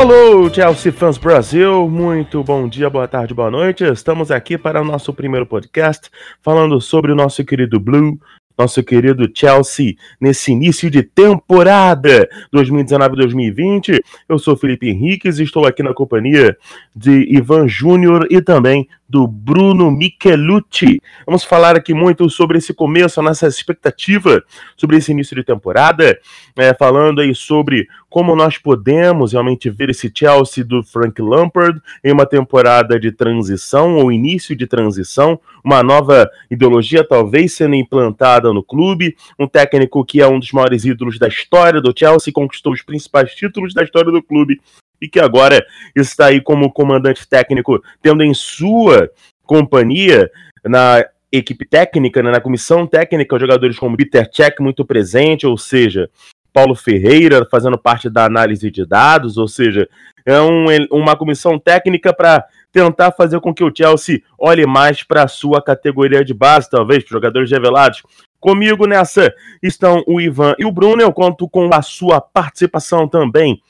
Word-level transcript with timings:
Alô, 0.00 0.48
Chelsea 0.48 0.90
Fans 0.90 1.18
Brasil, 1.18 1.86
muito 1.86 2.42
bom 2.42 2.66
dia, 2.66 2.88
boa 2.88 3.06
tarde, 3.06 3.34
boa 3.34 3.50
noite. 3.50 3.84
Estamos 3.84 4.30
aqui 4.30 4.56
para 4.56 4.80
o 4.80 4.84
nosso 4.84 5.12
primeiro 5.12 5.44
podcast 5.44 6.08
falando 6.40 6.80
sobre 6.80 7.12
o 7.12 7.14
nosso 7.14 7.44
querido 7.44 7.78
Blue, 7.78 8.18
nosso 8.56 8.82
querido 8.82 9.30
Chelsea 9.34 9.96
nesse 10.18 10.52
início 10.52 10.90
de 10.90 11.02
temporada 11.02 12.26
2019-2020. 12.50 14.00
Eu 14.26 14.38
sou 14.38 14.56
Felipe 14.56 14.88
Henriques 14.88 15.38
e 15.38 15.42
estou 15.42 15.66
aqui 15.66 15.82
na 15.82 15.92
companhia 15.92 16.56
de 16.96 17.26
Ivan 17.30 17.68
Júnior 17.68 18.26
e 18.30 18.40
também 18.40 18.88
do 19.10 19.26
Bruno 19.26 19.90
Michelucci. 19.90 21.02
Vamos 21.26 21.42
falar 21.42 21.74
aqui 21.74 21.92
muito 21.92 22.30
sobre 22.30 22.58
esse 22.58 22.72
começo, 22.72 23.18
a 23.18 23.22
nossa 23.24 23.48
expectativa 23.48 24.40
sobre 24.76 24.98
esse 24.98 25.10
início 25.10 25.34
de 25.34 25.42
temporada, 25.42 26.16
é, 26.56 26.72
falando 26.72 27.20
aí 27.20 27.34
sobre 27.34 27.88
como 28.08 28.36
nós 28.36 28.56
podemos 28.56 29.32
realmente 29.32 29.68
ver 29.68 29.90
esse 29.90 30.12
Chelsea 30.14 30.64
do 30.64 30.84
Frank 30.84 31.20
Lampard 31.20 31.80
em 32.04 32.12
uma 32.12 32.24
temporada 32.24 33.00
de 33.00 33.10
transição 33.10 33.96
ou 33.96 34.12
início 34.12 34.54
de 34.54 34.66
transição, 34.66 35.40
uma 35.64 35.82
nova 35.82 36.30
ideologia 36.48 37.06
talvez 37.06 37.54
sendo 37.54 37.74
implantada 37.74 38.52
no 38.52 38.62
clube, 38.62 39.16
um 39.36 39.48
técnico 39.48 40.04
que 40.04 40.20
é 40.20 40.26
um 40.26 40.38
dos 40.38 40.52
maiores 40.52 40.84
ídolos 40.84 41.18
da 41.18 41.26
história 41.26 41.80
do 41.80 41.92
Chelsea, 41.96 42.32
conquistou 42.32 42.72
os 42.72 42.82
principais 42.82 43.34
títulos 43.34 43.74
da 43.74 43.82
história 43.82 44.12
do 44.12 44.22
clube 44.22 44.60
e 45.00 45.08
que 45.08 45.20
agora 45.20 45.64
está 45.96 46.26
aí 46.26 46.40
como 46.40 46.72
comandante 46.72 47.28
técnico, 47.28 47.82
tendo 48.02 48.22
em 48.22 48.34
sua 48.34 49.10
companhia 49.44 50.30
na 50.64 51.04
equipe 51.32 51.64
técnica, 51.64 52.22
né, 52.22 52.30
na 52.30 52.40
comissão 52.40 52.86
técnica, 52.86 53.38
jogadores 53.38 53.78
como 53.78 53.96
Peter 53.96 54.28
Cech 54.32 54.60
muito 54.60 54.84
presente, 54.84 55.46
ou 55.46 55.56
seja, 55.56 56.10
Paulo 56.52 56.74
Ferreira 56.74 57.46
fazendo 57.50 57.78
parte 57.78 58.10
da 58.10 58.24
análise 58.24 58.70
de 58.70 58.84
dados, 58.84 59.36
ou 59.36 59.46
seja, 59.46 59.88
é 60.26 60.40
um, 60.40 60.66
uma 60.90 61.16
comissão 61.16 61.58
técnica 61.58 62.12
para 62.12 62.44
tentar 62.72 63.12
fazer 63.12 63.40
com 63.40 63.54
que 63.54 63.64
o 63.64 63.72
Chelsea 63.74 64.20
olhe 64.38 64.66
mais 64.66 65.02
para 65.02 65.24
a 65.24 65.28
sua 65.28 65.62
categoria 65.62 66.24
de 66.24 66.34
base, 66.34 66.68
talvez, 66.70 67.04
para 67.04 67.12
jogadores 67.12 67.50
revelados. 67.50 68.02
Comigo 68.38 68.86
nessa 68.86 69.32
estão 69.62 70.02
o 70.06 70.20
Ivan 70.20 70.54
e 70.58 70.64
o 70.64 70.72
Bruno. 70.72 71.02
Eu 71.02 71.12
conto 71.12 71.48
com 71.48 71.72
a 71.72 71.82
sua 71.82 72.20
participação 72.20 73.06
também 73.06 73.60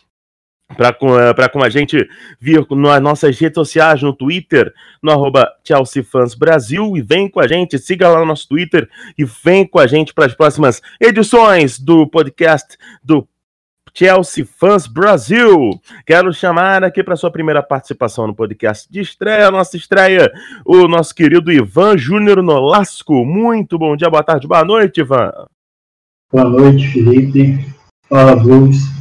para 0.77 0.93
com, 0.93 1.19
eh, 1.19 1.49
com 1.49 1.63
a 1.63 1.69
gente 1.69 2.09
vir 2.41 2.67
nas 2.71 3.01
nossas 3.01 3.39
redes 3.39 3.55
sociais, 3.55 4.03
no 4.03 4.13
Twitter, 4.13 4.73
no 5.03 5.11
arroba 5.11 5.51
Brasil, 6.39 6.97
e 6.97 7.03
vem 7.03 7.29
com 7.29 7.41
a 7.41 7.47
gente, 7.47 7.79
siga 7.79 8.09
lá 8.09 8.21
no 8.21 8.27
nosso 8.27 8.49
Twitter 8.49 8.89
e 9.19 9.25
vem 9.25 9.67
com 9.67 9.79
a 9.79 9.87
gente 9.87 10.15
para 10.15 10.27
as 10.27 10.35
próximas 10.35 10.81
edições 11.01 11.79
do 11.79 12.07
podcast 12.07 12.77
do 13.03 13.27
Chelsea 13.95 14.47
Fans 14.47 14.87
Brasil. 14.87 15.71
Quero 16.07 16.33
chamar 16.33 16.85
aqui 16.85 17.03
para 17.03 17.17
sua 17.17 17.31
primeira 17.31 17.63
participação 17.63 18.27
no 18.27 18.35
podcast 18.35 18.91
de 18.91 19.01
estreia, 19.01 19.51
nossa 19.51 19.77
estreia, 19.77 20.31
o 20.65 20.87
nosso 20.87 21.15
querido 21.15 21.53
Ivan 21.53 21.97
Júnior 21.97 22.43
Nolasco. 22.43 23.25
Muito 23.25 23.79
bom 23.79 23.97
dia, 23.97 24.09
boa 24.09 24.23
tarde, 24.23 24.47
boa 24.47 24.65
noite, 24.65 25.01
Ivan. 25.01 25.33
Boa 26.33 26.49
noite, 26.49 26.87
Felipe. 26.87 27.67
Fala, 28.09 28.37
Blues. 28.37 29.01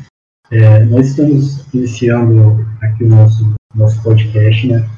É, 0.51 0.83
nós 0.85 1.09
estamos 1.09 1.71
iniciando 1.71 2.65
aqui 2.81 3.03
o 3.03 3.07
nosso, 3.09 3.53
nosso 3.75 4.01
podcast, 4.01 4.67
né? 4.67 4.89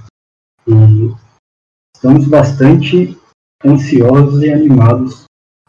E 0.66 1.14
estamos 1.94 2.26
bastante 2.26 3.18
ansiosos 3.66 4.42
e 4.44 4.50
animados 4.50 5.26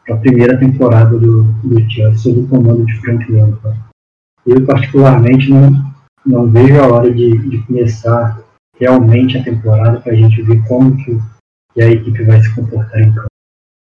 para 0.06 0.14
a 0.14 0.18
primeira 0.18 0.56
temporada 0.56 1.18
do, 1.18 1.42
do 1.64 1.90
Chelsea 1.90 2.16
sob 2.16 2.40
o 2.40 2.48
comando 2.48 2.86
de 2.86 2.96
Frank 3.00 3.32
Lampard. 3.32 3.80
Eu, 4.46 4.64
particularmente, 4.64 5.50
não, 5.50 5.92
não 6.24 6.48
vejo 6.48 6.80
a 6.80 6.86
hora 6.86 7.12
de, 7.12 7.36
de 7.48 7.58
começar 7.66 8.40
realmente 8.78 9.36
a 9.36 9.42
temporada 9.42 10.00
para 10.00 10.12
a 10.12 10.16
gente 10.16 10.42
ver 10.42 10.64
como 10.68 10.96
que, 10.96 11.18
que 11.74 11.82
a 11.82 11.90
equipe 11.90 12.22
vai 12.22 12.40
se 12.40 12.54
comportar 12.54 13.00
em 13.00 13.12
campo. 13.12 13.31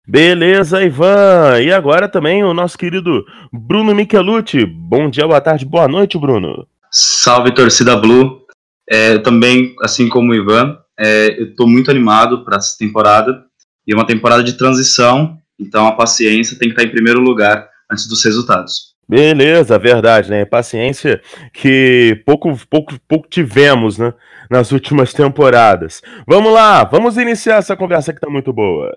Beleza, 0.08 0.84
Ivan. 0.84 1.60
E 1.60 1.72
agora 1.72 2.08
também 2.08 2.44
o 2.44 2.54
nosso 2.54 2.78
querido 2.78 3.24
Bruno 3.52 3.92
Michelucci. 3.92 4.64
Bom 4.64 5.10
dia, 5.10 5.26
boa 5.26 5.40
tarde, 5.40 5.66
boa 5.66 5.88
noite, 5.88 6.16
Bruno. 6.16 6.64
Salve, 6.92 7.52
torcida 7.52 7.96
Blue. 7.96 8.42
É, 8.88 9.18
também, 9.18 9.74
assim 9.82 10.08
como 10.08 10.30
o 10.30 10.34
Ivan, 10.34 10.78
é, 10.96 11.40
eu 11.40 11.46
estou 11.46 11.66
muito 11.66 11.90
animado 11.90 12.44
para 12.44 12.56
essa 12.56 12.78
temporada. 12.78 13.42
E 13.84 13.92
é 13.92 13.96
uma 13.96 14.06
temporada 14.06 14.44
de 14.44 14.52
transição, 14.52 15.38
então 15.58 15.88
a 15.88 15.92
paciência 15.92 16.56
tem 16.56 16.68
que 16.68 16.74
estar 16.74 16.84
em 16.84 16.92
primeiro 16.92 17.20
lugar 17.20 17.68
antes 17.90 18.08
dos 18.08 18.24
resultados. 18.24 18.94
Beleza, 19.08 19.78
verdade, 19.78 20.30
né? 20.30 20.44
Paciência 20.44 21.20
que 21.52 22.20
pouco, 22.24 22.56
pouco, 22.68 22.94
pouco 23.08 23.28
tivemos, 23.28 23.98
né? 23.98 24.12
Nas 24.50 24.70
últimas 24.70 25.12
temporadas. 25.12 26.00
Vamos 26.26 26.52
lá, 26.52 26.84
vamos 26.84 27.16
iniciar 27.16 27.56
essa 27.56 27.76
conversa 27.76 28.12
que 28.12 28.18
está 28.18 28.30
muito 28.30 28.52
boa. 28.52 28.92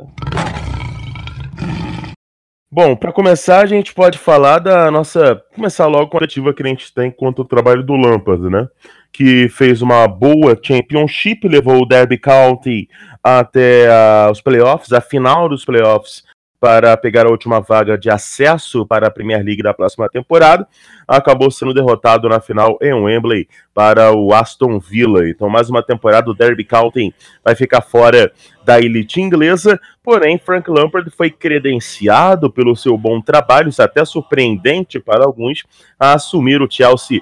Bom, 2.71 2.95
para 2.95 3.11
começar, 3.11 3.63
a 3.63 3.65
gente 3.65 3.95
pode 3.95 4.19
falar 4.19 4.59
da 4.59 4.91
nossa. 4.91 5.43
Começar 5.55 5.87
logo 5.87 6.07
com 6.07 6.19
a 6.19 6.23
ativa 6.23 6.53
que 6.53 6.61
a 6.61 6.67
gente 6.67 6.93
tem 6.93 7.09
quanto 7.09 7.41
ao 7.41 7.47
trabalho 7.47 7.81
do 7.81 7.95
Lampard, 7.95 8.47
né? 8.47 8.67
Que 9.11 9.49
fez 9.49 9.81
uma 9.81 10.07
boa 10.07 10.55
Championship, 10.61 11.47
levou 11.47 11.81
o 11.81 11.85
Derby 11.87 12.19
County 12.19 12.87
até 13.23 13.87
uh, 13.89 14.31
os 14.31 14.39
playoffs, 14.39 14.93
a 14.93 15.01
final 15.01 15.49
dos 15.49 15.65
playoffs 15.65 16.23
para 16.59 16.95
pegar 16.97 17.25
a 17.25 17.29
última 17.29 17.61
vaga 17.61 17.97
de 17.97 18.09
acesso 18.09 18.85
para 18.85 19.07
a 19.07 19.11
Premier 19.11 19.43
League 19.43 19.63
da 19.63 19.73
próxima 19.73 20.09
temporada, 20.09 20.67
acabou 21.07 21.49
sendo 21.49 21.73
derrotado 21.73 22.27
na 22.27 22.41
final 22.41 22.77
em 22.81 22.93
Wembley 22.93 23.47
para 23.73 24.11
o 24.11 24.33
Aston 24.33 24.77
Villa. 24.77 25.29
Então, 25.29 25.49
mais 25.49 25.69
uma 25.69 25.81
temporada, 25.81 26.29
o 26.29 26.33
Derby 26.33 26.65
County 26.65 27.13
vai 27.43 27.55
ficar 27.55 27.81
fora 27.81 28.31
da 28.65 28.79
elite 28.79 29.21
inglesa, 29.21 29.79
porém, 30.03 30.37
Frank 30.37 30.69
Lampard 30.69 31.09
foi 31.11 31.31
credenciado 31.31 32.51
pelo 32.51 32.75
seu 32.75 32.97
bom 32.97 33.21
trabalho, 33.21 33.69
isso 33.69 33.81
é 33.81 33.85
até 33.85 34.03
surpreendente 34.03 34.99
para 34.99 35.25
alguns, 35.25 35.63
a 35.97 36.13
assumir 36.13 36.61
o 36.61 36.69
Chelsea 36.69 37.21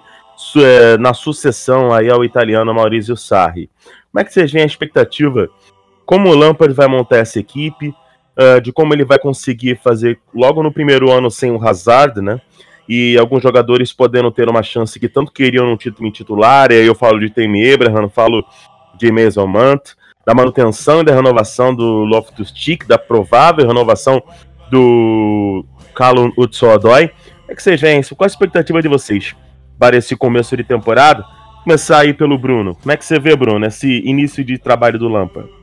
eh, 0.55 0.97
na 0.97 1.13
sucessão 1.13 1.93
aí 1.93 2.09
ao 2.09 2.25
italiano 2.25 2.73
Maurizio 2.73 3.15
Sarri. 3.15 3.69
Como 4.11 4.21
é 4.21 4.23
que 4.23 4.33
vocês 4.33 4.51
veem 4.51 4.63
a 4.63 4.67
expectativa? 4.67 5.47
Como 6.05 6.29
o 6.29 6.35
Lampard 6.35 6.73
vai 6.73 6.87
montar 6.87 7.17
essa 7.17 7.39
equipe? 7.39 7.93
Uh, 8.37 8.61
de 8.61 8.71
como 8.71 8.93
ele 8.93 9.03
vai 9.03 9.17
conseguir 9.17 9.79
fazer 9.83 10.19
logo 10.33 10.61
no 10.61 10.71
primeiro 10.71 11.11
ano 11.11 11.31
sem 11.31 11.51
o 11.51 11.67
Hazard, 11.67 12.21
né? 12.21 12.39
E 12.87 13.17
alguns 13.17 13.43
jogadores 13.43 13.91
podendo 13.91 14.31
ter 14.31 14.47
uma 14.47 14.63
chance 14.63 14.99
que 14.99 15.09
tanto 15.09 15.31
queriam 15.31 15.65
no 15.65 15.75
título 15.75 16.07
em 16.07 16.11
titular, 16.11 16.71
e 16.71 16.75
aí 16.75 16.85
eu 16.85 16.95
falo 16.95 17.19
de 17.19 17.29
Temi 17.29 17.73
Abraham, 17.73 18.07
falo 18.07 18.45
de 18.97 19.11
Mason 19.11 19.51
da 20.25 20.33
manutenção 20.33 21.01
e 21.01 21.03
da 21.05 21.15
renovação 21.15 21.73
do 21.73 22.03
Loftus-Cheek, 22.03 22.85
da 22.85 22.97
provável 22.97 23.65
renovação 23.65 24.21
do 24.69 25.65
Callum 25.95 26.31
Hudson-Odoi. 26.37 27.11
É 27.47 27.55
que 27.55 27.63
vocês 27.63 27.79
veem, 27.79 28.01
qual 28.03 28.25
a 28.25 28.27
expectativa 28.27 28.81
de 28.81 28.89
vocês 28.89 29.35
para 29.79 29.95
esse 29.95 30.17
começo 30.17 30.55
de 30.57 30.65
temporada? 30.65 31.23
Começar 31.63 31.99
aí 31.99 32.13
pelo 32.13 32.37
Bruno. 32.37 32.75
Como 32.75 32.91
é 32.91 32.97
que 32.97 33.05
você 33.05 33.19
vê, 33.19 33.35
Bruno, 33.35 33.65
esse 33.65 34.01
início 34.05 34.43
de 34.43 34.57
trabalho 34.57 34.99
do 34.99 35.07
Lampa? 35.07 35.56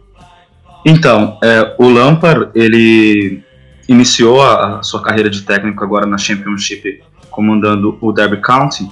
Então, 0.85 1.39
é, 1.43 1.75
o 1.79 1.89
Lampard, 1.89 2.51
ele 2.55 3.43
iniciou 3.89 4.43
a, 4.43 4.79
a, 4.79 4.83
sua 4.83 5.03
carreira 5.03 5.31
de 5.31 5.43
técnico 5.43 5.83
agora 5.83 6.07
na 6.07 6.19
Championship, 6.19 7.03
comandando 7.31 7.97
o 8.01 8.13
Derby 8.13 8.41
County, 8.41 8.89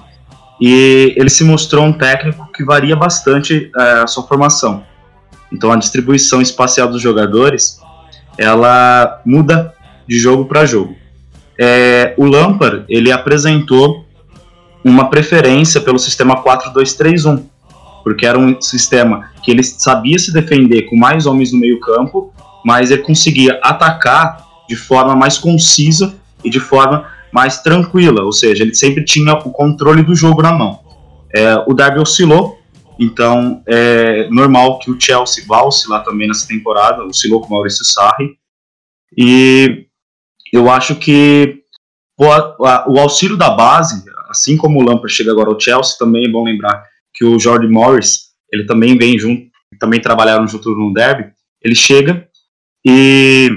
e 0.60 1.14
ele 1.16 1.28
se 1.28 1.44
mostrou 1.44 1.84
um 1.84 1.93
técnico 1.93 2.50
que 2.52 2.64
varia 2.64 2.96
bastante 2.96 3.70
é, 3.76 3.82
a 4.02 4.06
sua 4.06 4.22
formação. 4.22 4.84
Então, 5.52 5.70
a 5.70 5.76
distribuição 5.76 6.40
espacial 6.40 6.88
dos 6.88 7.02
jogadores, 7.02 7.78
ela 8.38 9.20
muda 9.26 9.75
de 10.08 10.19
jogo 10.19 10.46
para 10.46 10.64
jogo. 10.64 10.96
É, 11.58 12.14
o 12.16 12.25
Lampard, 12.25 12.84
ele 12.88 13.12
apresentou 13.12 14.06
uma 14.82 15.11
preferência 15.11 15.81
pelo 15.81 15.99
sistema 15.99 16.43
4-2-3-1, 16.43 17.44
porque 18.02 18.26
era 18.26 18.38
um 18.38 18.60
sistema 18.60 19.31
que 19.43 19.50
ele 19.50 19.62
sabia 19.62 20.19
se 20.19 20.32
defender 20.32 20.82
com 20.82 20.96
mais 20.96 21.26
homens 21.26 21.52
no 21.52 21.58
meio-campo, 21.58 22.32
mas 22.64 22.90
ele 22.90 23.02
conseguia 23.02 23.58
atacar 23.62 24.46
de 24.69 24.76
forma 24.76 25.14
mais 25.14 25.38
concisa 25.38 26.14
e 26.44 26.50
de 26.50 26.60
forma 26.60 27.06
mais 27.32 27.62
tranquila, 27.62 28.22
ou 28.22 28.32
seja, 28.32 28.62
ele 28.62 28.75
sempre 28.75 29.04
tinha 29.04 29.32
o 29.34 29.50
controle 29.50 30.02
do 30.02 30.14
jogo 30.14 30.43
na 30.43 30.52
mão. 30.52 30.81
É, 31.34 31.56
o 31.66 31.72
Darby 31.72 31.99
oscilou, 31.99 32.58
então 32.99 33.62
é 33.66 34.28
normal 34.28 34.78
que 34.78 34.90
o 34.90 35.00
Chelsea 35.00 35.44
vá 35.46 35.62
oscilar 35.62 36.04
também 36.04 36.28
nessa 36.28 36.46
temporada, 36.46 37.04
oscilou 37.04 37.40
com 37.40 37.49
o 37.49 37.50
Maurício 37.50 37.84
Sarri, 37.84 38.37
e 39.16 39.87
eu 40.52 40.70
acho 40.70 40.96
que 40.96 41.62
o 42.19 42.99
auxílio 42.99 43.37
da 43.37 43.50
base, 43.50 44.04
assim 44.28 44.56
como 44.56 44.78
o 44.78 44.82
Lampard 44.82 45.12
chega 45.12 45.32
agora 45.32 45.50
ao 45.50 45.58
Chelsea, 45.58 45.96
também 45.99 46.26
é 46.26 46.31
bom 46.31 46.44
lembrar 46.44 46.84
que 47.14 47.25
o 47.25 47.38
Jordan 47.38 47.70
Morris, 47.70 48.31
ele 48.53 48.64
também 48.64 48.97
vem 48.97 49.19
junto, 49.19 49.50
também 49.79 50.00
trabalharam 50.00 50.47
junto 50.47 50.70
no 50.70 50.93
Derby, 50.93 51.32
ele 51.62 51.75
chega 51.75 52.29
e, 52.85 53.49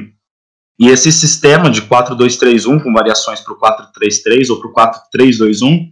e 0.80 0.90
esse 0.90 1.12
sistema 1.12 1.70
de 1.70 1.82
4-2-3-1 1.82 2.84
com 2.84 2.94
variações 2.94 3.40
para 3.42 3.54
o 3.54 3.60
4-3-3 3.60 4.50
ou 4.50 4.60
para 4.60 4.70
o 4.70 5.20
4-3-2-1 5.20 5.92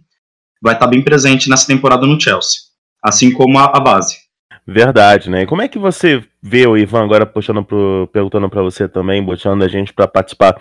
vai 0.62 0.74
estar 0.74 0.86
bem 0.86 1.02
presente 1.02 1.50
nessa 1.50 1.66
temporada 1.66 2.06
no 2.06 2.20
Chelsea, 2.20 2.60
assim 3.02 3.30
como 3.32 3.58
a, 3.58 3.64
a 3.64 3.80
base. 3.80 4.16
Verdade, 4.66 5.28
né? 5.28 5.42
E 5.42 5.46
como 5.46 5.60
é 5.60 5.68
que 5.68 5.78
você 5.78 6.24
vê 6.46 6.66
o 6.66 6.76
Ivan 6.76 7.04
agora 7.04 7.24
puxando 7.24 7.64
pro, 7.64 8.06
perguntando 8.12 8.50
para 8.50 8.60
você 8.60 8.86
também, 8.86 9.24
botando 9.24 9.62
a 9.62 9.68
gente 9.68 9.94
para 9.94 10.06
participar 10.06 10.54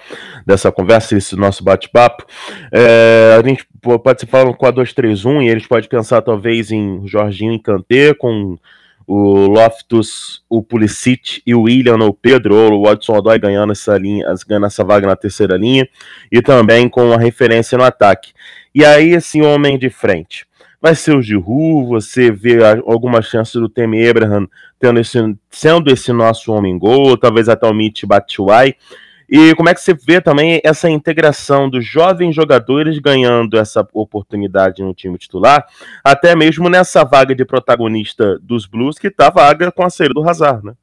dessa 0.46 0.72
conversa, 0.72 1.18
esse 1.18 1.36
nosso 1.36 1.62
bate-papo? 1.62 2.26
É, 2.72 3.38
a 3.38 3.46
gente 3.46 3.68
pode 3.82 4.22
se 4.22 4.26
falar 4.26 4.54
com 4.54 4.66
a 4.66 4.72
231 4.72 5.42
e 5.42 5.50
eles 5.50 5.68
podem 5.68 5.90
pensar 5.90 6.22
talvez 6.22 6.72
em 6.72 7.06
Jorginho 7.06 7.52
e 7.52 7.60
Kanté, 7.60 8.14
com 8.14 8.58
o 9.06 9.48
Loftus, 9.48 10.42
o 10.50 10.64
Pulisic 10.64 11.42
e 11.46 11.54
o 11.54 11.64
William 11.64 11.98
ou 11.98 12.14
Pedro, 12.14 12.56
ou 12.56 12.80
o 12.80 12.84
Watson 12.84 13.18
Odoi 13.18 13.38
ganhando 13.38 13.74
essa 13.74 13.98
linha, 13.98 14.26
ganhando 14.48 14.68
essa 14.68 14.86
vaga 14.86 15.06
na 15.06 15.18
terceira 15.18 15.58
linha, 15.58 15.86
e 16.32 16.42
também 16.42 16.88
com 16.88 17.12
a 17.12 17.18
referência 17.18 17.78
no 17.78 17.84
ataque. 17.84 18.32
E 18.74 18.86
aí, 18.86 19.10
esse 19.10 19.42
homem 19.42 19.78
de 19.78 19.90
frente 19.90 20.48
vai 20.84 20.96
ser 20.96 21.16
o 21.16 21.22
Giroud, 21.22 21.88
você 21.88 22.30
vê 22.30 22.60
alguma 22.86 23.22
chance 23.22 23.58
do 23.58 23.70
Temi 23.70 24.06
Abraham 24.06 24.50
tendo 24.78 25.00
esse, 25.00 25.18
sendo 25.50 25.90
esse 25.90 26.12
nosso 26.12 26.52
homem 26.52 26.78
gol, 26.78 27.16
talvez 27.18 27.48
até 27.48 27.66
o 27.66 27.74
Mitch 27.74 28.04
Batshuayi. 28.04 28.76
E 29.30 29.56
como 29.56 29.70
é 29.70 29.74
que 29.74 29.80
você 29.80 29.94
vê 29.94 30.20
também 30.20 30.60
essa 30.62 30.90
integração 30.90 31.70
dos 31.70 31.86
jovens 31.86 32.36
jogadores 32.36 33.00
ganhando 33.00 33.58
essa 33.58 33.88
oportunidade 33.94 34.84
no 34.84 34.94
time 34.94 35.18
titular, 35.18 35.66
até 36.04 36.36
mesmo 36.36 36.68
nessa 36.68 37.06
vaga 37.06 37.34
de 37.34 37.46
protagonista 37.46 38.38
dos 38.40 38.66
Blues, 38.66 39.00
que 39.00 39.08
está 39.08 39.30
vaga 39.30 39.72
com 39.72 39.84
a 39.84 39.90
saída 39.90 40.14
do 40.14 40.30
Hazard, 40.30 40.66
né? 40.66 40.74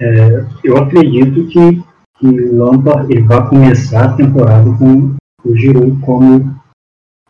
É, 0.00 0.46
eu 0.64 0.78
acredito 0.78 1.46
que, 1.48 1.82
que 2.18 2.26
o 2.26 2.64
Lampard 2.64 3.20
vai 3.24 3.46
começar 3.46 4.06
a 4.06 4.12
temporada 4.14 4.72
com 4.78 5.14
o 5.44 5.54
Giroud 5.54 6.00
como, 6.00 6.58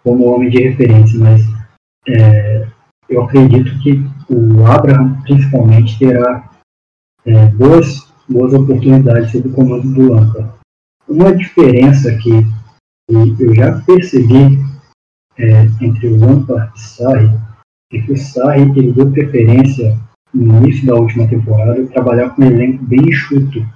como 0.05 0.27
homem 0.27 0.49
de 0.49 0.63
referência, 0.63 1.19
mas 1.19 1.58
é, 2.09 2.67
eu 3.09 3.23
acredito 3.23 3.79
que 3.81 4.03
o 4.29 4.67
Abraham, 4.67 5.21
principalmente, 5.23 5.99
terá 5.99 6.51
é, 7.25 7.47
boas, 7.49 8.13
boas 8.29 8.53
oportunidades 8.55 9.31
sob 9.33 9.49
o 9.49 9.53
comando 9.53 9.93
do 9.93 10.13
Lampard. 10.13 10.53
Uma 11.09 11.35
diferença 11.35 12.15
que, 12.17 12.47
eu 13.11 13.55
já 13.55 13.81
percebi 13.81 14.59
é, 15.39 15.63
entre 15.81 16.09
o 16.09 16.19
Lampard 16.19 16.71
e 16.75 16.79
o 16.79 16.79
Sarri 16.79 17.31
é 17.93 18.01
que 18.01 18.13
o 18.13 18.17
Sarri 18.17 18.63
ele 18.77 18.93
deu 18.93 19.11
preferência 19.11 19.99
no 20.35 20.59
início 20.59 20.87
da 20.87 20.95
última 20.95 21.27
temporada 21.27 21.87
trabalhar 21.87 22.31
com 22.31 22.43
um 22.43 22.47
elenco 22.47 22.85
bem 22.85 23.01
enxuto. 23.01 23.67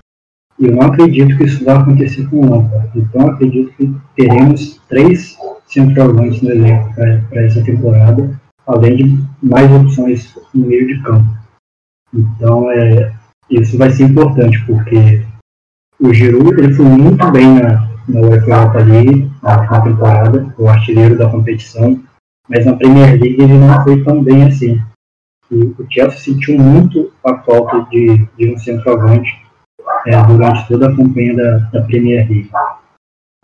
E 0.62 0.66
eu 0.66 0.76
não 0.76 0.82
acredito 0.82 1.36
que 1.36 1.42
isso 1.42 1.64
vai 1.64 1.74
acontecer 1.74 2.24
com 2.30 2.36
o 2.36 2.48
Lampard. 2.48 2.88
Então 2.94 3.26
acredito 3.26 3.72
que 3.72 3.92
teremos 4.14 4.80
três 4.88 5.36
centroavantes 5.66 6.40
no 6.40 6.50
elenco 6.50 6.94
para 6.94 7.42
essa 7.42 7.64
temporada, 7.64 8.40
além 8.64 8.96
de 8.96 9.24
mais 9.42 9.68
opções 9.72 10.38
no 10.54 10.68
meio 10.68 10.86
de 10.86 11.02
campo. 11.02 11.28
Então, 12.14 12.70
é, 12.70 13.12
isso 13.50 13.76
vai 13.76 13.90
ser 13.90 14.04
importante, 14.04 14.62
porque 14.64 15.24
o 15.98 16.14
Giroud 16.14 16.50
ele 16.50 16.74
foi 16.74 16.84
muito 16.84 17.28
bem 17.32 17.54
na, 17.54 17.88
na 18.08 18.20
UEFA 18.20 18.50
Europa 18.50 18.78
League 18.78 19.30
na 19.42 19.58
última 19.58 19.82
temporada, 19.82 20.54
o 20.56 20.68
artilheiro 20.68 21.18
da 21.18 21.28
competição, 21.28 22.00
mas 22.48 22.64
na 22.64 22.76
Premier 22.76 23.20
League 23.20 23.42
ele 23.42 23.58
não 23.58 23.82
foi 23.82 24.04
tão 24.04 24.22
bem 24.22 24.44
assim. 24.44 24.80
E 25.50 25.56
o 25.56 25.86
Chelsea 25.90 26.20
sentiu 26.20 26.56
muito 26.56 27.10
a 27.24 27.36
falta 27.38 27.84
de, 27.90 28.28
de 28.38 28.54
um 28.54 28.58
centroavante 28.58 29.42
é, 30.06 30.22
durante 30.24 30.68
toda 30.68 30.88
a 30.88 30.96
campanha 30.96 31.36
da, 31.36 31.58
da 31.72 31.82
Premier 31.86 32.28
League. 32.28 32.50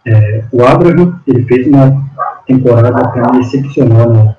É, 0.06 0.44
o 0.52 0.64
Abraham 0.64 1.20
ele 1.26 1.44
fez 1.44 1.66
uma 1.66 2.08
temporada 2.46 3.08
para 3.10 3.32
mim 3.32 3.40
excepcional 3.40 4.12
na, 4.12 4.36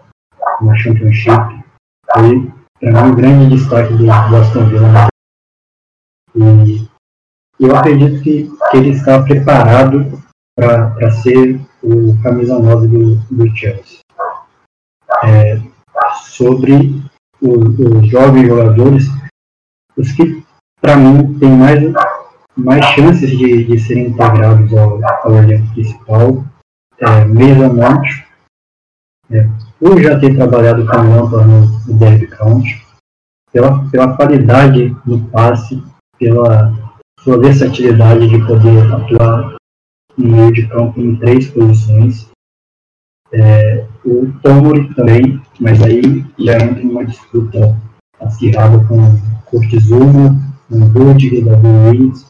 na 0.62 0.76
Championship. 0.76 1.64
Foi 2.14 2.52
para 2.80 3.04
mim 3.04 3.12
um 3.12 3.16
grande 3.16 3.56
destaque 3.56 3.94
do, 3.94 4.12
Aston 4.12 4.66
Villa. 4.66 5.08
E 6.36 6.88
eu 7.60 7.76
acredito 7.76 8.22
que, 8.24 8.50
que 8.72 8.78
ele 8.78 8.90
está 8.92 9.22
preparado 9.22 10.22
para 10.56 11.12
ser 11.12 11.60
o 11.84 12.18
camisa 12.22 12.58
9 12.58 12.88
do, 12.88 13.16
do 13.16 13.56
Chelsea. 13.56 14.00
É, 15.24 15.60
sobre 16.24 17.04
os 17.42 18.08
jovens 18.08 18.48
jogadores, 18.48 19.06
os 19.98 20.12
que 20.14 20.44
para 20.82 20.96
mim 20.96 21.38
têm 21.40 21.52
mais 21.52 21.80
mais 22.60 22.86
chances 22.88 23.30
de, 23.30 23.66
de 23.66 23.80
serem 23.80 24.08
integrados 24.08 24.72
ao, 24.74 25.00
ao 25.24 25.36
elenco 25.36 25.74
principal. 25.74 26.46
É, 27.00 27.26
Mason 27.26 27.74
Mount, 27.74 28.08
é, 29.32 29.48
por 29.80 30.02
já 30.02 30.20
ter 30.20 30.36
trabalhado 30.36 30.86
com 30.86 30.98
o 30.98 31.16
Lampard 31.16 31.48
no, 31.48 31.62
no 31.88 32.00
Derby 32.00 32.28
County, 32.28 32.82
pela, 33.52 33.90
pela 33.90 34.16
qualidade 34.16 34.96
no 35.06 35.28
passe, 35.30 35.82
pela 36.18 36.74
sua 37.22 37.40
versatilidade 37.40 38.28
de 38.28 38.46
poder 38.46 38.94
atuar 38.94 39.56
no 40.18 40.28
meio 40.28 40.54
de 40.54 40.68
campo 40.68 41.00
em 41.00 41.16
três 41.16 41.50
posições. 41.50 42.30
É, 43.32 43.86
o 44.04 44.32
Tomori 44.42 44.94
também, 44.96 45.42
mas 45.60 45.82
aí 45.82 46.26
já 46.38 46.58
entra 46.58 46.84
uma 46.84 47.06
disputa 47.06 47.80
acirrada 48.20 48.84
com 48.86 48.98
Kurt 49.46 49.80
Zuma, 49.80 50.36
com 50.68 50.82
o 50.82 50.86
Rudiger, 50.86 51.46
Davi 51.46 51.68
Luiz, 51.68 52.26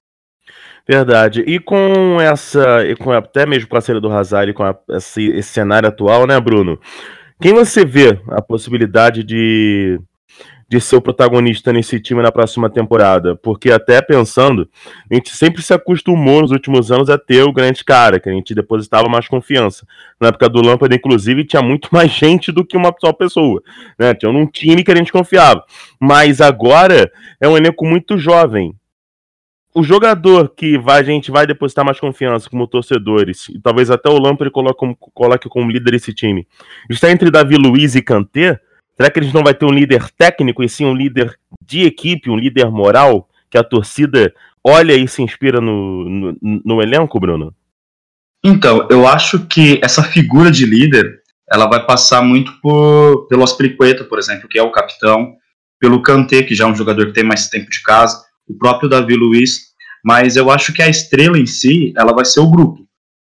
Verdade. 0.89 1.43
E 1.45 1.59
com 1.59 2.19
essa, 2.19 2.83
e 2.83 2.95
com 2.95 3.11
até 3.11 3.45
mesmo 3.45 3.69
com 3.69 3.77
a 3.77 3.81
saída 3.81 4.01
do 4.01 4.11
Hazard 4.11 4.49
e 4.49 4.55
com 4.55 4.63
a, 4.63 4.75
esse, 4.89 5.27
esse, 5.27 5.49
cenário 5.49 5.87
atual, 5.87 6.25
né, 6.25 6.39
Bruno? 6.39 6.79
Quem 7.39 7.53
você 7.53 7.85
vê 7.85 8.19
a 8.27 8.41
possibilidade 8.41 9.23
de, 9.23 10.01
de 10.67 10.81
ser 10.81 10.95
o 10.95 11.01
protagonista 11.01 11.71
nesse 11.71 11.99
time 11.99 12.23
na 12.23 12.31
próxima 12.31 12.71
temporada? 12.71 13.35
Porque 13.35 13.69
até 13.69 14.01
pensando, 14.01 14.67
a 15.11 15.13
gente 15.13 15.29
sempre 15.29 15.61
se 15.61 15.75
acostumou 15.75 16.41
nos 16.41 16.49
últimos 16.49 16.91
anos 16.91 17.07
a 17.07 17.19
ter 17.19 17.43
o 17.43 17.53
grande 17.53 17.85
cara, 17.85 18.19
que 18.19 18.27
a 18.27 18.33
gente 18.33 18.55
depositava 18.55 19.07
mais 19.07 19.27
confiança. 19.27 19.85
Na 20.19 20.29
época 20.29 20.49
do 20.49 20.59
Lampard, 20.59 20.95
inclusive, 20.95 21.45
tinha 21.45 21.61
muito 21.61 21.89
mais 21.93 22.09
gente 22.09 22.51
do 22.51 22.65
que 22.65 22.75
uma 22.75 22.91
só 22.99 23.13
pessoa. 23.13 23.61
Né? 23.99 24.15
Tinha 24.15 24.31
um 24.31 24.47
time 24.47 24.83
que 24.83 24.91
a 24.91 24.95
gente 24.95 25.11
confiava. 25.11 25.63
Mas 26.01 26.41
agora 26.41 27.11
é 27.39 27.47
um 27.47 27.55
elenco 27.55 27.85
muito 27.85 28.17
jovem 28.17 28.73
o 29.73 29.83
jogador 29.83 30.49
que 30.49 30.77
vai, 30.77 30.99
a 30.99 31.03
gente 31.03 31.29
vai 31.29 31.45
depositar 31.45 31.85
mais 31.85 31.99
confiança 31.99 32.49
como 32.49 32.67
torcedores, 32.67 33.47
e 33.49 33.59
talvez 33.59 33.91
até 33.91 34.09
o 34.09 34.17
Lampard 34.17 34.51
coloque 34.51 34.79
como, 34.79 34.95
coloque 34.95 35.49
como 35.49 35.69
líder 35.69 35.93
esse 35.93 36.13
time, 36.13 36.47
está 36.89 37.11
entre 37.11 37.29
Davi 37.29 37.55
Luiz 37.55 37.95
e 37.95 38.01
Kanté? 38.01 38.59
Será 38.97 39.09
que 39.09 39.21
gente 39.21 39.33
não 39.33 39.43
vai 39.43 39.53
ter 39.53 39.65
um 39.65 39.71
líder 39.71 40.09
técnico 40.11 40.61
e 40.61 40.67
sim 40.67 40.85
um 40.85 40.93
líder 40.93 41.37
de 41.65 41.83
equipe, 41.83 42.29
um 42.29 42.37
líder 42.37 42.69
moral, 42.69 43.29
que 43.49 43.57
a 43.57 43.63
torcida 43.63 44.33
olha 44.63 44.93
e 44.93 45.07
se 45.07 45.21
inspira 45.21 45.61
no, 45.61 46.09
no, 46.09 46.37
no 46.41 46.81
elenco, 46.81 47.19
Bruno? 47.19 47.55
Então, 48.43 48.87
eu 48.89 49.07
acho 49.07 49.47
que 49.47 49.79
essa 49.83 50.03
figura 50.03 50.51
de 50.51 50.65
líder 50.65 51.21
ela 51.49 51.67
vai 51.67 51.85
passar 51.85 52.21
muito 52.21 52.51
por, 52.61 53.27
pelo 53.27 53.43
Aspilicueta, 53.43 54.03
por 54.03 54.19
exemplo, 54.19 54.47
que 54.47 54.59
é 54.59 54.63
o 54.63 54.71
capitão, 54.71 55.35
pelo 55.79 56.01
Kanté, 56.01 56.43
que 56.43 56.53
já 56.53 56.65
é 56.65 56.67
um 56.67 56.75
jogador 56.75 57.07
que 57.07 57.13
tem 57.13 57.23
mais 57.23 57.49
tempo 57.49 57.69
de 57.69 57.81
casa, 57.81 58.23
o 58.49 58.57
próprio 58.57 58.89
Davi 58.89 59.15
Luiz, 59.15 59.69
mas 60.03 60.35
eu 60.35 60.49
acho 60.49 60.73
que 60.73 60.81
a 60.81 60.89
estrela 60.89 61.37
em 61.37 61.45
si, 61.45 61.93
ela 61.95 62.13
vai 62.13 62.25
ser 62.25 62.39
o 62.39 62.49
grupo. 62.49 62.87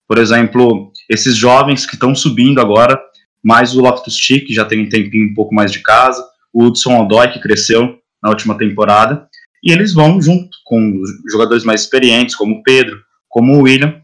Por 0.08 0.18
exemplo, 0.18 0.92
esses 1.10 1.36
jovens 1.36 1.86
que 1.86 1.96
estão 1.96 2.16
subindo 2.16 2.60
agora, 2.60 3.00
mais 3.44 3.76
o 3.76 3.82
Loftus-Cheek, 3.82 4.46
que 4.46 4.54
já 4.54 4.66
tem 4.66 4.82
um 4.82 4.90
tempinho 4.90 5.30
um 5.30 5.34
pouco 5.34 5.54
mais 5.54 5.72
de 5.72 5.80
casa, 5.80 6.24
o 6.54 6.66
Hudson 6.66 7.02
Odoi, 7.02 7.30
que 7.30 7.40
cresceu 7.40 7.98
na 8.22 8.30
última 8.30 8.58
temporada, 8.58 9.28
e 9.64 9.72
eles 9.72 9.94
vão 9.94 10.22
junto 10.22 10.50
com 10.66 11.02
jogadores 11.30 11.64
mais 11.64 11.82
experientes, 11.82 12.36
como 12.36 12.56
o 12.56 12.64
Pedro, 12.64 13.00
como 13.30 13.58
o 13.58 13.62
William, 13.64 14.02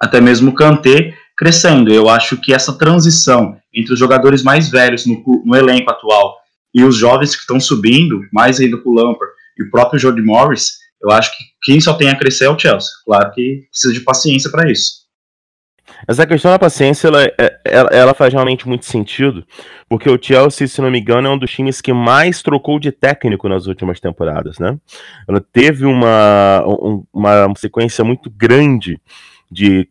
até 0.00 0.20
mesmo 0.20 0.50
o 0.50 0.54
Kanté, 0.54 1.14
crescendo. 1.36 1.92
Eu 1.92 2.08
acho 2.08 2.36
que 2.38 2.52
essa 2.52 2.76
transição 2.76 3.56
entre 3.74 3.92
os 3.92 3.98
jogadores 3.98 4.42
mais 4.42 4.68
velhos 4.70 5.06
no, 5.06 5.22
no 5.44 5.54
elenco 5.54 5.90
atual 5.90 6.36
e 6.74 6.82
os 6.82 6.96
jovens 6.96 7.34
que 7.34 7.40
estão 7.40 7.60
subindo, 7.60 8.22
mais 8.32 8.58
ainda 8.60 8.78
com 8.78 8.90
o 8.90 8.94
Lampard, 8.94 9.32
e 9.58 9.62
o 9.64 9.70
próprio 9.70 9.98
Jordi 9.98 10.22
Morris, 10.22 10.78
eu 11.02 11.10
acho 11.10 11.36
que 11.36 11.44
quem 11.62 11.80
só 11.80 11.94
tem 11.94 12.08
a 12.08 12.16
crescer 12.16 12.44
é 12.44 12.50
o 12.50 12.58
Chelsea. 12.58 12.90
Claro 13.04 13.30
que 13.32 13.66
precisa 13.70 13.92
de 13.92 14.00
paciência 14.00 14.50
para 14.50 14.70
isso. 14.70 15.06
Essa 16.06 16.26
questão 16.26 16.50
da 16.50 16.58
paciência, 16.58 17.08
ela, 17.08 17.24
é, 17.24 17.60
ela, 17.64 17.88
ela, 17.90 18.14
faz 18.14 18.32
realmente 18.32 18.68
muito 18.68 18.84
sentido, 18.84 19.46
porque 19.88 20.10
o 20.10 20.18
Chelsea, 20.20 20.66
se 20.66 20.80
não 20.80 20.90
me 20.90 21.00
engano, 21.00 21.28
é 21.28 21.30
um 21.30 21.38
dos 21.38 21.50
times 21.50 21.80
que 21.80 21.92
mais 21.92 22.42
trocou 22.42 22.78
de 22.78 22.90
técnico 22.90 23.48
nas 23.48 23.66
últimas 23.66 24.00
temporadas, 24.00 24.58
né? 24.58 24.76
Ela 25.28 25.40
teve 25.40 25.86
uma, 25.86 26.62
uma 27.12 27.52
sequência 27.56 28.04
muito 28.04 28.28
grande 28.28 29.00
de 29.50 29.88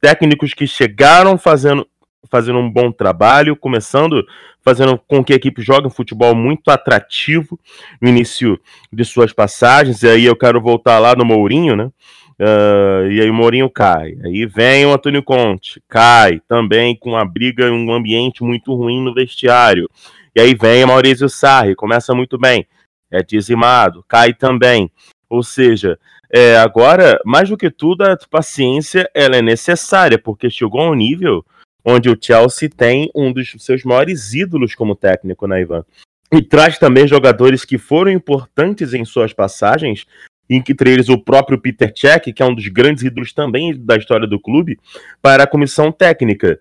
técnicos 0.00 0.54
que 0.54 0.66
chegaram 0.66 1.36
fazendo 1.36 1.86
fazendo 2.30 2.58
um 2.58 2.70
bom 2.70 2.90
trabalho, 2.92 3.56
começando 3.56 4.24
fazendo 4.66 4.98
com 5.06 5.22
que 5.22 5.32
a 5.32 5.36
equipe 5.36 5.62
jogue 5.62 5.86
um 5.86 5.90
futebol 5.90 6.34
muito 6.34 6.72
atrativo 6.72 7.56
no 8.02 8.08
início 8.08 8.60
de 8.92 9.04
suas 9.04 9.32
passagens. 9.32 10.02
E 10.02 10.08
aí 10.08 10.24
eu 10.24 10.34
quero 10.34 10.60
voltar 10.60 10.98
lá 10.98 11.14
no 11.14 11.24
Mourinho, 11.24 11.76
né? 11.76 11.84
Uh, 12.38 13.08
e 13.12 13.20
aí 13.20 13.30
o 13.30 13.34
Mourinho 13.34 13.70
cai. 13.70 14.16
Aí 14.24 14.44
vem 14.44 14.84
o 14.84 14.92
Antônio 14.92 15.22
Conte, 15.22 15.80
cai 15.88 16.40
também 16.48 16.96
com 16.96 17.10
uma 17.10 17.24
briga, 17.24 17.70
um 17.70 17.92
ambiente 17.92 18.42
muito 18.42 18.74
ruim 18.74 19.00
no 19.00 19.14
vestiário. 19.14 19.88
E 20.34 20.40
aí 20.40 20.52
vem 20.52 20.82
o 20.82 20.88
Maurício 20.88 21.28
Sarri, 21.28 21.76
começa 21.76 22.12
muito 22.12 22.36
bem, 22.36 22.66
é 23.08 23.22
dizimado, 23.22 24.04
cai 24.08 24.34
também. 24.34 24.90
Ou 25.30 25.44
seja, 25.44 25.96
é, 26.30 26.58
agora, 26.58 27.20
mais 27.24 27.48
do 27.48 27.56
que 27.56 27.70
tudo, 27.70 28.02
a 28.02 28.18
paciência 28.28 29.08
ela 29.14 29.36
é 29.36 29.42
necessária, 29.42 30.18
porque 30.18 30.50
chegou 30.50 30.80
a 30.80 30.90
um 30.90 30.94
nível 30.94 31.44
onde 31.86 32.10
o 32.10 32.18
Chelsea 32.20 32.68
tem 32.68 33.08
um 33.14 33.32
dos 33.32 33.54
seus 33.58 33.84
maiores 33.84 34.34
ídolos 34.34 34.74
como 34.74 34.96
técnico, 34.96 35.46
né, 35.46 35.60
Ivan? 35.60 35.84
E 36.32 36.42
traz 36.42 36.78
também 36.78 37.06
jogadores 37.06 37.64
que 37.64 37.78
foram 37.78 38.10
importantes 38.10 38.92
em 38.92 39.04
suas 39.04 39.32
passagens, 39.32 40.04
entre 40.50 40.90
eles 40.90 41.08
o 41.08 41.16
próprio 41.16 41.60
Peter 41.60 41.92
Cech, 41.94 42.32
que 42.32 42.42
é 42.42 42.46
um 42.46 42.54
dos 42.54 42.66
grandes 42.66 43.04
ídolos 43.04 43.32
também 43.32 43.72
da 43.78 43.96
história 43.96 44.26
do 44.26 44.40
clube, 44.40 44.78
para 45.22 45.44
a 45.44 45.46
comissão 45.46 45.92
técnica. 45.92 46.58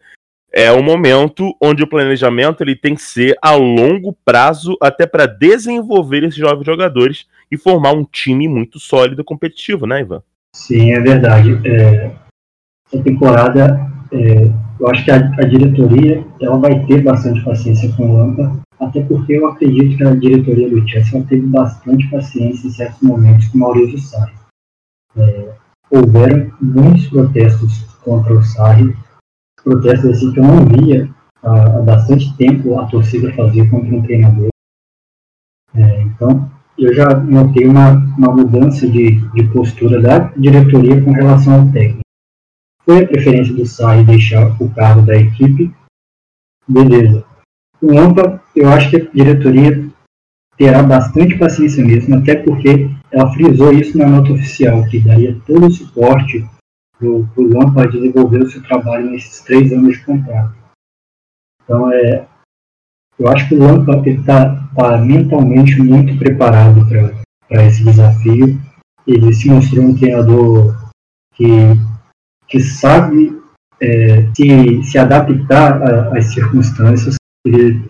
É 0.52 0.72
um 0.72 0.84
momento 0.84 1.54
onde 1.62 1.84
o 1.84 1.90
planejamento 1.90 2.62
ele 2.62 2.76
tem 2.76 2.94
que 2.96 3.02
ser 3.02 3.36
a 3.42 3.56
longo 3.56 4.16
prazo, 4.24 4.78
até 4.80 5.08
para 5.08 5.26
desenvolver 5.26 6.24
esses 6.24 6.38
jovens 6.38 6.66
jogadores 6.66 7.26
e 7.52 7.58
formar 7.58 7.94
um 7.94 8.06
time 8.06 8.48
muito 8.48 8.80
sólido 8.80 9.22
e 9.22 9.26
competitivo, 9.26 9.88
né, 9.88 10.02
Ivan? 10.02 10.22
Sim, 10.56 10.94
é 10.94 11.00
verdade. 11.00 11.60
É, 11.68 12.12
temporada, 13.04 13.92
é, 14.14 14.65
eu 14.80 14.88
acho 14.90 15.06
que 15.06 15.12
a, 15.12 15.18
a, 15.18 15.46
diretoria 15.46 16.26
ela 16.42 16.58
vai 16.58 16.86
ter 16.86 17.02
bastante 17.04 17.44
paciência 17.44 17.92
com 17.96 18.10
o 18.10 18.18
Lampa, 18.18 18.60
até 18.80 19.02
porque 19.04 19.34
eu 19.34 19.48
acredito 19.48 19.98
que 19.98 20.04
a 20.04 20.16
diretoria 20.16 20.70
do 20.70 20.88
Chelsea 20.88 21.26
teve 21.28 21.46
bastante 21.48 22.10
paciência 22.10 22.68
em 22.68 22.72
certos 22.72 23.02
momentos 23.02 23.48
com 23.48 23.58
o 23.58 23.62
Maurício 23.62 24.00
Sarri. 24.00 24.34
É, 25.18 25.54
houveram 25.90 26.52
muitos 26.62 27.08
protestos 27.08 27.84
contra 28.04 28.34
o 28.34 28.44
Sarri, 28.44 28.96
protestos 29.64 30.12
assim 30.12 30.34
que 30.34 30.40
eu 30.40 30.44
não 30.44 30.66
via 30.66 31.10
há, 31.42 31.78
há 31.78 31.82
bastante 31.82 32.36
tempo 32.38 32.80
a 32.80 32.86
torcida 32.86 33.34
fazer 33.34 33.70
contra 33.70 33.96
um 33.96 34.02
treinador. 34.02 34.50
É, 35.74 36.02
então, 36.02 36.52
eu 36.78 36.94
já 36.94 37.14
notei 37.16 37.66
uma, 37.66 37.92
uma 38.18 38.34
mudança 38.34 38.88
de, 38.88 39.22
de 39.32 39.44
postura 39.52 40.02
da 40.02 40.32
diretoria 40.38 41.02
com 41.02 41.12
relação 41.12 41.62
ao 41.62 41.72
técnico. 41.72 42.05
Foi 42.86 43.04
a 43.04 43.08
preferência 43.08 43.54
do 43.54 43.66
Sarri 43.66 44.04
deixar 44.04 44.56
o 44.62 44.70
cargo 44.74 45.02
da 45.02 45.16
equipe, 45.16 45.74
beleza. 46.68 47.26
O 47.82 47.92
Lampa, 47.92 48.42
eu 48.56 48.70
acho 48.70 48.90
que 48.90 48.98
a 48.98 49.12
diretoria 49.12 49.90
terá 50.58 50.82
bastante 50.84 51.38
paciência 51.38 51.84
mesmo, 51.84 52.16
até 52.16 52.36
porque 52.36 52.90
ela 53.12 53.32
frisou 53.34 53.74
isso 53.74 53.98
na 53.98 54.08
nota 54.08 54.32
oficial, 54.32 54.86
que 54.86 55.00
daria 55.00 55.40
todo 55.46 55.66
o 55.66 55.72
suporte 55.72 56.48
para 56.98 57.08
o 57.08 57.28
Lampa 57.38 57.88
desenvolver 57.88 58.44
o 58.44 58.50
seu 58.50 58.62
trabalho 58.64 59.10
nesses 59.10 59.42
três 59.42 59.74
anos 59.74 59.98
de 59.98 60.06
contrato. 60.06 60.56
Então, 61.64 61.92
é, 61.92 62.28
eu 63.18 63.30
acho 63.30 63.48
que 63.48 63.56
o 63.56 63.60
Lampard 63.60 64.08
está 64.10 64.68
tá 64.76 64.98
mentalmente 64.98 65.82
muito 65.82 66.18
preparado 66.18 66.86
para 67.48 67.66
esse 67.66 67.84
desafio. 67.84 68.60
Ele 69.08 69.34
se 69.34 69.50
mostrou 69.50 69.86
um 69.86 69.96
treinador 69.96 70.76
que, 71.34 71.46
que 72.48 72.60
sabe 72.60 73.40
é, 73.82 74.30
se, 74.36 74.84
se 74.84 74.98
adaptar 74.98 75.82
às 76.16 76.34
circunstâncias. 76.34 77.16
Ele 77.46 77.84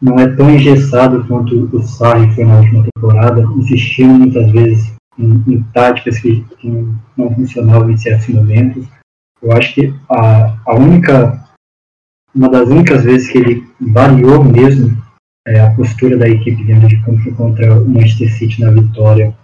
não 0.00 0.18
é 0.18 0.26
tão 0.34 0.50
engessado 0.50 1.24
quanto 1.26 1.68
o 1.76 1.82
Sarri 1.82 2.34
foi 2.34 2.44
na 2.44 2.58
última 2.58 2.86
temporada, 2.94 3.42
insistindo 3.56 4.14
muitas 4.14 4.50
vezes 4.50 4.92
em, 5.18 5.44
em 5.46 5.62
táticas 5.74 6.18
que, 6.18 6.42
que, 6.58 6.68
não 7.16 7.34
funcionavam 7.34 7.90
em 7.90 7.96
certos 7.96 8.28
momentos. 8.28 8.86
Eu 9.42 9.52
acho 9.52 9.74
que 9.74 9.94
a, 10.08 10.56
a 10.66 10.74
única 10.74 11.40
uma 12.34 12.48
das 12.48 12.68
únicas 12.68 13.02
vezes 13.04 13.28
que 13.30 13.38
ele 13.38 13.68
variou 13.80 14.44
mesmo 14.44 14.96
é, 15.46 15.60
a 15.60 15.74
postura 15.74 16.16
da 16.16 16.28
equipe 16.28 16.64
dentro 16.64 16.88
de 16.88 17.02
campo 17.02 17.34
contra 17.34 17.80
o 17.80 17.88
Manchester 17.88 18.32
City 18.32 18.60
na 18.60 18.70
vitória 18.70 19.36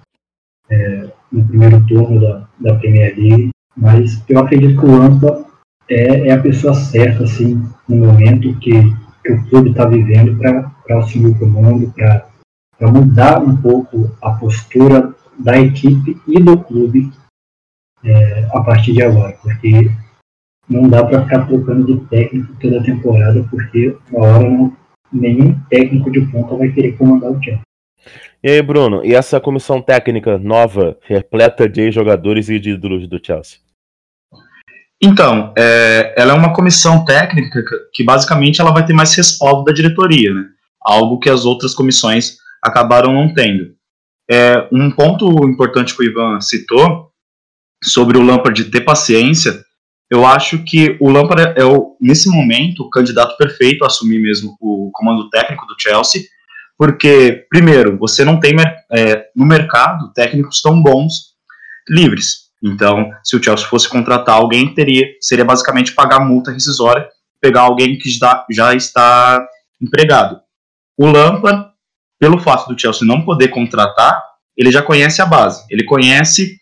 é, 0.71 1.11
no 1.33 1.45
primeiro 1.47 1.85
turno 1.87 2.21
da, 2.21 2.49
da 2.61 2.75
Premier 2.77 3.15
League. 3.17 3.51
Mas 3.77 4.23
eu 4.29 4.39
acredito 4.39 4.81
que 4.81 4.87
o 4.87 4.99
Lampa 4.99 5.45
é, 5.89 6.29
é 6.29 6.33
a 6.33 6.41
pessoa 6.41 6.75
certa, 6.75 7.25
assim, 7.25 7.63
no 7.89 8.07
momento 8.07 8.59
que, 8.59 8.73
que 9.23 9.33
o 9.33 9.49
clube 9.49 9.71
está 9.71 9.85
vivendo 9.85 10.37
para 10.39 10.99
assumir 10.99 11.31
o 11.31 11.39
comando, 11.39 11.93
para 11.93 12.91
mudar 12.91 13.43
um 13.43 13.57
pouco 13.57 14.11
a 14.23 14.31
postura 14.33 15.15
da 15.39 15.59
equipe 15.59 16.21
e 16.27 16.41
do 16.41 16.59
clube 16.59 17.11
é, 18.05 18.49
a 18.53 18.61
partir 18.63 18.93
de 18.93 19.03
agora, 19.03 19.37
porque 19.43 19.91
não 20.69 20.89
dá 20.89 21.05
para 21.05 21.23
ficar 21.23 21.47
trocando 21.47 21.87
de 21.87 22.07
técnico 22.07 22.55
toda 22.61 22.83
temporada, 22.83 23.47
porque 23.51 23.97
uma 24.11 24.27
hora 24.27 24.51
não, 24.51 24.77
nenhum 25.13 25.59
técnico 25.69 26.11
de 26.11 26.21
ponta 26.23 26.57
vai 26.57 26.71
querer 26.71 26.97
comandar 26.97 27.31
o 27.31 27.41
time. 27.41 27.61
E 28.43 28.51
aí, 28.51 28.63
Bruno, 28.63 29.05
e 29.05 29.15
essa 29.15 29.41
comissão 29.41 29.83
técnica 29.83 30.39
nova, 30.39 30.97
repleta 31.03 31.69
de 31.69 31.91
jogadores 31.91 32.49
e 32.49 32.59
de 32.59 32.71
ídolos 32.71 33.09
do 33.09 33.25
Chelsea? 33.25 33.66
Então, 35.03 35.53
é, 35.57 36.15
ela 36.17 36.33
é 36.33 36.35
uma 36.35 36.55
comissão 36.55 37.05
técnica 37.05 37.63
que 37.93 38.03
basicamente 38.03 38.61
ela 38.61 38.73
vai 38.73 38.85
ter 38.85 38.95
mais 38.95 39.15
respaldo 39.15 39.65
da 39.65 39.73
diretoria, 39.73 40.33
né? 40.33 40.45
algo 40.83 41.19
que 41.19 41.29
as 41.29 41.45
outras 41.45 41.75
comissões 41.75 42.37
acabaram 42.63 43.13
não 43.13 43.35
tendo. 43.35 43.75
É, 44.31 44.67
um 44.73 44.91
ponto 44.91 45.47
importante 45.47 45.95
que 45.95 46.03
o 46.03 46.05
Ivan 46.05 46.41
citou 46.41 47.11
sobre 47.85 48.17
o 48.17 48.23
Lampard 48.23 48.65
ter 48.65 48.81
paciência 48.81 49.65
eu 50.11 50.25
acho 50.25 50.63
que 50.65 50.97
o 51.01 51.11
Lampard 51.11 51.55
é, 51.61 51.65
o, 51.65 51.97
nesse 52.01 52.31
momento, 52.31 52.85
o 52.85 52.91
candidato 52.91 53.37
perfeito 53.37 53.83
a 53.83 53.89
assumir 53.89 54.21
mesmo 54.21 54.57
o 54.61 54.91
comando 54.93 55.29
técnico 55.31 55.67
do 55.67 55.75
Chelsea, 55.79 56.23
porque, 56.79 57.47
primeiro, 57.49 57.99
você 57.99 58.25
não 58.25 58.39
tem 58.39 58.55
é, 58.93 59.27
no 59.35 59.45
mercado 59.45 60.13
técnicos 60.13 60.61
tão 60.63 60.81
bons 60.81 61.35
livres. 61.89 62.46
Então, 62.63 63.11
se 63.23 63.37
o 63.37 63.43
Chelsea 63.43 63.67
fosse 63.67 63.89
contratar 63.89 64.37
alguém, 64.37 64.75
teria 64.75 65.07
seria 65.21 65.45
basicamente 65.45 65.93
pagar 65.93 66.21
multa 66.21 66.51
rescisória, 66.51 67.09
pegar 67.41 67.63
alguém 67.63 67.99
que 67.99 68.11
já, 68.11 68.45
já 68.51 68.75
está 68.75 69.47
empregado. 69.81 70.41
O 70.97 71.07
Lampard, 71.07 71.71
pelo 72.19 72.39
fato 72.39 72.73
do 72.73 72.81
Chelsea 72.81 73.07
não 73.07 73.25
poder 73.25 73.49
contratar, 73.49 74.23
ele 74.57 74.73
já 74.73 74.83
conhece 74.83 75.21
a 75.21 75.27
base, 75.27 75.65
ele 75.71 75.85
conhece 75.85 76.59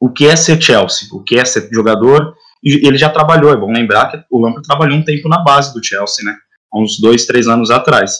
o 0.00 0.10
que 0.10 0.26
é 0.26 0.34
ser 0.34 0.60
Chelsea, 0.60 1.08
o 1.12 1.22
que 1.22 1.38
é 1.38 1.44
ser 1.44 1.68
jogador 1.72 2.34
e 2.62 2.86
ele 2.86 2.98
já 2.98 3.08
trabalhou, 3.08 3.52
é 3.52 3.56
bom 3.56 3.72
lembrar 3.72 4.10
que 4.10 4.22
o 4.30 4.38
Lampard 4.38 4.66
trabalhou 4.66 4.98
um 4.98 5.04
tempo 5.04 5.28
na 5.28 5.42
base 5.42 5.72
do 5.72 5.84
Chelsea, 5.84 6.24
né? 6.24 6.36
Há 6.72 6.78
uns 6.78 7.00
dois, 7.00 7.24
três 7.24 7.48
anos 7.48 7.70
atrás. 7.70 8.18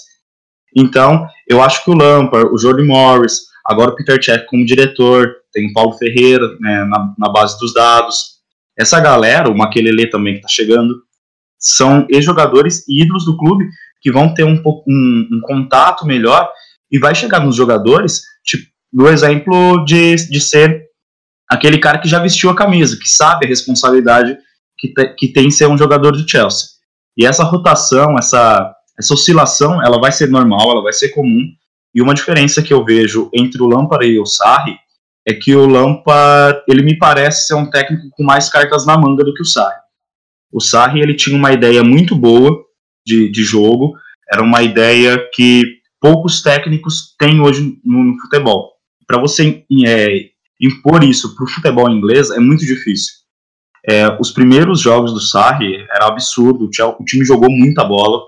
Então, 0.75 1.27
eu 1.47 1.63
acho 1.63 1.85
que 1.85 1.91
o 1.91 1.95
Lampard, 1.95 2.51
o 2.53 2.59
Jordan 2.59 2.87
Morris, 2.87 3.41
agora 3.67 3.91
o 3.91 3.95
Peter 3.95 4.23
Cech 4.23 4.47
como 4.47 4.65
diretor, 4.65 5.35
tem 5.53 5.73
Paulo 5.73 5.97
Ferreira 5.97 6.47
né, 6.61 6.85
na, 6.85 7.15
na 7.19 7.29
base 7.29 7.59
dos 7.59 7.75
dados. 7.75 8.41
Essa 8.79 9.01
galera, 9.01 9.51
o 9.51 9.57
Maquelele 9.57 10.09
também 10.09 10.35
que 10.35 10.41
está 10.41 10.49
chegando, 10.49 11.03
são 11.59 12.07
ex-jogadores 12.09 12.89
ídolos 12.89 13.25
do 13.25 13.37
clube 13.37 13.69
que 14.01 14.11
vão 14.11 14.33
ter 14.33 14.45
um, 14.45 14.63
um, 14.65 15.29
um, 15.33 15.41
contato 15.43 16.07
melhor 16.07 16.51
e 16.91 16.99
vai 16.99 17.15
chegar 17.15 17.41
nos 17.41 17.55
jogadores, 17.55 18.23
tipo, 18.45 18.65
do 18.91 19.09
exemplo 19.09 19.85
de, 19.85 20.17
de 20.17 20.41
ser 20.41 20.87
aquele 21.49 21.79
cara 21.79 21.99
que 21.99 22.09
já 22.09 22.19
vestiu 22.19 22.49
a 22.49 22.57
camisa, 22.57 22.97
que 22.97 23.09
sabe 23.09 23.45
a 23.45 23.49
responsabilidade 23.49 24.39
que, 24.79 24.89
te, 24.89 25.15
que 25.15 25.29
tem 25.29 25.51
ser 25.51 25.67
um 25.67 25.77
jogador 25.77 26.13
do 26.13 26.29
Chelsea. 26.29 26.69
E 27.17 27.27
essa 27.27 27.45
rotação, 27.45 28.17
essa, 28.19 28.75
essa 28.99 29.13
oscilação, 29.13 29.85
ela 29.85 30.01
vai 30.01 30.11
ser 30.11 30.31
normal, 30.31 30.71
ela 30.71 30.83
vai 30.83 30.93
ser 30.93 31.11
comum. 31.11 31.45
E 31.95 32.01
uma 32.01 32.15
diferença 32.15 32.63
que 32.63 32.73
eu 32.73 32.85
vejo 32.85 33.29
entre 33.35 33.63
o 33.63 33.67
Lampard 33.67 34.07
e 34.07 34.19
o 34.19 34.25
Sarri 34.25 34.79
é 35.27 35.35
que 35.35 35.55
o 35.55 35.67
Lampard, 35.67 36.63
ele 36.69 36.83
me 36.83 36.97
parece 36.97 37.47
ser 37.47 37.55
um 37.55 37.69
técnico 37.69 38.09
com 38.11 38.25
mais 38.25 38.49
cartas 38.49 38.87
na 38.87 38.97
manga 38.97 39.25
do 39.25 39.35
que 39.35 39.43
o 39.43 39.47
Sarri. 39.47 39.81
O 40.53 40.61
Sarri, 40.61 41.01
ele 41.01 41.15
tinha 41.15 41.37
uma 41.37 41.53
ideia 41.53 41.85
muito 41.85 42.17
boa 42.17 42.51
de, 43.07 43.31
de 43.31 43.43
jogo, 43.45 43.95
era 44.31 44.43
uma 44.43 44.63
ideia 44.63 45.19
que 45.33 45.81
poucos 46.01 46.43
técnicos 46.43 47.15
têm 47.19 47.41
hoje 47.41 47.79
no, 47.85 48.05
no 48.05 48.19
futebol. 48.21 48.73
Para 49.07 49.21
você 49.21 49.65
é, 49.87 50.31
impor 50.61 51.05
isso 51.05 51.35
para 51.35 51.45
o 51.45 51.49
futebol 51.49 51.91
inglês 51.91 52.31
é 52.31 52.39
muito 52.39 52.65
difícil. 52.65 53.15
É, 53.89 54.09
os 54.21 54.31
primeiros 54.31 54.81
jogos 54.81 55.13
do 55.13 55.21
Sarri 55.21 55.87
era 55.91 56.07
absurdo, 56.07 56.69
o 56.99 57.05
time 57.05 57.25
jogou 57.25 57.51
muita 57.51 57.85
bola, 57.85 58.21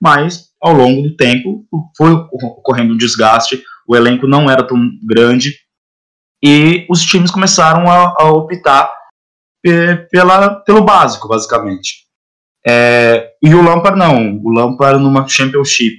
mas 0.00 0.50
ao 0.60 0.72
longo 0.72 1.02
do 1.02 1.16
tempo 1.16 1.66
foi 1.96 2.12
ocorrendo 2.12 2.94
um 2.94 2.96
desgaste, 2.96 3.62
o 3.86 3.96
elenco 3.96 4.28
não 4.28 4.48
era 4.48 4.62
tão 4.62 4.78
grande 5.02 5.56
e 6.42 6.86
os 6.90 7.02
times 7.04 7.30
começaram 7.30 7.88
a, 7.90 8.14
a 8.18 8.30
optar 8.30 8.92
pela, 10.10 10.56
pelo 10.56 10.82
básico, 10.82 11.28
basicamente. 11.28 12.02
É, 12.66 13.32
e 13.42 13.54
o 13.54 13.62
Lampard 13.62 13.98
não, 13.98 14.40
o 14.42 14.50
Lampard 14.50 15.02
numa 15.02 15.26
Championship, 15.28 15.98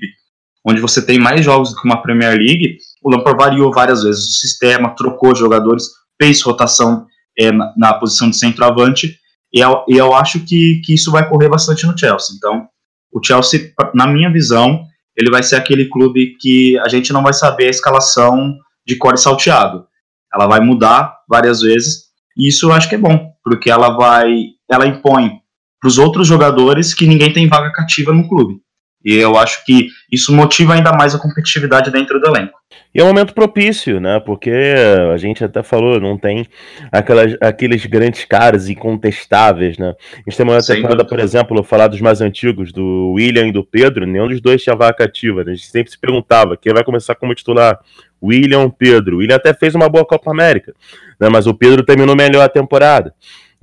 onde 0.66 0.82
você 0.82 1.06
tem 1.06 1.20
mais 1.20 1.44
jogos 1.44 1.72
do 1.72 1.78
que 1.78 1.86
uma 1.86 2.02
Premier 2.02 2.38
League, 2.38 2.78
o 3.02 3.10
Lampard 3.10 3.38
variou 3.38 3.72
várias 3.72 4.04
vezes 4.04 4.28
o 4.28 4.32
sistema, 4.34 4.96
trocou 4.96 5.36
jogadores, 5.36 5.86
fez 6.22 6.42
rotação 6.42 7.06
é, 7.38 7.52
na, 7.52 7.74
na, 7.78 7.94
posição 7.94 8.30
de 8.30 8.38
centroavante, 8.38 9.18
e 9.54 9.60
eu, 9.60 9.84
e 9.88 9.98
eu 9.98 10.14
acho 10.14 10.40
que, 10.42 10.82
que 10.84 10.94
isso 10.94 11.12
vai 11.12 11.28
correr 11.28 11.50
bastante 11.50 11.86
no 11.86 11.98
Chelsea. 11.98 12.36
Então, 12.36 12.68
o 13.12 13.24
Chelsea, 13.24 13.72
na 13.94 14.08
minha 14.08 14.32
visão, 14.32 14.86
ele 15.16 15.30
vai 15.30 15.44
ser 15.44 15.56
aquele 15.58 15.86
clube 15.86 16.36
que 16.40 16.78
a 16.80 16.88
gente 16.88 17.14
não 17.14 17.22
vai 17.22 17.34
saber 17.34 17.68
a 17.68 17.70
escalação 17.70 18.56
de 18.86 18.96
core 18.96 19.18
salteado. 19.18 19.86
Ela 20.34 20.48
vai 20.48 20.60
mudar 20.60 21.18
várias 21.30 21.62
vezes, 21.62 22.06
e 22.36 22.48
isso 22.48 22.68
eu 22.68 22.74
acho 22.74 22.90
que 22.90 22.96
é 22.96 22.98
bom, 22.98 23.32
porque 23.44 23.70
ela 23.70 23.96
vai, 23.96 24.32
ela 24.70 24.88
impõe 24.88 25.40
para 25.80 25.88
os 25.88 25.98
outros 25.98 26.28
jogadores 26.28 26.94
que 26.94 27.06
ninguém 27.06 27.32
tem 27.32 27.48
vaga 27.48 27.72
cativa 27.72 28.14
no 28.14 28.28
clube. 28.28 28.62
E 29.04 29.16
eu 29.16 29.38
acho 29.38 29.66
que 29.66 29.90
isso 30.12 30.34
motiva 30.34 30.74
ainda 30.74 30.94
mais 30.94 31.14
a 31.14 31.20
competitividade 31.20 31.92
dentro 31.92 32.20
do 32.20 32.28
elenco. 32.28 32.58
E 32.96 33.02
é 33.02 33.04
um 33.04 33.08
momento 33.08 33.34
propício, 33.34 34.00
né? 34.00 34.20
Porque 34.20 34.52
a 35.12 35.18
gente 35.18 35.44
até 35.44 35.64
falou, 35.64 36.00
não 36.00 36.18
tem 36.18 36.46
aquelas, 36.92 37.36
aqueles 37.42 37.86
grandes 37.86 38.24
caras 38.24 38.70
incontestáveis, 38.70 39.78
né? 39.78 39.96
A 40.14 40.30
gente 40.30 40.38
tem 40.38 40.46
uma 40.46 40.62
temporada, 40.62 41.04
por 41.04 41.20
exemplo, 41.20 41.64
falar 41.64 41.88
dos 41.88 42.00
mais 42.02 42.22
antigos, 42.22 42.72
do 42.72 43.14
William 43.14 43.48
e 43.48 43.52
do 43.52 43.64
Pedro, 43.64 44.06
nenhum 44.06 44.28
dos 44.28 44.40
dois 44.40 44.62
tinha 44.62 44.76
vaga 44.76 44.94
cativa. 44.94 45.44
Né? 45.44 45.54
A 45.54 45.56
gente 45.56 45.68
sempre 45.68 45.92
se 45.92 46.00
perguntava 46.00 46.56
quem 46.56 46.72
vai 46.72 46.84
começar 46.84 47.16
como 47.16 47.34
titular. 47.34 47.80
William 48.24 48.70
Pedro. 48.70 49.18
O 49.18 49.20
William 49.20 49.36
até 49.36 49.54
fez 49.54 49.76
uma 49.76 49.90
boa 49.90 50.06
Copa 50.06 50.32
América, 50.32 50.74
né? 51.20 51.30
mas 51.30 51.48
o 51.48 51.54
Pedro 51.54 51.84
terminou 51.84 52.16
melhor 52.16 52.44
a 52.44 52.50
temporada. 52.50 53.14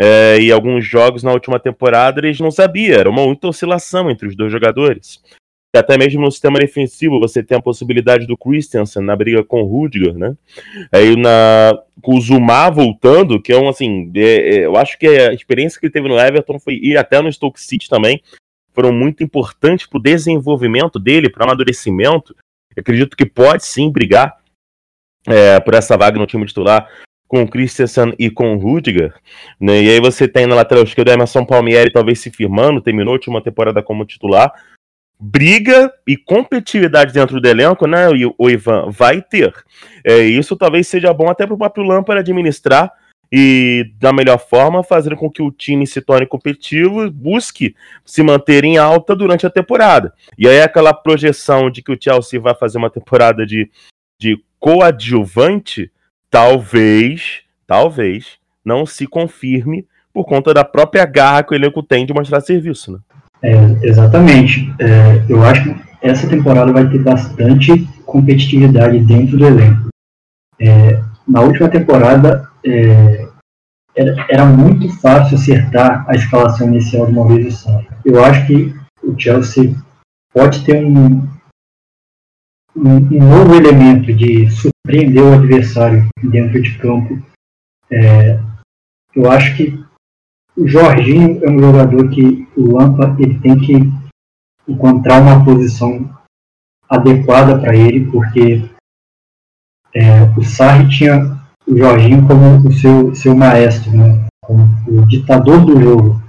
É, 0.02 0.40
e 0.40 0.50
alguns 0.50 0.86
jogos 0.86 1.22
na 1.22 1.30
última 1.30 1.60
temporada 1.60 2.20
eles 2.20 2.40
não 2.40 2.50
sabiam, 2.50 2.98
era 2.98 3.10
uma 3.10 3.22
muita 3.22 3.48
oscilação 3.48 4.10
entre 4.10 4.26
os 4.26 4.34
dois 4.34 4.50
jogadores. 4.50 5.20
E 5.74 5.78
até 5.78 5.98
mesmo 5.98 6.22
no 6.22 6.32
sistema 6.32 6.58
defensivo 6.58 7.20
você 7.20 7.42
tem 7.42 7.58
a 7.58 7.62
possibilidade 7.62 8.26
do 8.26 8.36
Christensen 8.36 9.02
na 9.02 9.14
briga 9.14 9.44
com 9.44 9.60
o 9.60 9.66
Rudiger, 9.66 10.16
né? 10.16 10.34
Aí 10.90 11.14
na, 11.16 11.78
com 12.00 12.16
o 12.16 12.20
Zuma 12.20 12.70
voltando, 12.70 13.40
que 13.42 13.52
é 13.52 13.58
um 13.58 13.68
assim, 13.68 14.10
é, 14.16 14.20
é, 14.22 14.66
eu 14.66 14.74
acho 14.76 14.98
que 14.98 15.06
a 15.06 15.34
experiência 15.34 15.78
que 15.78 15.84
ele 15.84 15.92
teve 15.92 16.08
no 16.08 16.18
Everton 16.18 16.58
foi, 16.58 16.80
e 16.82 16.96
até 16.96 17.20
no 17.20 17.30
Stoke 17.30 17.60
City 17.60 17.86
também, 17.86 18.22
foram 18.72 18.92
muito 18.92 19.22
importantes 19.22 19.86
para 19.86 19.98
o 19.98 20.02
desenvolvimento 20.02 20.98
dele, 20.98 21.28
para 21.28 21.42
o 21.42 21.44
amadurecimento. 21.44 22.34
Eu 22.74 22.80
acredito 22.80 23.16
que 23.16 23.26
pode 23.26 23.66
sim 23.66 23.92
brigar 23.92 24.38
é, 25.26 25.60
por 25.60 25.74
essa 25.74 25.94
vaga 25.94 26.18
no 26.18 26.26
time 26.26 26.46
titular 26.46 26.88
com 27.30 27.44
o 27.44 27.48
Christensen 27.48 28.12
e 28.18 28.28
com 28.28 28.56
o 28.56 28.58
Rudiger, 28.58 29.14
né? 29.60 29.80
E 29.80 29.88
aí 29.88 30.00
você 30.00 30.26
tem 30.26 30.48
na 30.48 30.56
lateral 30.56 30.82
esquerda 30.82 31.12
o 31.12 31.14
Emerson 31.14 31.44
Palmieri 31.44 31.92
talvez 31.92 32.18
se 32.18 32.28
firmando, 32.28 32.80
terminou 32.80 33.12
a 33.12 33.14
última 33.14 33.40
temporada 33.40 33.80
como 33.80 34.04
titular. 34.04 34.52
Briga 35.16 35.92
e 36.08 36.16
competitividade 36.16 37.12
dentro 37.12 37.40
do 37.40 37.46
elenco, 37.46 37.86
né, 37.86 38.08
o 38.36 38.50
Ivan, 38.50 38.90
vai 38.90 39.22
ter. 39.22 39.54
É, 40.02 40.18
isso 40.18 40.56
talvez 40.56 40.88
seja 40.88 41.14
bom 41.14 41.30
até 41.30 41.46
para 41.46 41.54
o 41.54 41.58
próprio 41.58 41.84
Lampard 41.84 42.18
administrar 42.18 42.90
e, 43.30 43.92
da 44.00 44.12
melhor 44.12 44.38
forma, 44.38 44.82
fazer 44.82 45.14
com 45.14 45.30
que 45.30 45.42
o 45.42 45.52
time 45.52 45.86
se 45.86 46.00
torne 46.00 46.26
competitivo 46.26 47.04
e 47.04 47.10
busque 47.10 47.76
se 48.04 48.24
manter 48.24 48.64
em 48.64 48.76
alta 48.76 49.14
durante 49.14 49.46
a 49.46 49.50
temporada. 49.50 50.12
E 50.36 50.48
aí 50.48 50.60
aquela 50.60 50.92
projeção 50.92 51.70
de 51.70 51.80
que 51.80 51.92
o 51.92 51.98
Chelsea 52.00 52.40
vai 52.40 52.56
fazer 52.56 52.78
uma 52.78 52.90
temporada 52.90 53.46
de, 53.46 53.70
de 54.18 54.42
coadjuvante 54.58 55.92
talvez, 56.30 57.40
talvez, 57.66 58.38
não 58.64 58.86
se 58.86 59.06
confirme 59.06 59.86
por 60.12 60.24
conta 60.24 60.54
da 60.54 60.64
própria 60.64 61.04
garra 61.04 61.42
que 61.42 61.52
o 61.52 61.56
elenco 61.56 61.82
tem 61.82 62.06
de 62.06 62.12
mostrar 62.12 62.40
serviço, 62.40 62.92
né? 62.92 62.98
É, 63.42 63.54
exatamente. 63.82 64.72
É, 64.78 65.24
eu 65.28 65.42
acho 65.44 65.64
que 65.64 65.76
essa 66.02 66.28
temporada 66.28 66.72
vai 66.72 66.88
ter 66.88 66.98
bastante 66.98 67.86
competitividade 68.04 68.98
dentro 69.00 69.36
do 69.36 69.46
elenco. 69.46 69.88
É, 70.58 71.02
na 71.26 71.40
última 71.40 71.68
temporada, 71.68 72.48
é, 72.64 73.26
era, 73.96 74.26
era, 74.28 74.44
muito 74.44 74.88
fácil 75.00 75.36
acertar 75.36 76.04
a 76.08 76.14
escalação 76.14 76.68
inicial 76.68 77.06
de 77.06 77.12
uma 77.12 77.26
vez 77.28 77.58
só. 77.58 77.82
Eu 78.04 78.22
acho 78.24 78.46
que 78.46 78.74
o 79.02 79.18
Chelsea 79.18 79.74
pode 80.32 80.64
ter 80.64 80.84
um, 80.84 81.26
um, 82.76 83.00
novo 83.00 83.54
elemento 83.54 84.12
de 84.12 84.48
surpreender 84.50 85.22
o 85.22 85.34
adversário 85.34 86.08
dentro 86.22 86.60
de 86.60 86.78
campo. 86.78 87.20
É, 87.90 88.38
eu 89.14 89.30
acho 89.30 89.56
que 89.56 89.84
o 90.56 90.66
Jorginho 90.66 91.44
é 91.44 91.50
um 91.50 91.58
jogador 91.58 92.08
que 92.10 92.46
o 92.56 92.76
Lampa 92.76 93.16
ele 93.18 93.38
tem 93.40 93.58
que 93.58 93.92
encontrar 94.68 95.20
uma 95.20 95.44
posição 95.44 96.08
adequada 96.88 97.58
para 97.58 97.74
ele, 97.74 98.10
porque 98.10 98.68
é, 99.94 100.22
o 100.36 100.42
Sarri 100.42 100.88
tinha 100.88 101.38
o 101.66 101.76
Jorginho 101.76 102.26
como 102.26 102.68
o 102.68 102.72
seu, 102.72 103.14
seu 103.14 103.34
maestro, 103.34 103.90
né? 103.92 104.26
como 104.44 104.68
o 104.86 105.06
ditador 105.06 105.64
do 105.64 105.80
jogo. 105.80 106.22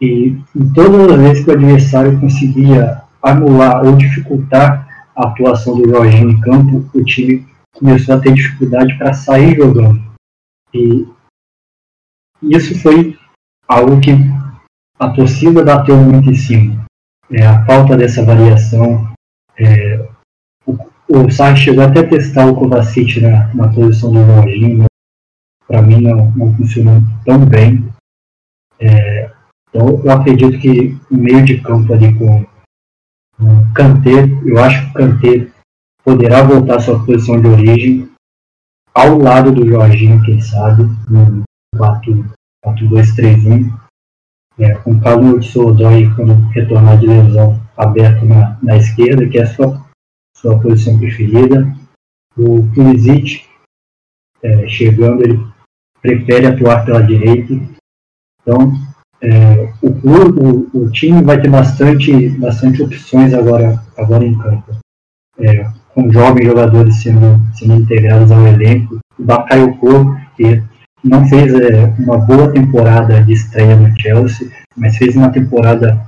E 0.00 0.38
em 0.54 0.72
todas 0.72 1.12
as 1.12 1.20
vezes 1.20 1.44
que 1.44 1.50
o 1.50 1.54
adversário 1.54 2.20
conseguia 2.20 3.02
anular 3.22 3.84
ou 3.84 3.96
dificultar 3.96 4.85
a 5.16 5.28
atuação 5.28 5.76
do 5.76 5.88
Jorginho 5.88 6.30
em 6.30 6.40
campo, 6.40 6.88
o 6.94 7.04
time 7.04 7.46
começou 7.72 8.14
a 8.14 8.20
ter 8.20 8.34
dificuldade 8.34 8.96
para 8.98 9.14
sair 9.14 9.56
jogando. 9.56 10.02
E 10.74 11.06
isso 12.42 12.78
foi 12.80 13.18
algo 13.66 14.00
que 14.00 14.12
a 14.98 15.10
torcida 15.10 15.64
bateu 15.64 15.96
muito 15.96 16.30
em 16.30 16.34
cima. 16.34 16.84
É, 17.30 17.46
a 17.46 17.64
falta 17.64 17.96
dessa 17.96 18.24
variação. 18.24 19.12
É, 19.58 20.08
o, 20.66 20.72
o 21.08 21.56
chegou 21.56 21.84
até 21.84 22.00
a 22.00 22.08
testar 22.08 22.46
o 22.46 22.54
Kovacic 22.54 23.20
na, 23.20 23.52
na 23.54 23.68
posição 23.68 24.12
do 24.12 24.24
Jorginho, 24.24 24.84
para 25.66 25.82
mim 25.82 26.00
não, 26.02 26.30
não 26.32 26.54
funcionou 26.56 27.02
tão 27.24 27.44
bem. 27.44 27.88
É, 28.78 29.30
então 29.68 30.00
eu 30.04 30.10
acredito 30.10 30.58
que 30.58 30.96
o 31.10 31.16
meio 31.16 31.44
de 31.44 31.60
campo 31.60 31.92
ali 31.92 32.14
com 32.14 32.44
Kanté, 33.74 34.24
eu 34.44 34.58
acho 34.58 34.82
que 34.82 34.90
o 34.90 34.92
Kanté 34.94 35.48
poderá 36.04 36.42
voltar 36.42 36.76
à 36.76 36.80
sua 36.80 37.04
posição 37.04 37.40
de 37.40 37.48
origem 37.48 38.08
ao 38.94 39.18
lado 39.18 39.52
do 39.52 39.66
Jorginho, 39.66 40.22
quem 40.24 40.40
sabe, 40.40 40.84
no 41.10 41.42
4-2-3-1, 41.76 43.70
é, 44.58 44.74
com 44.76 44.92
o 44.92 45.00
Carlos 45.00 45.46
Sodói 45.48 46.10
quando 46.14 46.48
retornar 46.48 46.98
de 46.98 47.06
lesão 47.06 47.60
aberto 47.76 48.24
na, 48.24 48.58
na 48.62 48.76
esquerda, 48.76 49.28
que 49.28 49.38
é 49.38 49.42
a 49.42 49.54
sua, 49.54 49.84
sua 50.34 50.58
posição 50.58 50.98
preferida. 50.98 51.76
O 52.36 52.66
Pulisic, 52.74 53.44
é, 54.42 54.66
chegando, 54.66 55.22
ele 55.22 55.46
prefere 56.00 56.46
atuar 56.46 56.84
pela 56.84 57.02
direita. 57.02 57.52
Então, 58.40 58.72
é, 59.20 59.66
o, 59.86 60.78
o, 60.78 60.84
o, 60.84 60.90
time 60.90 61.22
vai 61.22 61.40
ter 61.40 61.48
bastante, 61.48 62.28
bastante 62.30 62.82
opções 62.82 63.32
agora, 63.32 63.80
agora 63.96 64.24
em 64.24 64.36
campo. 64.36 64.76
É, 65.38 65.68
com 65.94 66.10
jovens 66.10 66.46
jogadores 66.46 67.02
sendo, 67.02 67.40
sendo 67.54 67.74
integrados 67.74 68.30
ao 68.30 68.46
elenco. 68.46 68.98
O 69.18 69.24
Bakayoko, 69.24 70.16
que 70.36 70.62
não 71.02 71.26
fez 71.26 71.54
é, 71.54 71.86
uma 71.98 72.18
boa 72.18 72.52
temporada 72.52 73.22
de 73.22 73.32
estreia 73.32 73.76
no 73.76 73.98
Chelsea, 73.98 74.50
mas 74.76 74.96
fez 74.96 75.14
uma 75.16 75.30
temporada 75.30 76.00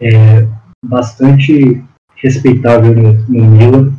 é, 0.00 0.46
bastante 0.84 1.82
respeitável 2.16 2.94
no, 2.94 3.12
no 3.28 3.44
Milan. 3.46 3.92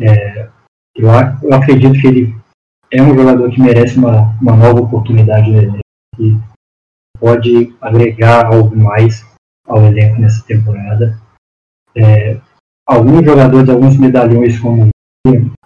É, 0.00 0.48
eu, 0.94 1.08
eu, 1.42 1.54
acredito 1.54 2.00
que 2.00 2.06
ele 2.06 2.36
é 2.92 3.02
um 3.02 3.14
jogador 3.14 3.50
que 3.50 3.60
merece 3.60 3.98
uma, 3.98 4.34
uma 4.40 4.56
nova 4.56 4.80
oportunidade 4.80 5.50
no 5.50 5.58
elenco 5.58 5.78
e 6.18 6.36
pode 7.18 7.74
agregar 7.80 8.46
algo 8.46 8.76
mais 8.76 9.24
ao 9.66 9.84
elenco 9.84 10.20
nessa 10.20 10.44
temporada. 10.44 11.20
É, 11.94 12.40
alguns 12.86 13.24
jogadores, 13.24 13.68
alguns 13.68 13.96
medalhões 13.96 14.58
como 14.58 14.88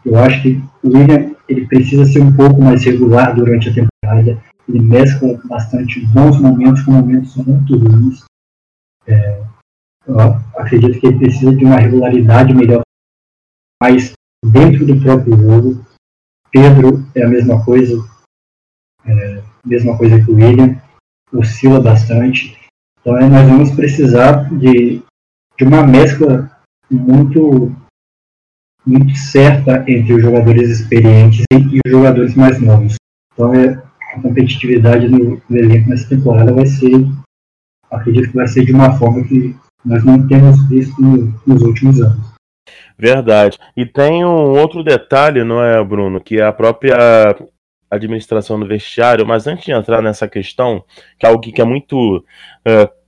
eu 0.04 0.18
acho 0.18 0.42
que 0.42 0.62
o 0.82 0.88
William 0.88 1.34
ele 1.48 1.66
precisa 1.66 2.04
ser 2.04 2.20
um 2.20 2.34
pouco 2.34 2.60
mais 2.60 2.84
regular 2.84 3.34
durante 3.34 3.68
a 3.68 3.74
temporada. 3.74 4.42
Ele 4.68 4.80
mescla 4.80 5.40
bastante 5.44 6.04
bons 6.06 6.40
momentos 6.40 6.82
com 6.82 6.92
momentos 6.92 7.36
muito 7.36 7.76
ruins. 7.76 8.24
É, 9.06 9.42
eu 10.06 10.20
acredito 10.56 10.98
que 10.98 11.06
ele 11.06 11.18
precisa 11.18 11.54
de 11.54 11.64
uma 11.64 11.76
regularidade 11.76 12.54
melhor, 12.54 12.82
mas 13.80 14.12
dentro 14.44 14.86
do 14.86 15.00
próprio 15.00 15.36
jogo. 15.36 15.84
Pedro 16.50 17.06
é 17.14 17.24
a 17.24 17.28
mesma 17.28 17.64
coisa, 17.64 17.96
é, 19.06 19.42
mesma 19.64 19.96
coisa 19.96 20.22
que 20.22 20.30
o 20.30 20.34
William, 20.34 20.76
oscila 21.32 21.80
bastante. 21.80 22.56
Então 23.00 23.16
é, 23.18 23.28
nós 23.28 23.48
vamos 23.48 23.70
precisar 23.72 24.48
de, 24.58 25.02
de 25.58 25.64
uma 25.64 25.86
mescla 25.86 26.50
muito 26.90 27.74
muito 28.84 29.14
certa 29.16 29.84
entre 29.86 30.12
os 30.12 30.22
jogadores 30.22 30.68
experientes 30.68 31.44
e 31.52 31.78
os 31.86 31.90
jogadores 31.90 32.34
mais 32.34 32.60
novos. 32.60 32.96
Então 33.32 33.54
é, 33.54 33.80
a 34.14 34.20
competitividade 34.20 35.08
no, 35.08 35.40
no 35.48 35.56
elenco 35.56 35.88
nessa 35.88 36.08
temporada 36.08 36.52
vai 36.52 36.66
ser, 36.66 37.06
acredito 37.90 38.30
que 38.30 38.36
vai 38.36 38.48
ser 38.48 38.64
de 38.64 38.72
uma 38.72 38.98
forma 38.98 39.24
que 39.24 39.56
nós 39.84 40.04
não 40.04 40.26
temos 40.26 40.68
visto 40.68 41.00
no, 41.00 41.32
nos 41.46 41.62
últimos 41.62 42.00
anos. 42.00 42.32
Verdade. 42.98 43.58
E 43.76 43.86
tem 43.86 44.24
um 44.24 44.58
outro 44.58 44.84
detalhe, 44.84 45.42
não 45.42 45.62
é, 45.62 45.82
Bruno, 45.82 46.20
que 46.20 46.40
é 46.40 46.44
a 46.44 46.52
própria 46.52 46.96
administração 47.92 48.56
no 48.56 48.66
vestiário, 48.66 49.26
mas 49.26 49.46
antes 49.46 49.66
de 49.66 49.72
entrar 49.72 50.00
nessa 50.02 50.26
questão, 50.26 50.82
que 51.18 51.26
é 51.26 51.28
algo 51.28 51.40
que 51.40 51.60
é 51.60 51.64
muito 51.64 52.18
uh, 52.18 53.01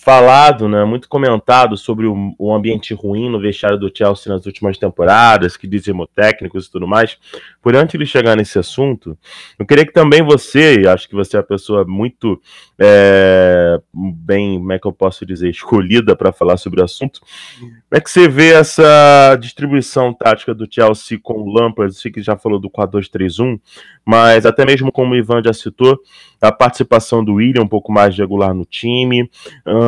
falado, 0.00 0.68
né, 0.68 0.84
muito 0.84 1.08
comentado 1.08 1.76
sobre 1.76 2.06
o, 2.06 2.34
o, 2.38 2.54
ambiente 2.54 2.94
ruim 2.94 3.28
no 3.28 3.40
vestiário 3.40 3.78
do 3.78 3.90
Chelsea 3.94 4.32
nas 4.32 4.46
últimas 4.46 4.78
temporadas, 4.78 5.56
que 5.56 5.66
dizem 5.66 5.94
técnicos 6.14 6.66
e 6.66 6.70
tudo 6.70 6.86
mais. 6.86 7.18
Por 7.60 7.74
antes 7.74 7.98
de 7.98 8.06
chegar 8.06 8.36
nesse 8.36 8.58
assunto, 8.58 9.18
eu 9.58 9.66
queria 9.66 9.84
que 9.84 9.92
também 9.92 10.22
você, 10.22 10.84
acho 10.88 11.08
que 11.08 11.14
você 11.14 11.36
é 11.36 11.40
uma 11.40 11.46
pessoa 11.46 11.84
muito 11.84 12.40
é, 12.78 13.80
bem, 13.92 14.58
como 14.58 14.72
é 14.72 14.78
que 14.78 14.86
eu 14.86 14.92
posso 14.92 15.26
dizer, 15.26 15.50
escolhida 15.50 16.14
para 16.14 16.32
falar 16.32 16.56
sobre 16.56 16.80
o 16.80 16.84
assunto. 16.84 17.20
Como 17.58 17.78
é 17.90 18.00
que 18.00 18.10
você 18.10 18.28
vê 18.28 18.52
essa 18.52 19.36
distribuição 19.40 20.14
tática 20.14 20.54
do 20.54 20.66
Chelsea 20.70 21.18
com 21.20 21.34
o 21.34 21.52
Lampard? 21.52 21.92
Você 21.94 22.10
que 22.10 22.22
já 22.22 22.36
falou 22.36 22.60
do 22.60 22.70
4-2-3-1, 22.70 23.60
mas 24.04 24.46
até 24.46 24.64
mesmo 24.64 24.92
como 24.92 25.12
o 25.12 25.16
Ivan 25.16 25.42
já 25.44 25.52
citou, 25.52 25.98
a 26.40 26.52
participação 26.52 27.24
do 27.24 27.34
William 27.34 27.62
um 27.62 27.68
pouco 27.68 27.90
mais 27.90 28.16
regular 28.16 28.54
no 28.54 28.64
time. 28.64 29.22
Uh, 29.66 29.87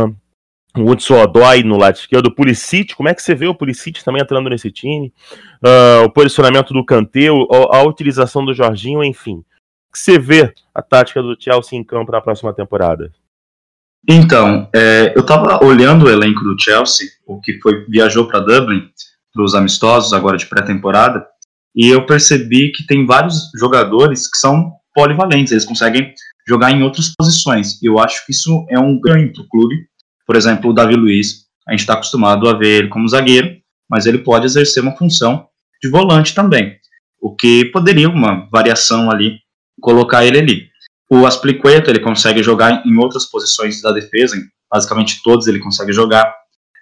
o 0.77 0.91
Hudson 0.91 1.21
Odoi 1.23 1.63
no 1.63 1.77
lado 1.77 1.97
esquerdo, 1.97 2.27
o 2.27 2.35
Pulisic, 2.35 2.95
como 2.95 3.09
é 3.09 3.15
que 3.15 3.23
você 3.23 3.35
vê 3.35 3.47
o 3.47 3.55
Pulisic 3.55 4.05
também 4.05 4.23
entrando 4.23 4.49
nesse 4.49 4.71
time? 4.71 5.13
Uh, 5.65 6.05
o 6.05 6.11
posicionamento 6.11 6.73
do 6.73 6.85
Kanté, 6.85 7.29
a, 7.29 7.79
a 7.79 7.83
utilização 7.83 8.45
do 8.45 8.55
Jorginho, 8.55 9.03
enfim. 9.03 9.43
que 9.93 9.99
você 9.99 10.19
vê 10.19 10.53
a 10.75 10.81
tática 10.81 11.23
do 11.23 11.37
Chelsea 11.39 11.79
em 11.79 11.85
campo 11.85 12.13
na 12.13 12.21
próxima 12.21 12.53
temporada? 12.53 13.13
Então, 14.09 14.69
é, 14.75 15.13
eu 15.15 15.21
estava 15.21 15.63
olhando 15.65 16.07
o 16.07 16.11
elenco 16.11 16.43
do 16.43 16.57
Chelsea, 16.59 17.09
o 17.27 17.41
que 17.41 17.61
foi 17.61 17.85
viajou 17.87 18.27
para 18.27 18.41
Dublin, 18.41 18.89
para 19.33 19.45
os 19.45 19.55
amistosos 19.55 20.13
agora 20.13 20.37
de 20.37 20.47
pré-temporada, 20.47 21.27
e 21.75 21.89
eu 21.89 22.07
percebi 22.07 22.73
que 22.73 22.87
tem 22.87 23.07
vários 23.07 23.51
jogadores 23.59 24.29
que 24.31 24.39
são 24.39 24.73
polivalentes, 24.95 25.53
eles 25.53 25.65
conseguem 25.65 26.13
jogar 26.47 26.73
em 26.73 26.83
outras 26.83 27.15
posições. 27.17 27.81
Eu 27.83 27.99
acho 27.99 28.25
que 28.27 28.33
isso 28.33 28.67
é 28.69 28.79
um 28.79 28.99
ganho 29.01 29.33
para 29.33 29.43
o 29.43 29.49
clube. 29.49 29.90
Por 30.31 30.37
exemplo, 30.37 30.71
o 30.71 30.73
Davi 30.73 30.95
Luiz, 30.95 31.47
a 31.67 31.73
gente 31.73 31.81
está 31.81 31.95
acostumado 31.95 32.49
a 32.49 32.57
ver 32.57 32.83
ele 32.83 32.89
como 32.89 33.09
zagueiro, 33.09 33.51
mas 33.91 34.07
ele 34.07 34.19
pode 34.19 34.47
exercer 34.47 34.81
uma 34.81 34.97
função 34.97 35.49
de 35.83 35.91
volante 35.91 36.37
também, 36.37 36.77
o 37.21 37.35
que 37.35 37.65
poderia 37.73 38.09
uma 38.09 38.49
variação 38.49 39.11
ali 39.11 39.41
colocar 39.81 40.25
ele 40.25 40.39
ali. 40.39 40.69
O 41.11 41.27
Aspliqueta, 41.27 41.91
ele 41.91 41.99
consegue 41.99 42.45
jogar 42.45 42.87
em 42.87 42.97
outras 42.97 43.25
posições 43.25 43.83
da 43.83 43.91
defesa, 43.91 44.37
basicamente 44.73 45.21
todos 45.25 45.49
ele 45.49 45.59
consegue 45.59 45.93
jogar. 45.93 46.33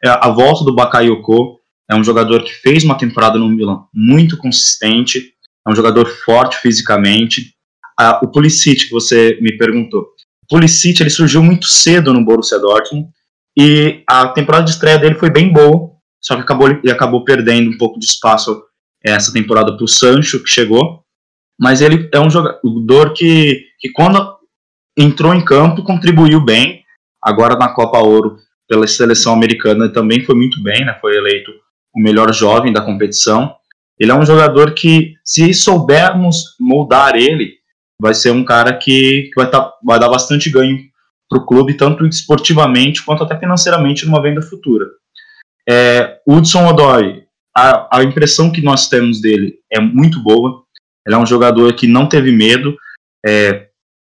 É, 0.04 0.10
a 0.10 0.28
volta 0.28 0.62
do 0.62 0.74
Bakayoko 0.74 1.58
é 1.90 1.96
um 1.96 2.04
jogador 2.04 2.44
que 2.44 2.52
fez 2.52 2.84
uma 2.84 2.98
temporada 2.98 3.38
no 3.38 3.48
Milan 3.48 3.84
muito 3.94 4.36
consistente, 4.36 5.32
é 5.66 5.70
um 5.70 5.74
jogador 5.74 6.04
forte 6.22 6.58
fisicamente, 6.58 7.54
o 8.22 8.28
Pulisic, 8.28 8.88
que 8.88 8.92
você 8.92 9.38
me 9.40 9.56
perguntou. 9.56 10.02
O 10.42 10.46
Pulisic, 10.50 11.00
ele 11.00 11.08
surgiu 11.08 11.42
muito 11.42 11.66
cedo 11.66 12.12
no 12.12 12.22
Borussia 12.22 12.58
Dortmund 12.58 13.08
e 13.56 14.02
a 14.08 14.28
temporada 14.28 14.64
de 14.64 14.70
estreia 14.70 14.98
dele 14.98 15.16
foi 15.16 15.30
bem 15.30 15.52
boa, 15.52 15.90
só 16.20 16.34
que 16.36 16.42
acabou, 16.42 16.68
ele 16.68 16.90
acabou 16.90 17.24
perdendo 17.24 17.70
um 17.70 17.78
pouco 17.78 17.98
de 17.98 18.06
espaço 18.06 18.62
essa 19.04 19.32
temporada 19.32 19.76
para 19.76 19.84
o 19.84 19.88
Sancho, 19.88 20.42
que 20.42 20.48
chegou. 20.48 21.02
Mas 21.58 21.80
ele 21.80 22.08
é 22.12 22.20
um 22.20 22.30
jogador 22.30 23.12
que, 23.14 23.64
que, 23.78 23.90
quando 23.90 24.36
entrou 24.96 25.34
em 25.34 25.44
campo, 25.44 25.82
contribuiu 25.82 26.44
bem. 26.44 26.82
Agora 27.22 27.56
na 27.56 27.68
Copa 27.68 27.98
Ouro, 27.98 28.36
pela 28.68 28.86
seleção 28.86 29.32
americana, 29.32 29.88
também 29.88 30.24
foi 30.24 30.34
muito 30.34 30.62
bem, 30.62 30.84
né? 30.84 30.96
foi 31.00 31.16
eleito 31.16 31.50
o 31.94 32.00
melhor 32.00 32.32
jovem 32.32 32.72
da 32.72 32.80
competição. 32.80 33.54
Ele 33.98 34.12
é 34.12 34.14
um 34.14 34.24
jogador 34.24 34.72
que, 34.74 35.14
se 35.24 35.52
soubermos 35.52 36.56
moldar 36.60 37.16
ele, 37.16 37.54
vai 38.00 38.14
ser 38.14 38.30
um 38.30 38.44
cara 38.44 38.72
que, 38.76 39.22
que 39.22 39.32
vai, 39.34 39.50
tá, 39.50 39.72
vai 39.84 39.98
dar 39.98 40.08
bastante 40.08 40.50
ganho 40.50 40.78
para 41.28 41.38
o 41.38 41.46
clube, 41.46 41.76
tanto 41.76 42.06
esportivamente 42.06 43.04
quanto 43.04 43.22
até 43.22 43.38
financeiramente 43.38 44.06
numa 44.06 44.22
venda 44.22 44.40
futura. 44.40 44.86
É, 45.68 46.20
Hudson 46.26 46.66
Odoi, 46.66 47.24
a, 47.54 47.98
a 47.98 48.02
impressão 48.02 48.50
que 48.50 48.62
nós 48.62 48.88
temos 48.88 49.20
dele 49.20 49.56
é 49.70 49.80
muito 49.80 50.22
boa. 50.22 50.62
Ele 51.06 51.14
é 51.14 51.18
um 51.18 51.26
jogador 51.26 51.72
que 51.74 51.86
não 51.86 52.08
teve 52.08 52.32
medo, 52.32 52.76
é, 53.24 53.68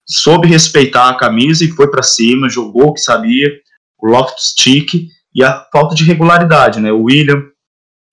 soube 0.07 0.47
respeitar 0.47 1.09
a 1.09 1.17
camisa 1.17 1.63
e 1.63 1.71
foi 1.71 1.89
para 1.89 2.03
cima, 2.03 2.49
jogou 2.49 2.87
o 2.87 2.93
que 2.93 3.01
sabia. 3.01 3.49
O 4.01 4.07
Loftus-Cheek 4.07 5.09
e 5.33 5.43
a 5.43 5.65
falta 5.71 5.95
de 5.95 6.03
regularidade, 6.03 6.79
né? 6.79 6.91
O 6.91 7.03
William, 7.03 7.43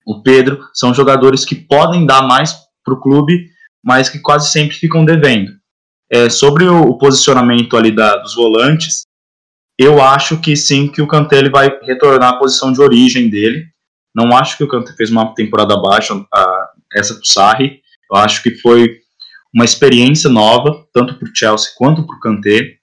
o 0.05 0.21
Pedro 0.21 0.59
são 0.73 0.93
jogadores 0.93 1.45
que 1.45 1.55
podem 1.55 2.05
dar 2.05 2.21
mais 2.21 2.53
para 2.83 2.93
o 2.93 2.99
clube, 2.99 3.49
mas 3.83 4.09
que 4.09 4.19
quase 4.19 4.51
sempre 4.51 4.75
ficam 4.75 5.05
devendo. 5.05 5.51
É, 6.13 6.29
sobre 6.29 6.65
o, 6.65 6.81
o, 6.89 6.97
posicionamento 6.99 7.75
ali 7.75 7.89
da, 7.89 8.17
dos 8.17 8.35
volantes, 8.35 9.01
eu 9.79 9.99
acho 9.99 10.39
que 10.39 10.55
sim, 10.55 10.87
que 10.87 11.01
o 11.01 11.07
Kanté 11.07 11.39
ele 11.39 11.49
vai 11.49 11.75
retornar 11.81 12.33
à 12.33 12.37
posição 12.37 12.71
de 12.71 12.79
origem 12.79 13.31
dele. 13.31 13.65
Não 14.15 14.37
acho 14.37 14.55
que 14.55 14.63
o 14.63 14.67
Kanté 14.67 14.93
fez 14.93 15.09
uma 15.09 15.33
temporada 15.33 15.73
abaixo, 15.73 16.23
a, 16.31 16.69
essa 16.93 17.15
pro 17.15 17.25
Sarri. 17.25 17.81
Eu 18.11 18.17
acho 18.17 18.43
que 18.43 18.51
foi 18.57 18.97
uma 19.51 19.65
experiência 19.65 20.29
nova, 20.29 20.85
tanto 20.93 21.15
para 21.15 21.27
o 21.27 21.35
Chelsea 21.35 21.71
quanto 21.75 22.05
para 22.05 22.15
o 22.15 22.19
Kanté. 22.19 22.75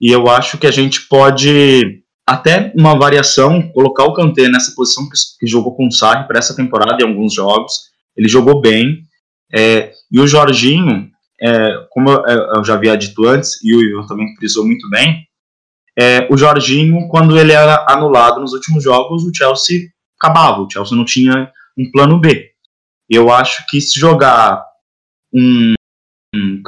E 0.00 0.10
eu 0.10 0.28
acho 0.28 0.58
que 0.58 0.66
a 0.66 0.72
gente 0.72 1.02
pode, 1.02 2.02
até 2.26 2.72
uma 2.76 2.98
variação, 2.98 3.62
colocar 3.70 4.06
o 4.06 4.12
Kanté 4.12 4.48
nessa 4.48 4.74
posição 4.74 5.08
que, 5.08 5.16
que 5.38 5.46
jogou 5.46 5.76
com 5.76 5.86
o 5.86 5.92
Sarri 5.92 6.26
para 6.26 6.40
essa 6.40 6.56
temporada 6.56 7.00
em 7.00 7.06
alguns 7.06 7.32
jogos. 7.32 7.74
Ele 8.16 8.28
jogou 8.28 8.60
bem. 8.60 9.04
É, 9.54 9.92
e 10.10 10.18
o 10.18 10.26
Jorginho, 10.26 11.11
é, 11.42 11.86
como 11.90 12.08
eu, 12.08 12.26
é, 12.26 12.58
eu, 12.58 12.64
já 12.64 12.74
havia 12.74 12.96
dito 12.96 13.26
antes, 13.26 13.62
e 13.64 13.74
o 13.74 13.82
Ivan 13.82 14.06
também 14.06 14.34
frisou 14.36 14.64
muito 14.64 14.88
bem, 14.88 15.26
é, 15.98 16.26
o 16.30 16.36
Jorginho, 16.36 17.08
quando 17.08 17.38
ele 17.38 17.52
era 17.52 17.84
anulado 17.88 18.40
nos 18.40 18.52
últimos 18.52 18.82
jogos, 18.82 19.24
o 19.24 19.34
Chelsea 19.34 19.88
acabava, 20.18 20.62
o 20.62 20.70
Chelsea 20.70 20.96
não 20.96 21.04
tinha 21.04 21.50
um 21.76 21.90
plano 21.90 22.18
B. 22.18 22.50
Eu 23.10 23.30
acho 23.30 23.64
que 23.68 23.80
se 23.80 23.98
jogar 23.98 24.64
um, 25.34 25.74
um 26.34 26.62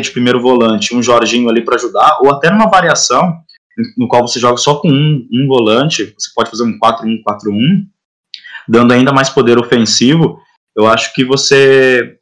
de 0.00 0.10
primeiro 0.10 0.40
volante, 0.40 0.94
um 0.94 1.02
Jorginho 1.02 1.48
ali 1.48 1.64
para 1.64 1.76
ajudar, 1.76 2.18
ou 2.20 2.30
até 2.30 2.50
numa 2.50 2.68
variação, 2.68 3.40
no 3.96 4.08
qual 4.08 4.26
você 4.26 4.40
joga 4.40 4.56
só 4.56 4.74
com 4.76 4.88
um, 4.88 5.26
um 5.32 5.46
volante, 5.46 6.14
você 6.18 6.30
pode 6.34 6.50
fazer 6.50 6.64
um 6.64 6.78
4-1-4-1, 6.78 7.86
dando 8.68 8.92
ainda 8.92 9.12
mais 9.12 9.30
poder 9.30 9.58
ofensivo, 9.58 10.40
eu 10.76 10.86
acho 10.86 11.14
que 11.14 11.24
você, 11.24 12.18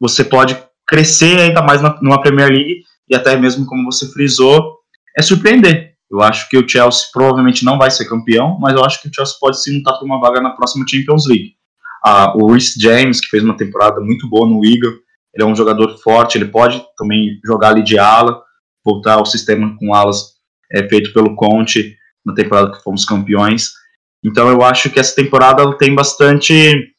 você 0.00 0.24
pode 0.24 0.56
crescer 0.86 1.38
ainda 1.40 1.62
mais 1.62 1.82
na, 1.82 1.98
numa 2.00 2.20
Premier 2.20 2.48
League 2.48 2.82
e 3.08 3.14
até 3.14 3.36
mesmo, 3.36 3.66
como 3.66 3.84
você 3.84 4.10
frisou, 4.12 4.78
é 5.16 5.22
surpreender. 5.22 5.94
Eu 6.10 6.20
acho 6.22 6.48
que 6.48 6.56
o 6.56 6.68
Chelsea 6.68 7.08
provavelmente 7.12 7.64
não 7.64 7.78
vai 7.78 7.90
ser 7.90 8.08
campeão, 8.08 8.58
mas 8.60 8.74
eu 8.74 8.84
acho 8.84 9.00
que 9.02 9.08
o 9.08 9.10
Chelsea 9.14 9.34
pode 9.40 9.62
sim 9.62 9.78
lutar 9.78 9.98
por 9.98 10.04
uma 10.04 10.20
vaga 10.20 10.40
na 10.40 10.50
próxima 10.50 10.84
Champions 10.88 11.26
League. 11.26 11.54
Ah, 12.04 12.32
o 12.36 12.52
Rhys 12.52 12.74
James, 12.78 13.20
que 13.20 13.28
fez 13.28 13.42
uma 13.42 13.56
temporada 13.56 14.00
muito 14.00 14.28
boa 14.28 14.46
no 14.46 14.58
Wigan, 14.58 14.92
ele 15.34 15.42
é 15.42 15.46
um 15.46 15.56
jogador 15.56 15.98
forte, 15.98 16.38
ele 16.38 16.44
pode 16.44 16.84
também 16.96 17.40
jogar 17.44 17.70
ali 17.70 17.82
de 17.82 17.98
ala, 17.98 18.40
voltar 18.84 19.14
ao 19.14 19.26
sistema 19.26 19.76
com 19.78 19.92
alas 19.92 20.34
é, 20.70 20.86
feito 20.88 21.12
pelo 21.12 21.34
Conte 21.34 21.96
na 22.24 22.34
temporada 22.34 22.70
que 22.70 22.82
fomos 22.82 23.04
campeões. 23.04 23.72
Então 24.24 24.48
eu 24.48 24.62
acho 24.62 24.90
que 24.90 25.00
essa 25.00 25.14
temporada 25.14 25.76
tem 25.76 25.94
bastante 25.94 26.94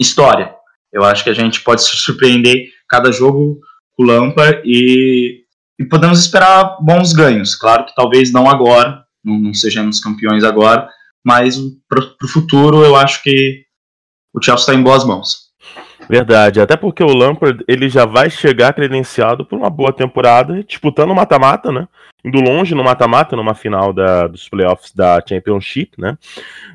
história. 0.00 0.54
Eu 0.92 1.04
acho 1.04 1.22
que 1.22 1.30
a 1.30 1.34
gente 1.34 1.60
pode 1.60 1.82
se 1.82 1.96
surpreender 1.96 2.71
cada 2.92 3.10
jogo 3.10 3.58
com 3.96 4.02
o 4.02 4.06
Lampard 4.06 4.60
e, 4.66 5.44
e 5.80 5.84
podemos 5.86 6.20
esperar 6.20 6.76
bons 6.82 7.14
ganhos. 7.14 7.54
Claro 7.54 7.86
que 7.86 7.94
talvez 7.94 8.30
não 8.30 8.50
agora, 8.50 9.02
não, 9.24 9.38
não 9.38 9.54
sejamos 9.54 9.98
campeões 9.98 10.44
agora, 10.44 10.86
mas 11.24 11.58
para 11.88 12.04
o 12.22 12.28
futuro 12.28 12.84
eu 12.84 12.94
acho 12.94 13.22
que 13.22 13.64
o 14.34 14.42
Chelsea 14.42 14.60
está 14.60 14.74
em 14.74 14.82
boas 14.82 15.04
mãos. 15.04 15.50
Verdade, 16.08 16.60
até 16.60 16.76
porque 16.76 17.02
o 17.02 17.14
Lampard 17.14 17.64
ele 17.66 17.88
já 17.88 18.04
vai 18.04 18.28
chegar 18.28 18.74
credenciado 18.74 19.46
por 19.46 19.56
uma 19.56 19.70
boa 19.70 19.92
temporada, 19.92 20.62
disputando 20.62 21.14
mata-mata, 21.14 21.72
né? 21.72 21.88
Indo 22.24 22.40
longe 22.40 22.74
no 22.74 22.84
mata-mata, 22.84 23.36
numa 23.36 23.54
final 23.54 23.92
da, 23.92 24.26
dos 24.26 24.48
playoffs 24.48 24.92
da 24.92 25.22
Championship, 25.26 25.92
né? 25.98 26.18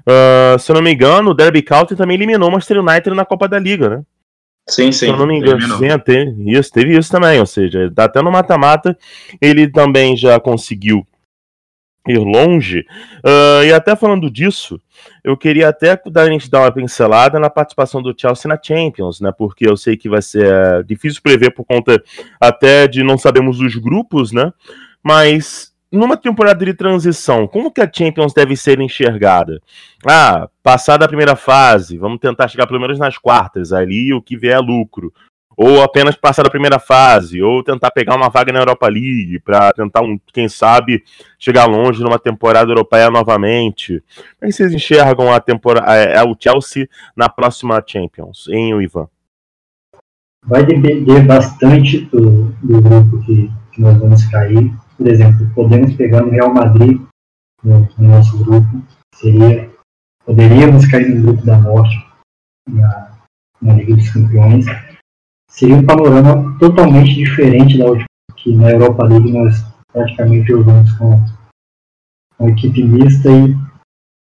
Uh, 0.08 0.58
se 0.58 0.72
eu 0.72 0.76
não 0.76 0.82
me 0.82 0.92
engano, 0.92 1.32
o 1.32 1.34
Derby 1.34 1.62
County 1.62 1.96
também 1.96 2.16
eliminou 2.16 2.50
o 2.50 2.52
Manchester 2.52 2.80
United 2.80 3.16
na 3.16 3.26
Copa 3.26 3.48
da 3.48 3.60
Liga, 3.60 3.90
né? 3.90 4.04
Sim, 4.70 4.92
sim. 4.92 5.06
Se 5.06 5.08
eu 5.08 5.18
não 5.18 5.26
me 5.26 5.38
engano, 5.38 5.78
sim, 5.78 6.00
teve 6.00 6.52
isso, 6.52 6.72
teve 6.72 6.98
isso 6.98 7.10
também, 7.10 7.40
ou 7.40 7.46
seja, 7.46 7.92
até 7.96 8.22
no 8.22 8.32
mata-mata 8.32 8.98
ele 9.42 9.68
também 9.70 10.16
já 10.18 10.40
conseguiu 10.40 11.08
ir 12.08 12.18
longe. 12.18 12.86
Uh, 13.24 13.64
e 13.66 13.74
até 13.74 13.96
falando 13.96 14.30
disso, 14.30 14.80
eu 15.24 15.38
queria 15.38 15.70
até 15.70 16.00
dar, 16.10 16.24
a 16.24 16.30
gente 16.30 16.50
dar 16.50 16.62
uma 16.62 16.72
pincelada 16.72 17.40
na 17.40 17.50
participação 17.50 18.02
do 18.02 18.16
Chelsea 18.18 18.50
na 18.50 18.60
Champions, 18.62 19.20
né? 19.20 19.32
Porque 19.38 19.68
eu 19.68 19.78
sei 19.78 19.98
que 19.98 20.10
vai 20.10 20.22
ser 20.22 20.48
uh, 20.48 20.84
difícil 20.84 21.22
prever 21.22 21.52
por 21.52 21.66
conta 21.66 22.02
até 22.40 22.88
de 22.88 23.04
não 23.04 23.18
sabemos 23.18 23.60
os 23.60 23.76
grupos, 23.76 24.32
né? 24.32 24.52
Mas 25.04 25.74
numa 25.92 26.18
temporada 26.18 26.64
de 26.66 26.74
transição, 26.74 27.48
como 27.48 27.72
que 27.72 27.82
a 27.82 27.90
Champions 27.92 28.34
deve 28.34 28.56
ser 28.56 28.80
enxergada? 28.80 29.62
Ah, 30.06 30.50
passar 30.62 30.98
da 30.98 31.08
primeira 31.08 31.36
fase, 31.36 31.98
vamos 31.98 32.20
tentar 32.20 32.48
chegar 32.48 32.68
pelo 32.68 32.80
menos 32.80 33.00
nas 33.00 33.18
quartas, 33.18 33.72
ali 33.72 34.14
o 34.14 34.22
que 34.22 34.38
vier 34.38 34.58
é 34.58 34.60
lucro. 34.60 35.14
ou 35.60 35.82
apenas 35.82 36.16
passar 36.16 36.44
da 36.44 36.52
primeira 36.52 36.78
fase, 36.78 37.42
ou 37.42 37.64
tentar 37.64 37.90
pegar 37.90 38.16
uma 38.16 38.30
vaga 38.30 38.54
na 38.54 38.60
Europa 38.60 38.88
League 38.88 39.40
para 39.40 39.74
tentar, 39.74 40.04
um, 40.04 40.20
quem 40.32 40.48
sabe, 40.48 41.04
chegar 41.40 41.66
longe 41.66 42.04
numa 42.04 42.20
temporada 42.20 42.70
europeia 42.70 43.10
novamente. 43.10 44.04
Como 44.40 44.48
é 44.48 44.52
vocês 44.52 44.72
enxergam 44.72 45.34
a 45.34 45.40
temporada, 45.40 46.24
o 46.30 46.36
Chelsea 46.40 46.88
na 47.16 47.28
próxima 47.28 47.84
Champions, 47.86 48.46
o 48.48 48.80
Ivan? 48.80 49.10
Vai 50.46 50.64
depender 50.64 51.22
bastante 51.22 52.06
do, 52.06 52.54
do 52.64 52.82
grupo 52.82 53.20
que, 53.24 53.52
que, 53.74 53.82
nós 53.82 53.98
vamos 53.98 54.24
cair. 54.26 54.72
Por 54.98 55.08
exemplo, 55.08 55.50
podemos 55.54 55.96
pegar 55.96 56.26
o 56.26 56.30
Real 56.30 56.54
Madrid 56.54 57.00
no, 57.64 57.88
no 57.98 58.08
nosso 58.08 58.44
grupo, 58.44 58.68
seria 59.14 59.70
poderíamos 60.26 60.86
cair 60.88 61.16
no 61.16 61.22
grupo 61.24 61.46
da 61.46 61.58
morte 61.58 61.96
na, 62.68 63.18
na 63.62 63.74
Liga 63.74 63.96
dos 63.96 64.10
Campeões 64.10 64.66
seria 65.58 65.76
um 65.76 65.86
panorama 65.86 66.58
totalmente 66.60 67.16
diferente 67.16 67.78
da 67.78 67.86
última, 67.86 68.06
que 68.36 68.54
na 68.54 68.70
Europa 68.70 69.04
League 69.06 69.32
nós 69.32 69.66
praticamente 69.92 70.48
jogamos 70.48 70.92
com, 70.94 71.20
com 72.38 72.50
equipe 72.50 72.84
mista 72.84 73.30
e 73.32 73.56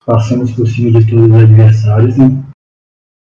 passamos 0.06 0.52
por 0.52 0.68
cima 0.68 1.00
de 1.00 1.10
todos 1.10 1.30
os 1.30 1.44
adversários. 1.44 2.18
Né? 2.18 2.44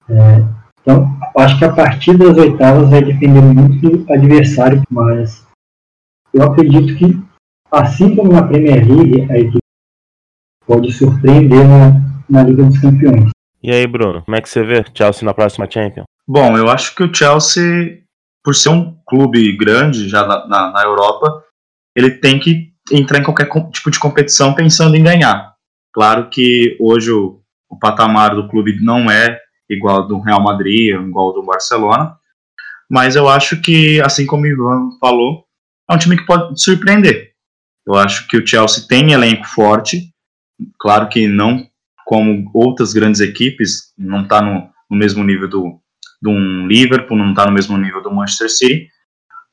É, 0.09 0.45
então, 0.81 1.17
acho 1.37 1.57
que 1.57 1.65
a 1.65 1.73
partir 1.73 2.15
das 2.15 2.37
oitavas 2.37 2.91
vai 2.91 3.03
depender 3.03 3.41
muito 3.41 3.97
do 3.97 4.13
adversário, 4.13 4.83
mas 4.89 5.43
eu 6.31 6.43
acredito 6.43 6.95
que, 6.97 7.19
assim 7.75 8.15
como 8.15 8.31
na 8.31 8.43
Premier 8.43 8.85
League, 8.87 9.31
a 9.31 9.37
equipe 9.37 9.59
pode 10.65 10.91
surpreender 10.91 11.67
na, 11.67 12.01
na 12.29 12.43
Liga 12.43 12.63
dos 12.63 12.79
Campeões. 12.79 13.29
E 13.61 13.71
aí, 13.71 13.85
Bruno, 13.85 14.21
como 14.23 14.37
é 14.37 14.41
que 14.41 14.49
você 14.49 14.63
vê 14.63 14.83
Chelsea 14.93 15.25
na 15.25 15.33
próxima 15.33 15.69
Champions? 15.69 16.05
Bom, 16.27 16.57
eu 16.57 16.69
acho 16.69 16.95
que 16.95 17.03
o 17.03 17.13
Chelsea, 17.13 17.99
por 18.43 18.55
ser 18.55 18.69
um 18.69 18.97
clube 19.05 19.55
grande 19.57 20.07
já 20.07 20.25
na, 20.25 20.47
na, 20.47 20.71
na 20.71 20.83
Europa, 20.83 21.43
ele 21.95 22.11
tem 22.11 22.39
que 22.39 22.71
entrar 22.91 23.19
em 23.19 23.23
qualquer 23.23 23.49
tipo 23.71 23.91
de 23.91 23.99
competição 23.99 24.53
pensando 24.53 24.95
em 24.95 25.03
ganhar. 25.03 25.53
Claro 25.93 26.29
que 26.29 26.77
hoje 26.79 27.11
o, 27.11 27.41
o 27.69 27.77
patamar 27.77 28.35
do 28.35 28.47
clube 28.47 28.77
não 28.83 29.09
é 29.09 29.39
igual 29.69 29.97
ao 29.97 30.07
do 30.07 30.19
Real 30.19 30.41
Madrid, 30.41 30.93
igual 30.93 31.27
ao 31.27 31.33
do 31.33 31.43
Barcelona, 31.43 32.15
mas 32.89 33.15
eu 33.15 33.27
acho 33.27 33.61
que, 33.61 33.99
assim 34.01 34.25
como 34.25 34.43
o 34.43 34.47
Ivan 34.47 34.91
falou, 34.99 35.45
é 35.89 35.93
um 35.93 35.97
time 35.97 36.17
que 36.17 36.25
pode 36.25 36.61
surpreender. 36.61 37.34
Eu 37.87 37.95
acho 37.95 38.27
que 38.27 38.37
o 38.37 38.45
Chelsea 38.45 38.85
tem 38.87 39.11
elenco 39.11 39.45
forte, 39.45 40.09
claro 40.79 41.07
que 41.07 41.27
não 41.27 41.67
como 42.05 42.49
outras 42.53 42.93
grandes 42.93 43.19
equipes, 43.19 43.93
não 43.97 44.23
está 44.23 44.41
no, 44.41 44.69
no 44.89 44.97
mesmo 44.97 45.23
nível 45.23 45.49
do, 45.49 45.79
de 46.21 46.29
um 46.29 46.67
Liverpool, 46.67 47.17
não 47.17 47.31
está 47.31 47.45
no 47.45 47.51
mesmo 47.51 47.77
nível 47.77 48.01
do 48.01 48.13
Manchester 48.13 48.49
City, 48.49 48.89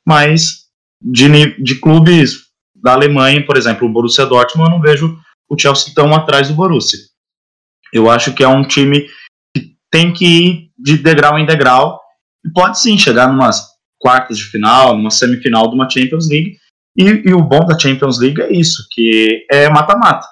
mas 0.07 0.67
de, 1.01 1.57
de 1.63 1.75
clubes 1.77 2.53
da 2.75 2.93
Alemanha, 2.93 3.45
por 3.45 3.57
exemplo, 3.57 3.87
o 3.87 3.93
Borussia 3.93 4.27
Dortmund, 4.27 4.71
eu 4.71 4.77
não 4.77 4.83
vejo 4.83 5.19
o 5.49 5.59
Chelsea 5.59 5.95
tão 5.95 6.15
atrás 6.15 6.49
do 6.49 6.55
Borussia. 6.55 6.99
Eu 7.93 8.11
acho 8.11 8.33
que 8.35 8.43
é 8.43 8.49
um 8.49 8.67
time 8.67 9.07
que 9.55 9.77
tem 9.91 10.13
que 10.13 10.25
ir 10.25 10.71
de 10.79 10.97
degrau 10.99 11.39
em 11.39 11.47
degrau 11.47 12.01
e 12.45 12.51
pode 12.51 12.81
sim 12.81 12.99
chegar 12.99 13.29
numas 13.29 13.63
quartas 13.99 14.39
de 14.39 14.45
final, 14.45 14.97
numa 14.97 15.11
semifinal 15.11 15.69
de 15.69 15.75
uma 15.75 15.89
Champions 15.89 16.29
League. 16.29 16.57
E, 16.97 17.03
e 17.03 17.35
o 17.35 17.43
bom 17.43 17.61
da 17.61 17.79
Champions 17.79 18.19
League 18.21 18.41
é 18.41 18.53
isso, 18.53 18.87
que 18.91 19.47
é 19.51 19.69
mata-mata. 19.69 20.27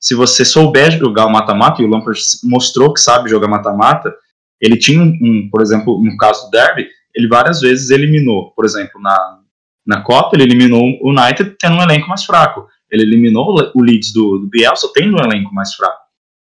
Se 0.00 0.14
você 0.14 0.44
souber 0.44 0.92
jogar 0.92 1.26
o 1.26 1.30
mata-mata, 1.30 1.82
e 1.82 1.84
o 1.84 1.88
Lampard 1.88 2.20
mostrou 2.44 2.92
que 2.92 3.00
sabe 3.00 3.30
jogar 3.30 3.48
mata-mata, 3.48 4.14
ele 4.60 4.76
tinha 4.76 5.00
um, 5.00 5.06
um, 5.06 5.48
por 5.50 5.60
exemplo, 5.60 6.02
no 6.02 6.16
caso 6.16 6.44
do 6.44 6.50
Derby, 6.50 6.88
ele 7.14 7.28
várias 7.28 7.60
vezes 7.60 7.90
eliminou, 7.90 8.52
por 8.52 8.64
exemplo, 8.64 9.00
na, 9.00 9.38
na 9.86 10.02
Copa, 10.02 10.36
ele 10.36 10.44
eliminou 10.44 10.82
o 11.00 11.10
United 11.10 11.56
tendo 11.58 11.76
um 11.76 11.82
elenco 11.82 12.08
mais 12.08 12.24
fraco. 12.24 12.66
Ele 12.90 13.02
eliminou 13.02 13.54
o 13.74 13.82
Leeds 13.82 14.12
do, 14.12 14.38
do 14.38 14.46
Bielsa 14.46 14.88
tendo 14.94 15.16
um 15.16 15.24
elenco 15.24 15.52
mais 15.52 15.74
fraco. 15.74 15.98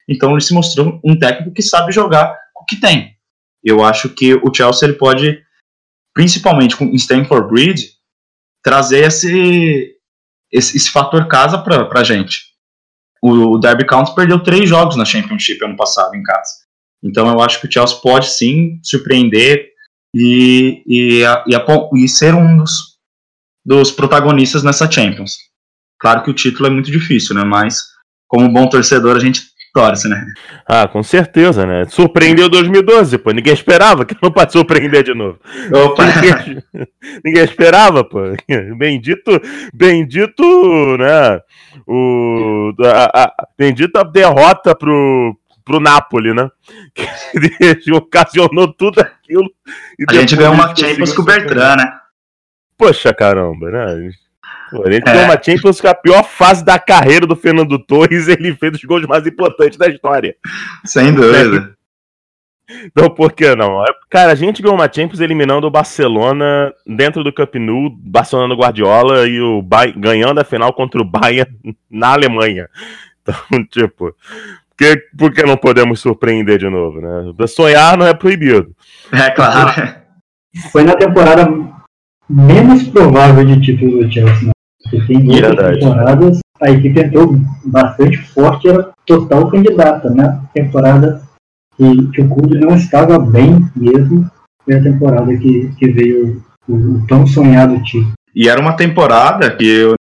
Então 0.07 0.31
ele 0.31 0.41
se 0.41 0.53
mostrou 0.53 0.99
um 1.03 1.17
técnico 1.17 1.53
que 1.53 1.61
sabe 1.61 1.91
jogar 1.91 2.35
o 2.55 2.65
que 2.65 2.79
tem. 2.79 3.15
Eu 3.63 3.83
acho 3.83 4.09
que 4.09 4.33
o 4.33 4.53
Chelsea 4.53 4.87
ele 4.87 4.97
pode, 4.97 5.39
principalmente 6.13 6.75
com 6.75 6.93
Stanford 6.95 7.47
Bridge, 7.49 7.91
trazer 8.63 9.05
esse, 9.05 9.95
esse, 10.51 10.77
esse 10.77 10.91
fator 10.91 11.27
casa 11.27 11.57
para 11.57 11.99
a 11.99 12.03
gente. 12.03 12.51
O, 13.21 13.55
o 13.55 13.57
Derby 13.59 13.85
County 13.85 14.15
perdeu 14.15 14.41
três 14.41 14.67
jogos 14.67 14.95
na 14.95 15.05
Championship 15.05 15.63
ano 15.63 15.75
passado 15.75 16.15
em 16.15 16.23
casa. 16.23 16.51
Então 17.03 17.29
eu 17.29 17.41
acho 17.41 17.59
que 17.59 17.67
o 17.67 17.71
Chelsea 17.71 17.97
pode 17.97 18.29
sim 18.29 18.79
surpreender 18.83 19.71
e, 20.15 20.83
e, 20.87 21.23
e, 21.23 22.03
e 22.03 22.07
ser 22.07 22.33
um 22.33 22.57
dos, 22.57 22.97
dos 23.65 23.91
protagonistas 23.91 24.63
nessa 24.63 24.89
Champions. 24.89 25.33
Claro 25.99 26.23
que 26.23 26.31
o 26.31 26.35
título 26.35 26.67
é 26.67 26.69
muito 26.71 26.91
difícil, 26.91 27.35
né? 27.35 27.43
Mas 27.43 27.79
como 28.27 28.51
bom 28.51 28.67
torcedor 28.67 29.15
a 29.15 29.19
gente 29.19 29.51
torce, 29.73 30.07
né? 30.07 30.25
Ah, 30.67 30.87
com 30.87 31.01
certeza, 31.01 31.65
né? 31.65 31.85
Surpreendeu 31.87 32.49
2012, 32.49 33.17
pô. 33.17 33.31
Ninguém 33.31 33.53
esperava 33.53 34.05
que 34.05 34.15
não 34.21 34.31
pode 34.31 34.51
surpreender 34.51 35.03
de 35.03 35.13
novo. 35.13 35.39
Opa. 35.73 36.05
Ninguém, 36.05 36.63
ninguém 37.23 37.43
esperava, 37.43 38.03
pô. 38.03 38.19
Bendito, 38.77 39.41
bendito, 39.73 40.97
né? 40.97 41.39
O, 41.87 42.73
a, 42.83 43.23
a, 43.23 43.47
bendita 43.57 44.03
derrota 44.03 44.75
pro, 44.75 45.35
pro 45.63 45.79
Napoli, 45.79 46.33
né? 46.33 46.49
Que 46.93 47.91
ocasionou 47.93 48.73
tudo 48.73 48.99
aquilo. 48.99 49.49
a 50.09 50.13
gente 50.13 50.35
ganhou 50.35 50.53
uma 50.53 50.75
Champions 50.75 51.13
com 51.13 51.21
o 51.21 51.25
Bertrand, 51.25 51.77
né? 51.77 51.93
Poxa, 52.77 53.13
caramba, 53.13 53.69
né? 53.69 54.11
Gente 54.87 55.07
é. 55.09 55.13
ganhou 55.13 55.25
uma 55.25 55.41
Champions 55.41 55.81
com 55.81 55.87
a 55.87 55.93
pior 55.93 56.23
fase 56.23 56.63
da 56.63 56.79
carreira 56.79 57.25
do 57.25 57.35
Fernando 57.35 57.77
Torres 57.77 58.27
ele 58.27 58.55
fez 58.55 58.75
os 58.75 58.83
gols 58.83 59.05
mais 59.05 59.25
importantes 59.27 59.77
da 59.77 59.87
história. 59.87 60.35
Sem 60.85 61.13
dúvida. 61.13 61.75
Então, 62.85 63.09
por 63.09 63.33
que 63.33 63.53
não? 63.55 63.83
Cara, 64.09 64.31
a 64.31 64.35
gente 64.35 64.61
ganhou 64.61 64.77
uma 64.77 64.91
Champions 64.91 65.19
eliminando 65.19 65.67
o 65.67 65.71
Barcelona 65.71 66.73
dentro 66.87 67.23
do 67.23 67.33
Camp 67.33 67.55
Nou, 67.55 67.89
Barcelona 67.89 68.55
do 68.55 68.59
Guardiola 68.59 69.27
e 69.27 69.41
o 69.41 69.61
Bayern, 69.61 69.99
ganhando 69.99 70.39
a 70.39 70.43
final 70.43 70.71
contra 70.73 71.01
o 71.01 71.05
Bayern 71.05 71.53
na 71.89 72.13
Alemanha. 72.13 72.69
Então, 73.21 73.35
tipo, 73.69 74.15
que, 74.77 74.97
por 75.17 75.33
que 75.33 75.43
não 75.43 75.57
podemos 75.57 75.99
surpreender 75.99 76.57
de 76.57 76.69
novo, 76.69 77.01
né? 77.01 77.47
Sonhar 77.47 77.97
não 77.97 78.05
é 78.05 78.13
proibido. 78.13 78.73
É 79.11 79.29
claro. 79.31 79.99
Foi 80.71 80.83
na 80.83 80.95
temporada 80.95 81.47
menos 82.29 82.87
provável 82.87 83.45
de 83.45 83.59
título 83.59 84.03
do 84.03 84.11
Chelsea. 84.11 84.47
Né? 84.47 84.51
Porque 84.91 85.07
tem 85.07 85.23
duas 85.23 85.39
temporadas, 85.79 86.39
a 86.61 86.69
equipe 86.69 86.99
entrou 86.99 87.35
bastante 87.65 88.17
forte, 88.17 88.67
era 88.67 88.91
total 89.05 89.49
candidata. 89.49 90.09
Na 90.09 90.43
temporada 90.53 91.21
que, 91.77 92.07
que 92.11 92.21
o 92.21 92.29
clube 92.29 92.59
não 92.59 92.75
estava 92.75 93.17
bem 93.17 93.65
mesmo, 93.75 94.29
foi 94.65 94.75
a 94.75 94.83
temporada 94.83 95.35
que, 95.37 95.71
que 95.79 95.87
veio 95.87 96.43
o, 96.67 96.73
o 96.73 97.07
tão 97.07 97.25
sonhado 97.25 97.81
título. 97.83 98.11
E 98.35 98.49
era 98.49 98.59
uma 98.59 98.75
temporada 98.75 99.49
que 99.55 99.65
eu 99.65 99.95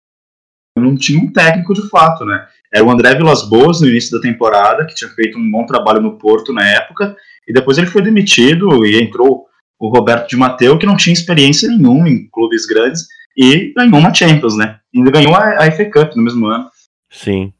não 0.77 0.95
tinha 0.97 1.21
um 1.21 1.31
técnico 1.31 1.73
de 1.73 1.87
fato, 1.89 2.25
né? 2.25 2.45
Era 2.73 2.83
o 2.83 2.91
André 2.91 3.15
Vilas 3.15 3.47
Boas 3.47 3.81
no 3.81 3.87
início 3.87 4.11
da 4.11 4.21
temporada, 4.21 4.85
que 4.85 4.95
tinha 4.95 5.09
feito 5.11 5.37
um 5.37 5.51
bom 5.51 5.65
trabalho 5.65 6.01
no 6.01 6.17
Porto 6.17 6.53
na 6.53 6.67
época, 6.67 7.15
e 7.47 7.53
depois 7.53 7.77
ele 7.77 7.87
foi 7.87 8.01
demitido 8.01 8.85
e 8.85 9.01
entrou 9.01 9.45
o 9.79 9.87
Roberto 9.87 10.29
de 10.29 10.35
Mateu, 10.35 10.77
que 10.77 10.85
não 10.85 10.97
tinha 10.97 11.13
experiência 11.13 11.69
nenhuma 11.69 12.09
em 12.09 12.27
clubes 12.29 12.65
grandes, 12.65 13.07
e 13.37 13.73
ganhou 13.75 13.99
uma 13.99 14.13
Champions, 14.13 14.57
né? 14.57 14.79
E 14.93 14.99
ainda 14.99 15.11
ganhou 15.11 15.35
a, 15.35 15.65
a 15.65 15.71
FA 15.71 15.85
Cup 15.85 16.15
no 16.15 16.23
mesmo 16.23 16.47
ano. 16.47 16.69
Sim, 17.09 17.53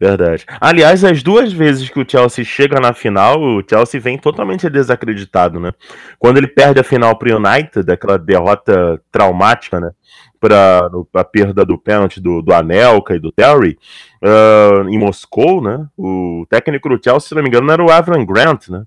verdade. 0.00 0.44
Aliás, 0.60 1.04
as 1.04 1.22
duas 1.22 1.52
vezes 1.52 1.88
que 1.88 2.00
o 2.00 2.08
Chelsea 2.08 2.44
chega 2.44 2.80
na 2.80 2.92
final, 2.92 3.40
o 3.40 3.62
Chelsea 3.68 4.00
vem 4.00 4.18
totalmente 4.18 4.68
desacreditado, 4.70 5.58
né? 5.60 5.72
Quando 6.18 6.38
ele 6.38 6.48
perde 6.48 6.80
a 6.80 6.84
final 6.84 7.16
pro 7.16 7.36
United, 7.36 7.90
aquela 7.90 8.18
derrota 8.18 9.00
traumática, 9.10 9.80
né? 9.80 9.90
para 10.38 10.90
a 11.14 11.24
perda 11.24 11.64
do 11.64 11.78
pênalti 11.78 12.20
do, 12.20 12.42
do 12.42 12.52
Anelka 12.52 13.14
e 13.14 13.18
do 13.18 13.32
Terry 13.32 13.78
uh, 14.22 14.88
em 14.88 14.98
Moscou, 14.98 15.62
né? 15.62 15.86
O 15.96 16.46
técnico 16.48 16.88
do 16.88 17.02
Chelsea, 17.02 17.28
se 17.28 17.34
não 17.34 17.42
me 17.42 17.48
engano, 17.48 17.70
era 17.70 17.82
o 17.82 17.90
Avram 17.90 18.24
Grant, 18.24 18.68
né? 18.68 18.84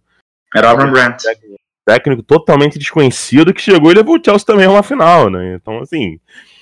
Era 0.55 0.67
o 0.67 0.69
Avram 0.71 0.91
Grant. 0.91 1.23
Técnico 1.89 2.21
totalmente 2.21 2.77
desconhecido 2.77 3.51
que 3.51 3.61
chegou 3.61 3.91
e 3.91 3.95
levou 3.95 4.17
o 4.17 4.21
Chelsea 4.23 4.45
também 4.45 4.67
a 4.67 4.69
uma 4.69 4.83
final, 4.83 5.27
né? 5.27 5.55
Então, 5.55 5.79
assim, 5.79 6.19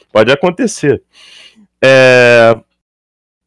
pode 0.09 0.31
acontecer. 0.31 1.03
É, 1.83 2.57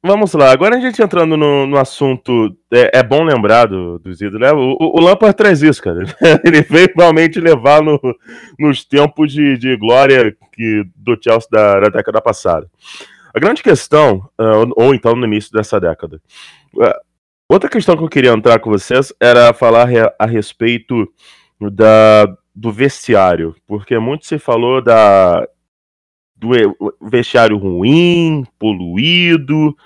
Vamos 0.03 0.33
lá, 0.33 0.51
agora 0.51 0.77
a 0.77 0.81
gente 0.81 1.03
entrando 1.03 1.37
no, 1.37 1.66
no 1.66 1.79
assunto, 1.79 2.57
é, 2.73 3.01
é, 3.01 3.03
bom 3.03 3.23
lembrar 3.23 3.66
do, 3.66 3.99
dos 3.99 4.19
ídolos, 4.23 4.40
né? 4.40 4.51
O, 4.51 4.77
o 4.79 4.99
Lampard 4.99 5.37
traz 5.37 5.62
isso, 5.62 5.83
cara. 5.83 5.99
Ele 6.43 6.62
veio 6.62 6.88
realmente 6.97 7.38
levar 7.38 7.83
no, 7.83 8.01
nos 8.59 8.83
tempos 8.83 9.31
de, 9.31 9.59
de 9.59 9.77
glória 9.77 10.35
que, 10.55 10.85
do 10.97 11.19
Chelsea 11.23 11.49
da, 11.53 11.81
da 11.81 11.88
década 11.88 12.19
passada. 12.23 12.66
A 13.35 13.38
grande 13.38 13.62
questão, 13.62 14.27
uh, 14.40 14.73
ou 14.75 14.95
então 14.95 15.14
no 15.14 15.27
início 15.27 15.53
dessa 15.53 15.79
década, 15.79 16.19
uh, 16.75 16.99
outra 17.47 17.69
questão 17.69 17.95
que 17.95 18.03
eu 18.03 18.09
queria 18.09 18.33
entrar 18.33 18.59
com 18.59 18.71
vocês 18.71 19.12
era 19.21 19.53
falar 19.53 19.87
a 20.19 20.25
respeito 20.25 21.07
da, 21.68 22.27
do 22.55 22.73
vestiário, 22.73 23.55
porque 23.66 23.99
muito 23.99 24.27
se 24.27 24.38
falou 24.38 24.81
da 24.81 25.46
do 26.37 26.49
vestiário 27.03 27.59
ruim, 27.59 28.46
poluído, 28.59 29.77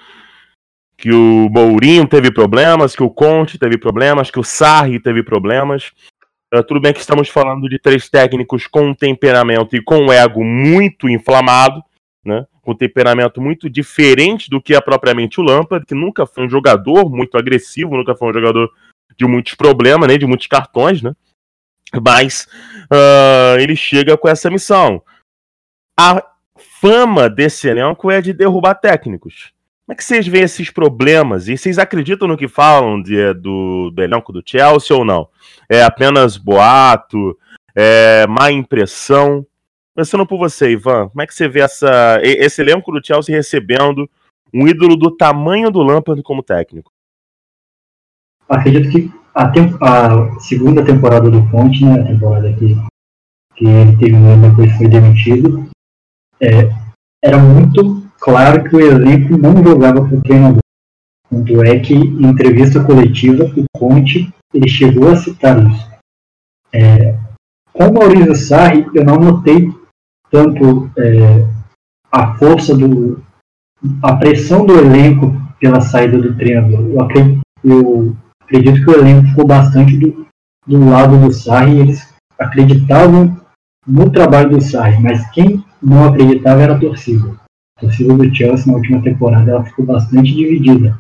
que 0.97 1.11
o 1.11 1.49
Mourinho 1.51 2.07
teve 2.07 2.33
problemas, 2.33 2.95
que 2.95 3.03
o 3.03 3.11
Conte 3.11 3.59
teve 3.59 3.77
problemas, 3.77 4.31
que 4.31 4.39
o 4.39 4.45
Sarri 4.45 5.01
teve 5.01 5.25
problemas. 5.25 5.91
Uh, 6.55 6.63
tudo 6.63 6.81
bem 6.81 6.93
que 6.93 7.01
estamos 7.01 7.29
falando 7.29 7.69
de 7.69 7.81
três 7.81 8.09
técnicos 8.09 8.69
com 8.69 8.95
temperamento 8.95 9.75
e 9.75 9.83
com 9.83 10.13
ego 10.13 10.45
muito 10.45 11.09
inflamado, 11.09 11.83
né? 12.25 12.47
com 12.63 12.75
temperamento 12.75 13.41
muito 13.41 13.69
diferente 13.69 14.49
do 14.49 14.63
que 14.63 14.75
é 14.75 14.81
propriamente 14.81 15.41
o 15.41 15.43
Lampard, 15.43 15.85
que 15.85 15.95
nunca 15.95 16.25
foi 16.25 16.47
um 16.47 16.49
jogador 16.49 17.11
muito 17.11 17.37
agressivo, 17.37 17.97
nunca 17.97 18.15
foi 18.15 18.31
um 18.31 18.35
jogador 18.35 18.71
de 19.19 19.27
muitos 19.27 19.55
problemas, 19.55 20.09
nem 20.09 20.19
de 20.19 20.27
muitos 20.27 20.47
cartões, 20.47 21.03
né? 21.03 21.13
Mas 22.03 22.49
uh, 22.85 23.59
ele 23.61 23.77
chega 23.77 24.17
com 24.17 24.29
essa 24.29 24.51
missão. 24.51 25.03
A 25.99 26.23
fama 26.81 27.29
desse 27.29 27.69
elenco 27.69 28.11
é 28.11 28.21
de 28.21 28.33
derrubar 28.33 28.75
técnicos. 28.75 29.53
Como 29.87 29.93
é 29.93 29.97
que 29.97 30.05
vocês 30.05 30.27
veem 30.27 30.45
esses 30.45 30.71
problemas? 30.71 31.47
E 31.47 31.59
vocês 31.59 31.79
acreditam 31.79 32.27
no 32.27 32.39
que 32.39 32.49
falam 32.49 33.03
de, 33.03 33.35
do, 33.35 33.91
do 33.91 34.03
elenco 34.03 34.33
do 34.33 34.43
Chelsea 34.45 34.97
ou 34.97 35.05
não? 35.05 35.29
É 35.69 35.83
apenas 35.83 36.39
boato? 36.39 37.39
É 37.75 38.27
má 38.27 38.51
impressão? 38.51 39.47
Pensando 39.95 40.27
por 40.27 40.39
você, 40.39 40.71
Ivan, 40.71 41.09
como 41.09 41.23
é 41.23 41.27
que 41.27 41.35
você 41.35 41.47
vê 41.49 41.61
essa, 41.61 42.19
esse 42.23 42.63
elenco 42.63 42.91
do 42.91 43.05
Chelsea 43.05 43.35
recebendo 43.35 44.11
um 44.53 44.67
ídolo 44.67 44.97
do 44.97 45.15
tamanho 45.15 45.71
do 45.71 45.83
Lampard 45.83 46.23
como 46.23 46.43
técnico? 46.43 46.91
Acredito 48.49 48.91
que 48.91 49.24
a, 49.35 49.51
a 49.81 50.41
segunda 50.41 50.85
temporada 50.85 51.31
do 51.31 51.49
Conte, 51.51 51.85
né, 51.85 52.01
a 52.01 52.07
temporada 52.07 52.53
que, 52.53 52.77
que 53.57 53.67
ele 53.67 53.97
terminou 53.97 54.37
depois 54.39 54.77
foi 54.77 54.89
demitido, 54.89 55.69
é, 56.41 56.71
era 57.23 57.39
muito 57.39 58.07
claro 58.21 58.65
que 58.65 58.77
o 58.77 58.81
elenco 58.81 59.37
não 59.37 59.63
jogava 59.63 60.07
para 60.07 60.17
o 60.17 60.21
treinador. 60.21 60.61
Tanto 61.29 61.63
é 61.63 61.79
que, 61.81 61.95
em 61.95 62.27
entrevista 62.27 62.85
coletiva, 62.85 63.45
o 63.45 63.65
Conte 63.79 64.33
ele 64.53 64.69
chegou 64.69 65.11
a 65.11 65.17
citar 65.17 65.59
isso. 65.67 65.91
É, 66.73 67.19
com 67.73 67.89
o 67.89 67.95
Maurício 67.95 68.35
Sarri, 68.37 68.87
eu 68.95 69.05
não 69.05 69.17
notei 69.17 69.69
tanto 70.31 70.91
é, 70.97 71.47
a 72.11 72.35
força 72.37 72.77
do. 72.77 73.23
a 74.03 74.15
pressão 74.17 74.65
do 74.65 74.79
elenco 74.79 75.35
pela 75.59 75.81
saída 75.81 76.19
do 76.19 76.37
treinador. 76.37 76.81
Eu 76.81 77.43
eu 77.65 78.17
acredito 78.55 78.85
que 78.85 78.91
o 78.91 78.95
elenco 78.95 79.29
ficou 79.29 79.47
bastante 79.47 79.97
do, 79.97 80.27
do 80.67 80.89
lado 80.89 81.19
do 81.19 81.33
Sarri 81.33 81.81
eles 81.81 82.15
acreditavam 82.39 83.41
no 83.87 84.11
trabalho 84.11 84.51
do 84.51 84.61
Sarri, 84.61 85.03
mas 85.03 85.29
quem 85.31 85.63
não 85.83 86.09
acreditava 86.09 86.63
era 86.63 86.75
a 86.75 86.79
torcida. 86.79 87.35
A 87.77 87.81
torcida 87.81 88.15
do 88.15 88.35
Chelsea 88.35 88.67
na 88.67 88.79
última 88.79 89.03
temporada 89.03 89.51
ela 89.51 89.65
ficou 89.65 89.85
bastante 89.85 90.33
dividida. 90.33 90.99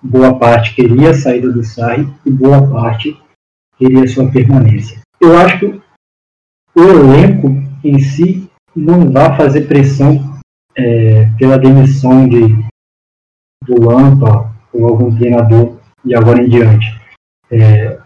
Boa 0.00 0.38
parte 0.38 0.74
queria 0.74 1.10
a 1.10 1.14
saída 1.14 1.50
do 1.50 1.64
Sarri 1.64 2.08
e 2.24 2.30
boa 2.30 2.66
parte 2.68 3.20
queria 3.76 4.06
sua 4.06 4.30
permanência. 4.30 5.00
Eu 5.20 5.36
acho 5.36 5.58
que 5.58 5.80
o 6.76 6.80
elenco 6.80 7.48
em 7.84 7.98
si 7.98 8.48
não 8.74 9.10
vai 9.10 9.36
fazer 9.36 9.62
pressão 9.62 10.40
é, 10.76 11.28
pela 11.38 11.58
demissão 11.58 12.28
de, 12.28 12.48
do 13.64 13.80
Lampa 13.84 14.50
ou 14.72 14.86
algum 14.86 15.14
treinador 15.14 15.81
e 16.04 16.14
agora 16.14 16.42
em 16.42 16.48
diante. 16.48 16.86
É, 17.50 18.00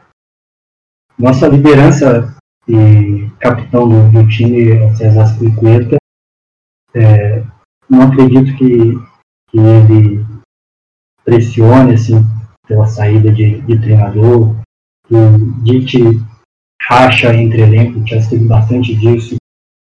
nossa 1.18 1.48
liderança 1.48 2.36
e 2.68 3.30
capitão 3.40 3.88
do, 3.88 4.10
do 4.10 4.28
time 4.28 4.72
é 4.72 4.94
César 4.94 5.26
Spilicueta. 5.26 5.96
É, 6.94 7.44
não 7.88 8.02
acredito 8.02 8.56
que, 8.56 8.94
que 9.50 9.58
ele 9.58 10.24
pressione 11.24 11.94
assim, 11.94 12.24
pela 12.66 12.86
saída 12.86 13.30
de, 13.30 13.60
de 13.62 13.78
treinador, 13.78 14.56
que 15.06 15.14
dite 15.62 15.98
racha 16.82 17.34
entre 17.34 17.62
elenco, 17.62 18.06
já 18.06 18.18
teve 18.28 18.44
bastante 18.46 18.94
disso 18.94 19.36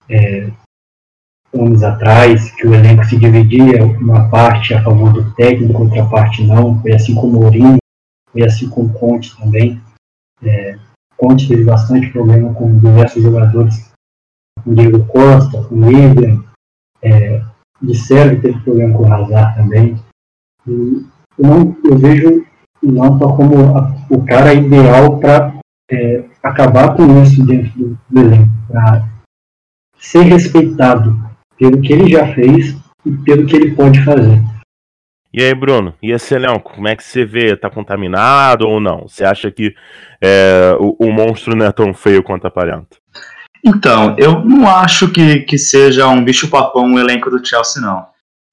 é, 0.09 0.51
anos 1.53 1.83
atrás, 1.83 2.51
que 2.51 2.67
o 2.67 2.73
elenco 2.73 3.03
se 3.05 3.17
dividia 3.17 3.85
uma 3.85 4.29
parte 4.29 4.73
a 4.73 4.83
favor 4.83 5.11
do 5.11 5.33
técnico, 5.33 5.83
outra 5.83 6.05
parte 6.05 6.43
não, 6.43 6.79
foi 6.81 6.93
assim 6.93 7.13
com 7.13 7.27
o 7.27 7.31
Mourinho, 7.31 7.77
foi 8.31 8.43
assim 8.43 8.69
com 8.69 8.83
o 8.83 8.93
Conte 8.93 9.37
também. 9.37 9.81
É, 10.43 10.77
Conte 11.17 11.47
teve 11.47 11.63
bastante 11.63 12.09
problema 12.09 12.53
com 12.53 12.79
diversos 12.79 13.21
jogadores, 13.21 13.91
com 14.63 14.71
o 14.71 14.75
Diego 14.75 15.05
Costa, 15.05 15.63
com 15.63 15.75
o 15.75 15.85
William, 15.85 16.43
é, 17.01 17.43
disseram 17.81 18.39
teve 18.41 18.59
problema 18.61 18.97
com 18.97 19.03
o 19.03 19.13
Hazard 19.13 19.55
também. 19.55 19.99
E 20.67 21.05
eu, 21.37 21.47
não, 21.47 21.77
eu 21.83 21.97
vejo 21.97 22.45
o 22.83 22.91
Lampa 22.91 23.35
como 23.35 23.77
a, 23.77 23.95
o 24.09 24.23
cara 24.25 24.53
ideal 24.53 25.19
para 25.19 25.59
é, 25.91 26.23
acabar 26.41 26.95
com 26.95 27.21
isso 27.21 27.45
dentro 27.45 27.71
do, 27.77 27.99
do 28.09 28.19
elenco, 28.19 28.51
para 28.67 29.07
ser 29.97 30.23
respeitado 30.23 31.19
pelo 31.57 31.81
que 31.81 31.93
ele 31.93 32.09
já 32.09 32.33
fez 32.33 32.75
e 33.05 33.11
pelo 33.11 33.45
que 33.45 33.55
ele 33.55 33.75
pode 33.75 34.03
fazer. 34.03 34.41
E 35.33 35.41
aí, 35.41 35.53
Bruno, 35.55 35.93
e 36.03 36.11
esse 36.11 36.33
elenco, 36.33 36.73
como 36.73 36.89
é 36.89 36.95
que 36.95 37.03
você 37.03 37.23
vê? 37.23 37.55
Tá 37.55 37.69
contaminado 37.69 38.67
ou 38.67 38.81
não? 38.81 39.07
Você 39.07 39.23
acha 39.23 39.49
que 39.49 39.73
é, 40.21 40.75
o, 40.77 41.07
o, 41.07 41.11
monstro 41.11 41.55
não 41.55 41.65
é 41.65 41.71
tão 41.71 41.93
feio 41.93 42.21
quanto 42.21 42.47
aparenta? 42.47 42.97
Então, 43.65 44.15
eu 44.17 44.43
não 44.43 44.67
acho 44.67 45.09
que, 45.09 45.41
que 45.41 45.57
seja 45.57 46.07
um 46.07 46.23
bicho-papão 46.23 46.93
o 46.93 46.99
elenco 46.99 47.29
do 47.29 47.45
Chelsea, 47.45 47.81
não. 47.81 48.05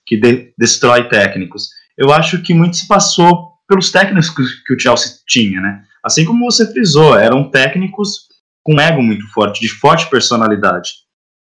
Que 0.06 0.16
de, 0.16 0.52
destrói 0.56 1.08
técnicos. 1.08 1.68
Eu 1.96 2.12
acho 2.12 2.40
que 2.42 2.54
muito 2.54 2.76
se 2.76 2.86
passou 2.86 3.54
pelos 3.68 3.90
técnicos 3.90 4.30
que, 4.30 4.42
que 4.64 4.74
o 4.74 4.78
Chelsea 4.78 5.16
tinha, 5.26 5.60
né? 5.60 5.82
Assim 6.04 6.24
como 6.24 6.44
você 6.44 6.70
frisou, 6.70 7.18
eram 7.18 7.50
técnicos 7.50 8.28
com 8.62 8.80
ego 8.80 9.02
muito 9.02 9.26
forte, 9.32 9.60
de 9.60 9.68
forte 9.68 10.08
personalidade. 10.08 10.90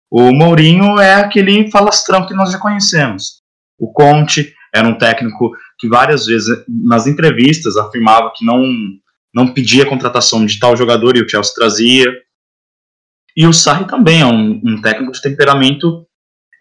O 0.09 0.31
Mourinho 0.33 0.99
é 0.99 1.15
aquele 1.15 1.69
falastrão 1.69 2.25
que 2.25 2.33
nós 2.33 2.51
já 2.51 2.57
conhecemos. 2.57 3.43
O 3.77 3.93
Conte 3.93 4.55
era 4.73 4.87
um 4.87 4.97
técnico 4.97 5.51
que 5.77 5.87
várias 5.87 6.25
vezes 6.25 6.63
nas 6.67 7.07
entrevistas 7.07 7.77
afirmava 7.77 8.31
que 8.35 8.45
não 8.45 8.63
não 9.33 9.53
pedia 9.53 9.83
a 9.83 9.89
contratação 9.89 10.45
de 10.45 10.59
tal 10.59 10.75
jogador 10.75 11.15
e 11.15 11.21
o 11.21 11.29
Chelsea 11.29 11.53
trazia. 11.53 12.07
E 13.37 13.45
o 13.45 13.53
Sarri 13.53 13.85
também 13.85 14.21
é 14.21 14.25
um, 14.25 14.59
um 14.63 14.81
técnico 14.81 15.11
de 15.11 15.21
temperamento 15.21 16.05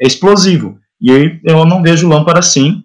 explosivo. 0.00 0.78
E 1.00 1.10
aí 1.10 1.40
eu 1.44 1.64
não 1.64 1.82
vejo 1.82 2.08
Lampard 2.08 2.38
assim. 2.38 2.82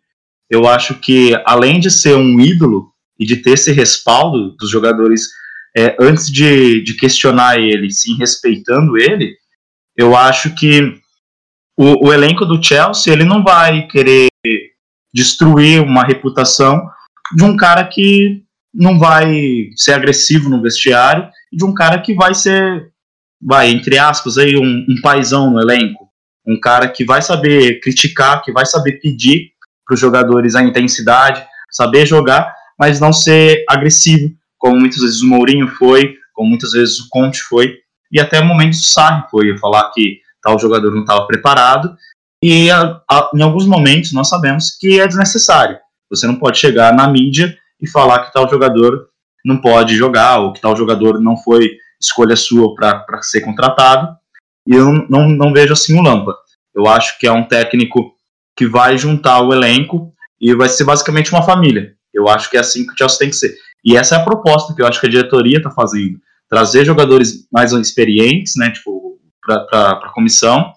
Eu 0.49 0.67
acho 0.67 0.95
que 0.95 1.33
além 1.45 1.79
de 1.79 1.91
ser 1.91 2.15
um 2.15 2.39
ídolo 2.39 2.91
e 3.19 3.25
de 3.25 3.37
ter 3.37 3.51
esse 3.51 3.71
respaldo 3.71 4.55
dos 4.55 4.69
jogadores 4.69 5.29
é, 5.75 5.95
antes 5.99 6.31
de, 6.31 6.81
de 6.83 6.95
questionar 6.95 7.59
ele, 7.59 7.91
sim 7.91 8.15
respeitando 8.17 8.97
ele, 8.97 9.35
eu 9.97 10.15
acho 10.15 10.53
que 10.55 10.95
o, 11.77 12.07
o 12.07 12.13
elenco 12.13 12.45
do 12.45 12.61
Chelsea 12.61 13.11
ele 13.11 13.23
não 13.23 13.43
vai 13.43 13.87
querer 13.87 14.27
destruir 15.13 15.81
uma 15.81 16.03
reputação 16.03 16.81
de 17.35 17.43
um 17.43 17.55
cara 17.55 17.85
que 17.85 18.43
não 18.73 18.97
vai 18.97 19.69
ser 19.75 19.93
agressivo 19.93 20.49
no 20.49 20.61
vestiário 20.61 21.29
e 21.51 21.57
de 21.57 21.63
um 21.63 21.73
cara 21.73 22.01
que 22.01 22.13
vai 22.13 22.33
ser, 22.33 22.91
vai, 23.41 23.69
entre 23.69 23.99
aspas, 23.99 24.37
aí, 24.37 24.57
um, 24.57 24.85
um 24.89 25.01
paizão 25.01 25.51
no 25.51 25.61
elenco. 25.61 26.09
Um 26.45 26.59
cara 26.59 26.87
que 26.89 27.05
vai 27.05 27.21
saber 27.21 27.79
criticar, 27.79 28.41
que 28.43 28.51
vai 28.51 28.65
saber 28.65 28.93
pedir 28.93 29.51
para 29.85 29.93
os 29.93 29.99
jogadores 29.99 30.55
a 30.55 30.63
intensidade, 30.63 31.45
saber 31.71 32.05
jogar, 32.05 32.53
mas 32.79 32.99
não 32.99 33.13
ser 33.13 33.63
agressivo, 33.69 34.33
como 34.57 34.79
muitas 34.79 35.01
vezes 35.01 35.21
o 35.21 35.27
Mourinho 35.27 35.67
foi, 35.67 36.15
como 36.33 36.49
muitas 36.49 36.71
vezes 36.71 36.99
o 36.99 37.07
Conte 37.09 37.41
foi, 37.43 37.77
e 38.11 38.19
até 38.19 38.41
momentos 38.41 38.79
o 38.79 38.89
Sarri 38.89 39.23
foi, 39.29 39.57
falar 39.57 39.91
que 39.91 40.19
tal 40.41 40.59
jogador 40.59 40.91
não 40.91 41.01
estava 41.01 41.25
preparado, 41.27 41.95
e 42.43 42.69
a, 42.69 43.01
a, 43.09 43.31
em 43.33 43.41
alguns 43.41 43.65
momentos 43.65 44.11
nós 44.11 44.27
sabemos 44.27 44.75
que 44.77 44.99
é 44.99 45.07
desnecessário. 45.07 45.77
Você 46.09 46.27
não 46.27 46.35
pode 46.35 46.57
chegar 46.57 46.93
na 46.93 47.07
mídia 47.07 47.57
e 47.81 47.89
falar 47.89 48.25
que 48.25 48.33
tal 48.33 48.49
jogador 48.49 49.07
não 49.45 49.61
pode 49.61 49.95
jogar, 49.95 50.39
ou 50.39 50.51
que 50.51 50.59
tal 50.59 50.75
jogador 50.75 51.21
não 51.21 51.37
foi 51.37 51.77
escolha 52.01 52.35
sua 52.35 52.75
para 52.75 53.21
ser 53.21 53.39
contratado. 53.39 54.13
E 54.67 54.75
eu 54.75 54.91
não, 55.09 55.29
não 55.29 55.53
vejo 55.53 55.71
assim 55.71 55.97
o 55.97 56.01
Lampa. 56.01 56.35
Eu 56.75 56.85
acho 56.85 57.17
que 57.17 57.25
é 57.25 57.31
um 57.31 57.47
técnico 57.47 58.13
que 58.57 58.67
vai 58.67 58.97
juntar 58.97 59.39
o 59.39 59.53
elenco 59.53 60.13
e 60.39 60.53
vai 60.53 60.67
ser 60.67 60.83
basicamente 60.83 61.31
uma 61.31 61.43
família. 61.43 61.93
Eu 62.13 62.27
acho 62.27 62.49
que 62.49 62.57
é 62.57 62.59
assim 62.59 62.85
que 62.85 62.91
o 62.91 62.97
Chelsea 62.97 63.19
tem 63.19 63.29
que 63.29 63.37
ser. 63.37 63.55
E 63.85 63.95
essa 63.95 64.15
é 64.15 64.17
a 64.17 64.23
proposta 64.23 64.75
que 64.75 64.81
eu 64.81 64.87
acho 64.87 64.99
que 64.99 65.07
a 65.07 65.09
diretoria 65.09 65.59
está 65.59 65.71
fazendo. 65.71 66.19
Trazer 66.49 66.83
jogadores 66.83 67.47
mais 67.49 67.71
experientes, 67.71 68.53
né, 68.57 68.69
tipo, 68.69 69.17
para 69.41 69.91
a 69.91 70.11
comissão, 70.13 70.73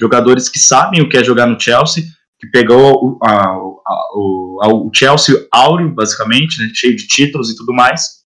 jogadores 0.00 0.48
que 0.48 0.58
sabem 0.58 1.02
o 1.02 1.08
que 1.08 1.16
é 1.16 1.24
jogar 1.24 1.46
no 1.46 1.60
Chelsea, 1.60 2.04
que 2.38 2.46
pegou 2.48 2.94
o, 2.94 3.18
a, 3.22 3.56
o, 4.14 4.86
o 4.86 4.90
Chelsea 4.94 5.36
áureo, 5.52 5.94
basicamente, 5.94 6.60
né, 6.60 6.70
cheio 6.74 6.96
de 6.96 7.06
títulos 7.06 7.50
e 7.50 7.56
tudo 7.56 7.72
mais, 7.72 8.20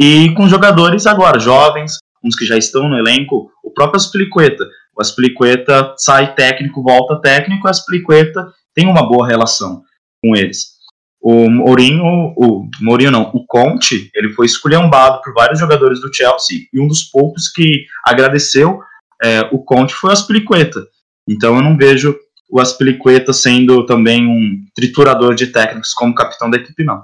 e 0.00 0.32
com 0.34 0.48
jogadores 0.48 1.06
agora, 1.06 1.40
jovens, 1.40 1.98
uns 2.24 2.36
que 2.36 2.46
já 2.46 2.56
estão 2.56 2.88
no 2.88 2.96
elenco, 2.96 3.50
o 3.64 3.70
próprio 3.70 3.96
Aspliqueta. 3.96 4.64
O 4.96 5.00
Aspliqueta 5.00 5.94
sai 5.96 6.34
técnico, 6.34 6.82
volta 6.82 7.20
técnico, 7.20 7.66
o 7.66 7.70
Aspliqueta 7.70 8.52
tem 8.74 8.86
uma 8.86 9.06
boa 9.06 9.26
relação 9.26 9.82
com 10.22 10.36
eles. 10.36 10.72
O 11.20 11.48
Mourinho, 11.48 12.04
o 12.36 12.68
Mourinho 12.80 13.10
não, 13.10 13.30
o 13.32 13.46
Conte, 13.46 14.10
ele 14.14 14.32
foi 14.32 14.46
esculhambado 14.46 15.20
por 15.22 15.32
vários 15.32 15.58
jogadores 15.58 16.00
do 16.00 16.12
Chelsea 16.12 16.66
e 16.72 16.80
um 16.80 16.88
dos 16.88 17.04
poucos 17.04 17.48
que 17.48 17.86
agradeceu 18.04 18.80
é, 19.22 19.48
o 19.52 19.58
Conte 19.58 19.94
foi 19.94 20.10
o 20.10 20.12
Aspliqueta. 20.12 20.84
Então 21.28 21.56
eu 21.56 21.62
não 21.62 21.76
vejo 21.76 22.16
o 22.50 22.60
Aspilicueta 22.60 23.32
sendo 23.32 23.86
também 23.86 24.26
um 24.26 24.64
triturador 24.74 25.34
de 25.34 25.46
técnicos 25.46 25.94
como 25.94 26.14
capitão 26.14 26.50
da 26.50 26.58
equipe, 26.58 26.84
não. 26.84 27.02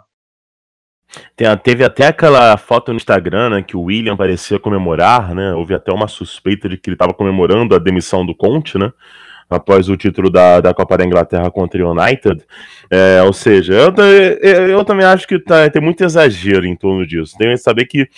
Teve 1.62 1.84
até 1.84 2.08
aquela 2.08 2.54
foto 2.58 2.92
no 2.92 2.98
Instagram 2.98 3.50
né, 3.50 3.62
que 3.62 3.74
o 3.74 3.84
William 3.84 4.14
parecia 4.14 4.58
comemorar, 4.58 5.34
né? 5.34 5.54
Houve 5.54 5.74
até 5.74 5.90
uma 5.90 6.06
suspeita 6.06 6.68
de 6.68 6.76
que 6.76 6.90
ele 6.90 6.96
estava 6.96 7.14
comemorando 7.14 7.74
a 7.74 7.78
demissão 7.78 8.26
do 8.26 8.34
Conte, 8.34 8.76
né? 8.76 8.92
Após 9.48 9.88
o 9.88 9.96
título 9.96 10.30
da, 10.30 10.60
da 10.60 10.74
Copa 10.74 10.98
da 10.98 11.04
Inglaterra 11.04 11.50
contra 11.50 11.84
o 11.84 11.90
United. 11.90 12.44
É, 12.90 13.22
ou 13.22 13.32
seja, 13.32 13.74
eu, 13.74 13.94
eu, 14.40 14.68
eu, 14.68 14.84
também 14.84 15.06
acho 15.06 15.26
que 15.26 15.38
tá, 15.38 15.68
tem 15.70 15.80
muito 15.80 16.04
exagero 16.04 16.66
em 16.66 16.76
torno 16.76 17.06
disso. 17.06 17.36
Tem 17.38 17.50
que 17.50 17.58
saber 17.58 17.86
que, 17.86 18.08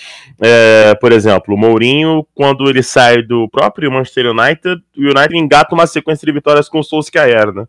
é, 0.40 0.94
por 0.96 1.12
exemplo, 1.12 1.54
o 1.54 1.58
Mourinho, 1.58 2.26
quando 2.34 2.68
ele 2.68 2.82
sai 2.82 3.22
do 3.22 3.48
próprio 3.48 3.90
Manchester 3.90 4.26
United, 4.26 4.82
o 4.96 5.02
United 5.02 5.36
engata 5.36 5.74
uma 5.74 5.86
sequência 5.86 6.26
de 6.26 6.32
vitórias 6.32 6.68
com 6.68 6.80
o 6.80 6.84
Solskjaer, 6.84 7.52
né? 7.52 7.66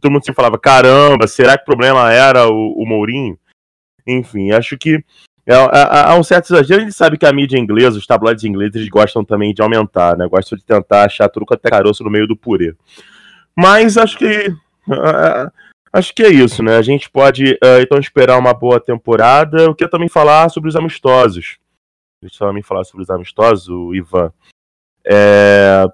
Todo 0.00 0.10
mundo 0.10 0.24
se 0.24 0.32
falava, 0.32 0.58
caramba, 0.58 1.28
será 1.28 1.56
que 1.56 1.62
o 1.62 1.66
problema 1.66 2.12
era 2.12 2.48
o, 2.48 2.72
o 2.82 2.86
Mourinho? 2.86 3.38
Enfim, 4.06 4.50
acho 4.50 4.76
que 4.76 5.04
é, 5.54 6.10
há, 6.10 6.16
um 6.16 6.22
certo 6.22 6.46
exagero, 6.52 6.80
a 6.80 6.84
gente 6.84 6.94
sabe 6.94 7.18
que 7.18 7.26
a 7.26 7.32
mídia 7.32 7.58
inglesa, 7.58 7.98
os 7.98 8.06
tabloides 8.06 8.44
ingleses, 8.44 8.88
gostam 8.88 9.24
também 9.24 9.52
de 9.52 9.62
aumentar, 9.62 10.16
né? 10.16 10.26
Gostam 10.28 10.56
de 10.56 10.64
tentar 10.64 11.04
achar 11.04 11.28
truco 11.28 11.54
até 11.54 11.68
caroço 11.68 12.04
no 12.04 12.10
meio 12.10 12.26
do 12.26 12.36
purê. 12.36 12.74
Mas 13.56 13.96
acho 13.96 14.16
que. 14.18 14.54
Acho 15.92 16.14
que 16.14 16.22
é 16.22 16.30
isso, 16.30 16.62
né? 16.62 16.78
A 16.78 16.82
gente 16.82 17.10
pode 17.10 17.58
então 17.82 17.98
esperar 17.98 18.38
uma 18.38 18.54
boa 18.54 18.80
temporada. 18.80 19.60
Eu 19.62 19.74
queria 19.74 19.90
também 19.90 20.08
falar 20.08 20.48
sobre 20.48 20.70
os 20.70 20.76
amistosos. 20.76 21.58
Deixa 22.22 22.42
eu 22.42 22.48
também 22.48 22.62
falar 22.62 22.84
sobre 22.84 23.02
os 23.02 23.10
amistosos, 23.10 23.68
o 23.68 23.94
Ivan. 23.94 24.32
É, 25.04 25.84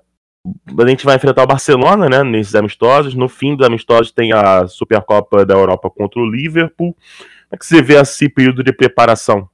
a 0.78 0.88
gente 0.88 1.04
vai 1.04 1.16
enfrentar 1.16 1.42
o 1.42 1.46
Barcelona, 1.46 2.08
né, 2.08 2.22
nesses 2.22 2.54
amistosos. 2.54 3.14
No 3.14 3.28
fim 3.28 3.56
dos 3.56 3.66
amistosos 3.66 4.12
tem 4.12 4.32
a 4.32 4.66
Supercopa 4.68 5.44
da 5.44 5.54
Europa 5.54 5.90
contra 5.90 6.20
o 6.20 6.30
Liverpool. 6.30 6.94
Como 7.48 7.56
é 7.56 7.58
que 7.58 7.64
você 7.64 7.80
vê 7.80 7.94
esse 7.94 8.28
período 8.28 8.62
de 8.62 8.74
preparação 8.74 9.48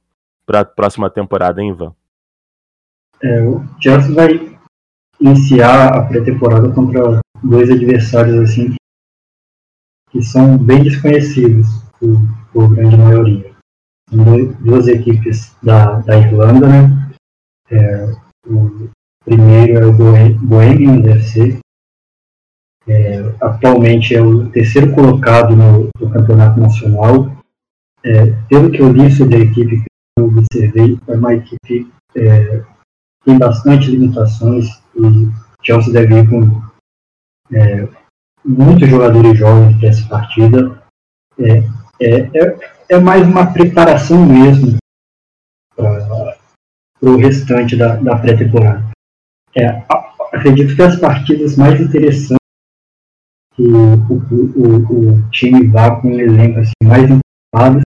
para 0.45 0.59
a 0.59 0.65
próxima 0.65 1.09
temporada, 1.09 1.61
hein, 1.61 1.69
Ivan? 1.69 1.95
É, 3.23 3.41
o 3.41 3.63
Chelsea 3.81 4.13
vai 4.13 4.59
iniciar 5.17 5.95
a 5.95 6.05
pré-temporada 6.05 6.73
contra 6.73 7.19
dois 7.41 7.71
adversários 7.71 8.37
assim 8.37 8.75
que 10.11 10.21
são 10.21 10.57
bem 10.57 10.83
desconhecidos 10.83 11.67
por, 11.97 12.19
por 12.51 12.75
grande 12.75 12.97
maioria. 12.97 13.55
São 14.09 14.47
duas 14.59 14.89
equipes 14.89 15.55
da, 15.63 15.99
da 16.01 16.17
Irlanda, 16.17 16.67
né? 16.67 17.11
É, 17.71 18.13
o 18.45 18.89
primeiro 19.23 19.77
é 19.77 19.85
o 19.85 19.93
Bohemian 19.93 21.01
FC, 21.13 21.59
é, 22.87 23.19
atualmente 23.39 24.13
é 24.13 24.21
o 24.21 24.49
terceiro 24.51 24.93
colocado 24.93 25.55
no, 25.55 25.89
no 25.97 26.11
campeonato 26.11 26.59
nacional 26.59 27.35
é, 28.05 28.31
pelo 28.47 28.71
que 28.71 28.81
eu 28.81 28.91
li 28.91 29.11
sobre 29.11 29.35
a 29.35 29.39
equipe 29.39 29.77
que 29.77 30.19
eu 30.19 30.25
observei, 30.25 30.99
é 31.07 31.13
uma 31.13 31.33
equipe 31.33 31.91
é, 32.15 32.63
tem 33.25 33.37
bastante 33.37 33.89
limitações 33.89 34.65
e 34.95 35.29
Chelsea 35.63 35.91
deve 35.91 36.19
ir 36.19 36.29
com 36.29 36.61
é, 37.51 37.87
muitos 38.45 38.87
jogadores 38.87 39.37
jovens 39.37 39.77
para 39.79 39.89
essa 39.89 40.07
partida. 40.07 40.83
É, 41.39 41.57
é, 41.99 42.19
é, 42.37 42.57
é, 42.89 42.99
mais 42.99 43.27
uma 43.27 43.51
preparação 43.51 44.25
mesmo 44.25 44.77
para 45.75 46.37
o 47.01 47.17
restante 47.17 47.75
da, 47.75 47.95
da 47.95 48.17
pré-temporada. 48.17 48.91
É, 49.57 49.83
acredito 50.31 50.75
que 50.75 50.81
as 50.81 50.99
partidas 50.99 51.57
mais 51.57 51.81
interessantes 51.81 52.37
que 53.55 53.63
o, 53.63 53.95
o, 53.95 55.13
o, 55.13 55.29
time 55.31 55.67
vá 55.67 55.99
com 55.99 56.09
um 56.09 56.19
elenco 56.19 56.59
assim, 56.59 56.73
mais 56.83 57.03
equipado 57.03 57.84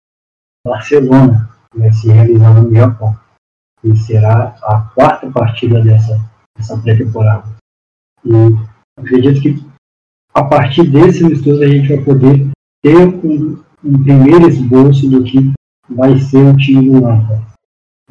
Barcelona, 0.67 1.49
que 1.71 1.79
vai 1.79 1.93
se 1.93 2.11
realizar 2.11 2.55
no 2.55 2.75
Japão. 2.75 3.17
E 3.85 3.97
será 3.97 4.57
a 4.63 4.81
quarta 4.95 5.31
partida 5.31 5.81
dessa, 5.83 6.21
dessa 6.57 6.77
pré-temporada. 6.79 7.45
E 8.25 8.31
acredito 8.99 9.41
que 9.41 9.67
a 10.35 10.45
partir 10.45 10.91
desse 10.91 11.25
amistoso 11.25 11.63
a 11.63 11.69
gente 11.69 11.89
vai 11.89 12.05
poder 12.05 12.51
ter 12.83 12.97
um, 12.97 13.63
um 13.85 14.03
primeiro 14.03 14.49
esboço 14.49 15.09
do 15.09 15.23
que 15.23 15.53
vai 15.89 16.19
ser 16.19 16.45
o 16.47 16.57
time 16.57 16.91
do 16.91 17.03
Lampa. 17.03 17.43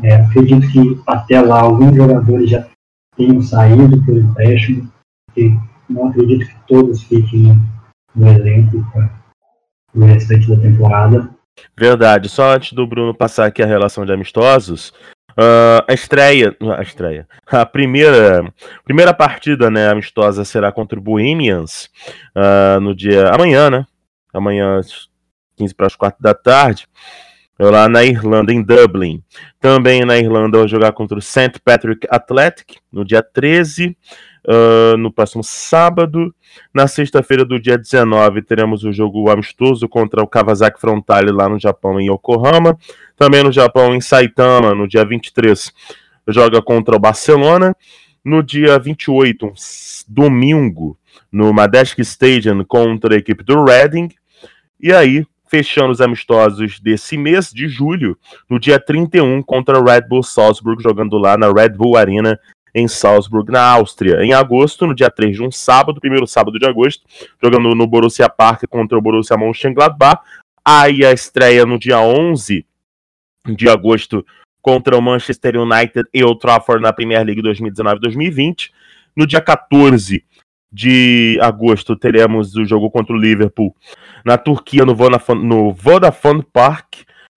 É, 0.01 0.16
acredito 0.16 0.68
que 0.72 1.01
até 1.06 1.41
lá 1.41 1.62
alguns 1.62 1.95
jogadores 1.95 2.49
já 2.49 2.68
tenham 3.16 3.41
saído 3.41 4.03
pelo 4.06 4.20
empréstimo, 4.20 4.91
e 5.38 5.58
não 5.89 6.08
acredito 6.08 6.47
que 6.47 6.68
todos 6.68 7.03
fiquem 7.03 7.62
no 8.16 8.28
elenco 8.28 8.86
para 8.91 9.10
o 9.93 10.06
restante 10.06 10.49
da 10.49 10.62
temporada. 10.62 11.34
Verdade. 11.78 12.30
Só 12.30 12.53
antes 12.53 12.74
do 12.74 12.86
Bruno 12.88 13.14
passar 13.14 13.45
aqui 13.45 13.62
a 13.62 13.66
relação 13.66 14.06
de 14.06 14.12
amistosos, 14.12 14.89
uh, 15.32 15.84
a 15.88 15.93
estreia, 15.93 16.56
a 16.78 16.82
estreia, 16.82 17.28
a 17.47 17.66
primeira, 17.66 18.53
primeira 18.84 19.14
partida, 19.14 19.70
né, 19.70 19.89
amistosa 19.89 20.45
será 20.45 20.72
contra 20.72 20.97
o 20.97 21.01
Bohemians 21.01 21.89
uh, 22.36 22.80
no 22.80 22.95
dia 22.95 23.30
amanhã, 23.30 23.70
né? 23.70 23.86
Amanhã 24.34 24.82
15 25.58 25.74
para 25.74 25.88
as 25.88 25.95
4 25.95 26.22
da 26.22 26.34
tarde. 26.34 26.88
Lá 27.58 27.88
na 27.88 28.03
Irlanda, 28.03 28.51
em 28.51 28.62
Dublin. 28.62 29.24
Também 29.60 30.03
na 30.03 30.18
Irlanda, 30.18 30.58
vou 30.58 30.68
jogar 30.68 30.91
contra 30.91 31.18
o 31.18 31.22
St. 31.22 31.53
Patrick 31.64 32.06
Athletic 32.10 32.78
no 32.91 33.06
dia 33.06 33.24
13 33.24 33.95
uh, 34.45 34.97
no 34.97 35.12
próximo 35.12 35.43
sábado. 35.43 36.34
Na 36.74 36.88
sexta-feira 36.88 37.43
do 37.43 37.60
dia 37.60 37.78
19, 37.78 38.41
teremos 38.41 38.84
o 38.84 38.91
jogo 38.91 39.30
amistoso 39.30 39.88
contra 39.88 40.22
o 40.22 40.28
Kawasaki 40.28 40.80
Frontale 40.80 41.32
lá 41.32 41.49
no 41.49 41.60
Japão, 41.60 41.99
em 41.99 42.12
Yokohama. 42.12 42.78
Também 43.16 43.43
no 43.43 43.51
Japão, 43.51 43.95
em 43.95 44.01
Saitama, 44.01 44.74
no 44.76 44.88
dia 44.88 45.06
23, 45.06 45.72
joga 46.28 46.62
contra 46.62 46.95
o 46.95 46.99
Barcelona. 46.99 47.76
No 48.24 48.41
dia 48.41 48.80
28, 48.80 49.53
domingo, 50.08 50.97
no 51.32 51.53
Madejski 51.53 52.01
Stadium 52.01 52.64
contra 52.64 53.14
a 53.14 53.18
equipe 53.18 53.43
do 53.43 53.64
Reading. 53.64 54.10
E 54.82 54.91
aí, 54.91 55.26
fechando 55.56 55.93
os 55.93 56.01
amistosos 56.01 56.82
desse 56.82 57.18
mês 57.18 57.49
de 57.49 57.70
julho, 57.70 58.18
no 58.49 58.60
dia 58.60 58.78
31 58.78 59.41
contra 59.41 59.80
o 59.80 59.86
Red 59.86 60.01
Bull 60.01 60.22
Salzburg, 60.22 60.84
jogando 60.84 61.18
lá 61.18 61.38
na 61.38 61.49
Red 61.49 61.70
Bull 61.70 61.95
Arena 61.95 62.38
em 62.74 62.89
Salzburg, 62.89 63.49
na 63.49 63.62
Áustria. 63.62 64.22
Em 64.22 64.34
agosto, 64.34 64.86
no 64.86 64.93
dia 64.93 65.10
3 65.10 65.38
de 65.38 65.41
um 65.41 65.49
sábado, 65.49 66.01
primeiro 66.01 66.28
sábado 66.28 66.60
de 66.60 66.66
agosto, 66.66 67.06
jogando 67.41 67.74
no 67.74 67.88
Borussia 67.88 68.28
Park 68.28 68.64
contra 68.70 68.97
o 68.97 69.01
Borussia 69.01 69.38
Mönchengladbach. 69.38 70.22
Aí 70.66 71.06
a 71.06 71.14
estreia 71.14 71.66
no 71.66 71.80
dia 71.80 72.01
11 72.01 72.66
de 73.47 73.70
agosto 73.70 74.26
contra 74.62 74.97
o 74.97 75.01
Manchester 75.01 75.56
United 75.56 76.06
e 76.14 76.22
o 76.22 76.36
Trafford 76.36 76.84
na 76.84 76.91
Premier 76.91 77.24
League 77.24 77.41
2019-2020. 77.41 78.72
No 79.16 79.26
dia 79.26 79.39
14 79.39 80.22
de 80.76 81.39
agosto 81.41 81.95
teremos 81.95 82.53
o 82.57 82.65
jogo 82.65 82.91
contra 82.91 83.15
o 83.15 83.17
Liverpool 83.17 83.73
na 84.26 84.38
Turquia 84.38 84.84
no 84.84 84.93
Vodafone, 84.93 85.47
no 85.47 85.71
Vodafone 85.71 86.43
Park, 86.51 86.95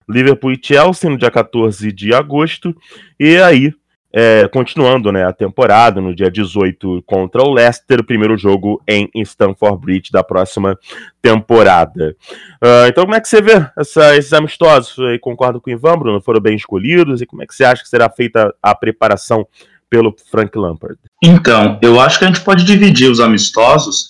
Liverpool 0.09 0.51
e 0.51 0.59
Chelsea 0.61 1.09
no 1.09 1.17
dia 1.17 1.31
14 1.31 1.89
de 1.93 2.13
agosto. 2.13 2.75
E 3.17 3.37
aí 3.37 3.73
é, 4.11 4.47
continuando 4.47 5.11
né, 5.11 5.23
a 5.23 5.31
temporada, 5.31 6.01
no 6.01 6.13
dia 6.13 6.29
18 6.29 7.03
contra 7.05 7.43
o 7.43 7.53
Leicester, 7.53 8.03
primeiro 8.03 8.35
jogo 8.35 8.81
em 8.87 9.09
Stamford 9.17 9.79
Bridge 9.79 10.11
da 10.11 10.23
próxima 10.23 10.77
temporada. 11.21 12.15
Uh, 12.61 12.89
então, 12.89 13.03
como 13.03 13.15
é 13.15 13.21
que 13.21 13.29
você 13.29 13.39
vê 13.39 13.65
essa, 13.77 14.17
esses 14.17 14.33
amistosos? 14.33 14.95
Concordo 15.21 15.61
com 15.61 15.69
o 15.69 15.73
Ivan, 15.73 15.97
Bruno? 15.97 16.21
Foram 16.21 16.41
bem 16.41 16.55
escolhidos? 16.55 17.21
E 17.21 17.25
como 17.25 17.43
é 17.43 17.45
que 17.45 17.53
você 17.53 17.63
acha 17.63 17.83
que 17.83 17.89
será 17.89 18.09
feita 18.09 18.53
a 18.63 18.73
preparação 18.73 19.47
pelo 19.89 20.15
Frank 20.29 20.57
Lampard? 20.57 20.99
Então, 21.23 21.79
eu 21.81 21.99
acho 21.99 22.19
que 22.19 22.25
a 22.25 22.27
gente 22.27 22.41
pode 22.41 22.63
dividir 22.63 23.09
os 23.09 23.19
amistosos 23.19 24.09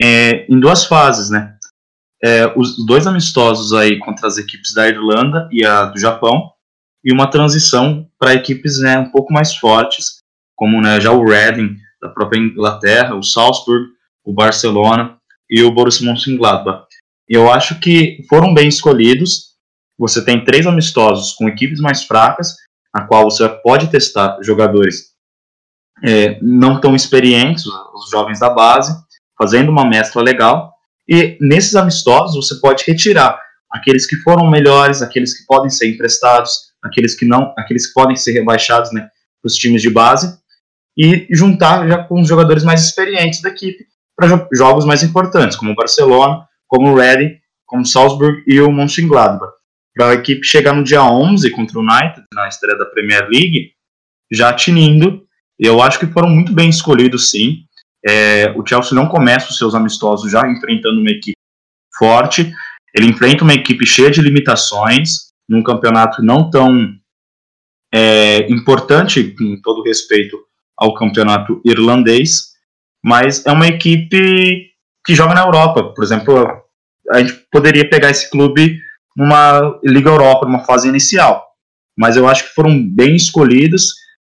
é, 0.00 0.46
em 0.52 0.58
duas 0.58 0.84
fases, 0.84 1.30
né? 1.30 1.56
É, 2.22 2.52
os 2.56 2.84
dois 2.86 3.06
amistosos 3.06 3.72
aí 3.72 3.98
contra 3.98 4.26
as 4.26 4.38
equipes 4.38 4.72
da 4.74 4.88
Irlanda 4.88 5.48
e 5.50 5.64
a 5.64 5.86
do 5.86 5.98
Japão, 5.98 6.52
e 7.04 7.12
uma 7.12 7.28
transição 7.28 8.08
para 8.18 8.34
equipes 8.34 8.78
né, 8.78 8.98
um 8.98 9.10
pouco 9.10 9.32
mais 9.32 9.56
fortes, 9.56 10.18
como 10.54 10.80
né, 10.80 11.00
já 11.00 11.10
o 11.10 11.24
Reading 11.24 11.76
da 12.00 12.08
própria 12.08 12.38
Inglaterra, 12.38 13.16
o 13.16 13.22
Salzburg, 13.22 13.88
o 14.24 14.32
Barcelona 14.32 15.18
e 15.50 15.62
o 15.62 15.72
Borussia 15.72 16.06
Mönchengladbach. 16.06 16.86
Eu 17.28 17.50
acho 17.50 17.80
que 17.80 18.24
foram 18.28 18.54
bem 18.54 18.68
escolhidos. 18.68 19.52
Você 19.98 20.24
tem 20.24 20.44
três 20.44 20.66
amistosos 20.66 21.32
com 21.32 21.48
equipes 21.48 21.80
mais 21.80 22.04
fracas, 22.04 22.54
na 22.94 23.06
qual 23.06 23.24
você 23.24 23.48
pode 23.48 23.90
testar 23.90 24.38
jogadores 24.42 25.11
é, 26.04 26.38
não 26.42 26.80
tão 26.80 26.94
experientes, 26.94 27.64
os 27.66 28.10
jovens 28.10 28.40
da 28.40 28.50
base, 28.50 28.94
fazendo 29.38 29.70
uma 29.70 29.88
mescla 29.88 30.22
legal. 30.22 30.72
E 31.08 31.36
nesses 31.40 31.74
amistosos 31.74 32.34
você 32.34 32.60
pode 32.60 32.84
retirar 32.86 33.38
aqueles 33.70 34.06
que 34.06 34.16
foram 34.16 34.50
melhores, 34.50 35.02
aqueles 35.02 35.38
que 35.38 35.46
podem 35.46 35.70
ser 35.70 35.88
emprestados, 35.88 36.72
aqueles 36.82 37.14
que 37.14 37.24
não, 37.24 37.54
aqueles 37.56 37.86
que 37.86 37.94
podem 37.94 38.16
ser 38.16 38.32
rebaixados, 38.32 38.92
né, 38.92 39.08
para 39.40 39.48
os 39.48 39.54
times 39.54 39.82
de 39.82 39.90
base 39.90 40.38
e 40.96 41.26
juntar 41.30 41.88
já 41.88 42.04
com 42.04 42.20
os 42.20 42.28
jogadores 42.28 42.64
mais 42.64 42.84
experientes 42.84 43.40
da 43.40 43.48
equipe 43.48 43.86
para 44.16 44.46
jogos 44.52 44.84
mais 44.84 45.02
importantes, 45.02 45.56
como 45.56 45.72
o 45.72 45.74
Barcelona, 45.74 46.46
como 46.68 46.90
o 46.90 46.94
Reading, 46.94 47.38
como 47.66 47.82
o 47.82 47.86
Salzburg 47.86 48.42
e 48.46 48.60
o 48.60 48.70
Mönchengladbach. 48.70 49.52
Para 49.94 50.10
a 50.10 50.14
equipe 50.14 50.46
chegar 50.46 50.74
no 50.74 50.84
dia 50.84 51.02
11 51.02 51.50
contra 51.50 51.78
o 51.78 51.82
United, 51.82 52.24
na 52.34 52.48
estreia 52.48 52.78
da 52.78 52.86
Premier 52.86 53.22
League, 53.28 53.72
já 54.30 54.52
tinindo, 54.52 55.22
eu 55.66 55.82
acho 55.82 55.98
que 55.98 56.06
foram 56.06 56.28
muito 56.28 56.52
bem 56.52 56.68
escolhidos 56.68 57.30
sim. 57.30 57.64
É, 58.04 58.52
o 58.56 58.66
Chelsea 58.66 58.94
não 58.94 59.06
começa 59.06 59.50
os 59.50 59.58
seus 59.58 59.74
amistosos 59.74 60.30
já 60.30 60.48
enfrentando 60.48 61.00
uma 61.00 61.10
equipe 61.10 61.36
forte, 61.96 62.52
ele 62.94 63.06
enfrenta 63.06 63.44
uma 63.44 63.54
equipe 63.54 63.86
cheia 63.86 64.10
de 64.10 64.20
limitações, 64.20 65.32
num 65.48 65.62
campeonato 65.62 66.22
não 66.22 66.50
tão 66.50 66.92
é, 67.92 68.50
importante, 68.50 69.34
com 69.36 69.60
todo 69.62 69.84
respeito 69.84 70.36
ao 70.76 70.94
campeonato 70.94 71.60
irlandês, 71.64 72.52
mas 73.04 73.44
é 73.46 73.52
uma 73.52 73.68
equipe 73.68 74.70
que 75.04 75.14
joga 75.14 75.34
na 75.34 75.42
Europa. 75.42 75.92
Por 75.94 76.02
exemplo, 76.02 76.46
a 77.10 77.20
gente 77.20 77.34
poderia 77.50 77.88
pegar 77.88 78.10
esse 78.10 78.30
clube 78.30 78.80
numa 79.16 79.78
Liga 79.84 80.10
Europa, 80.10 80.46
numa 80.46 80.64
fase 80.64 80.88
inicial, 80.88 81.44
mas 81.96 82.16
eu 82.16 82.26
acho 82.26 82.48
que 82.48 82.54
foram 82.54 82.82
bem 82.82 83.14
escolhidos. 83.14 83.94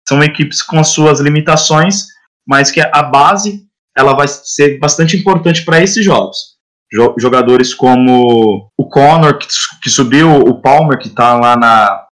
São 0.07 0.23
equipes 0.23 0.61
com 0.61 0.79
as 0.79 0.89
suas 0.89 1.19
limitações, 1.19 2.07
mas 2.47 2.69
que 2.69 2.79
a 2.79 3.03
base 3.03 3.65
ela 3.97 4.13
vai 4.13 4.27
ser 4.27 4.77
bastante 4.77 5.15
importante 5.15 5.63
para 5.63 5.81
esses 5.81 6.03
jogos. 6.03 6.55
Jogadores 7.17 7.73
como 7.73 8.69
o 8.77 8.87
Connor, 8.87 9.39
que, 9.81 9.89
subiu, 9.89 10.37
o 10.37 10.61
Palmer, 10.61 10.99
que 10.99 11.07
está 11.07 11.37
lá 11.37 11.57
na. 11.57 12.05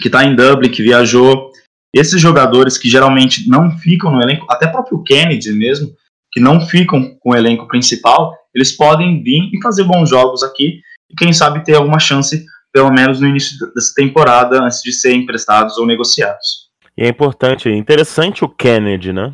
que 0.00 0.08
está 0.08 0.24
em 0.24 0.36
Dublin, 0.36 0.70
que 0.70 0.82
viajou, 0.82 1.50
esses 1.94 2.20
jogadores 2.20 2.78
que 2.78 2.88
geralmente 2.88 3.48
não 3.48 3.76
ficam 3.78 4.12
no 4.12 4.22
elenco, 4.22 4.46
até 4.48 4.66
próprio 4.66 5.02
Kennedy 5.02 5.52
mesmo, 5.52 5.92
que 6.30 6.40
não 6.40 6.60
ficam 6.60 7.16
com 7.18 7.30
o 7.30 7.36
elenco 7.36 7.66
principal, 7.66 8.34
eles 8.54 8.72
podem 8.72 9.22
vir 9.22 9.50
e 9.52 9.60
fazer 9.62 9.84
bons 9.84 10.08
jogos 10.08 10.42
aqui 10.42 10.80
e 11.10 11.14
quem 11.16 11.32
sabe 11.32 11.64
ter 11.64 11.74
alguma 11.74 11.98
chance, 11.98 12.44
pelo 12.72 12.92
menos 12.92 13.20
no 13.20 13.26
início 13.26 13.58
dessa 13.74 13.92
temporada, 13.94 14.62
antes 14.62 14.82
de 14.82 14.92
serem 14.92 15.22
emprestados 15.22 15.78
ou 15.78 15.86
negociados. 15.86 16.67
E 16.98 17.04
é 17.04 17.08
importante, 17.08 17.68
é 17.68 17.76
interessante 17.76 18.44
o 18.44 18.48
Kennedy, 18.48 19.12
né? 19.12 19.32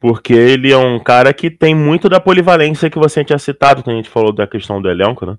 Porque 0.00 0.32
ele 0.32 0.72
é 0.72 0.76
um 0.76 0.98
cara 0.98 1.32
que 1.32 1.48
tem 1.48 1.72
muito 1.72 2.08
da 2.08 2.18
polivalência 2.18 2.90
que 2.90 2.98
você 2.98 3.24
tinha 3.24 3.38
citado 3.38 3.84
quando 3.84 3.94
a 3.94 3.98
gente 3.98 4.10
falou 4.10 4.32
da 4.32 4.48
questão 4.48 4.82
do 4.82 4.90
elenco, 4.90 5.24
né? 5.24 5.38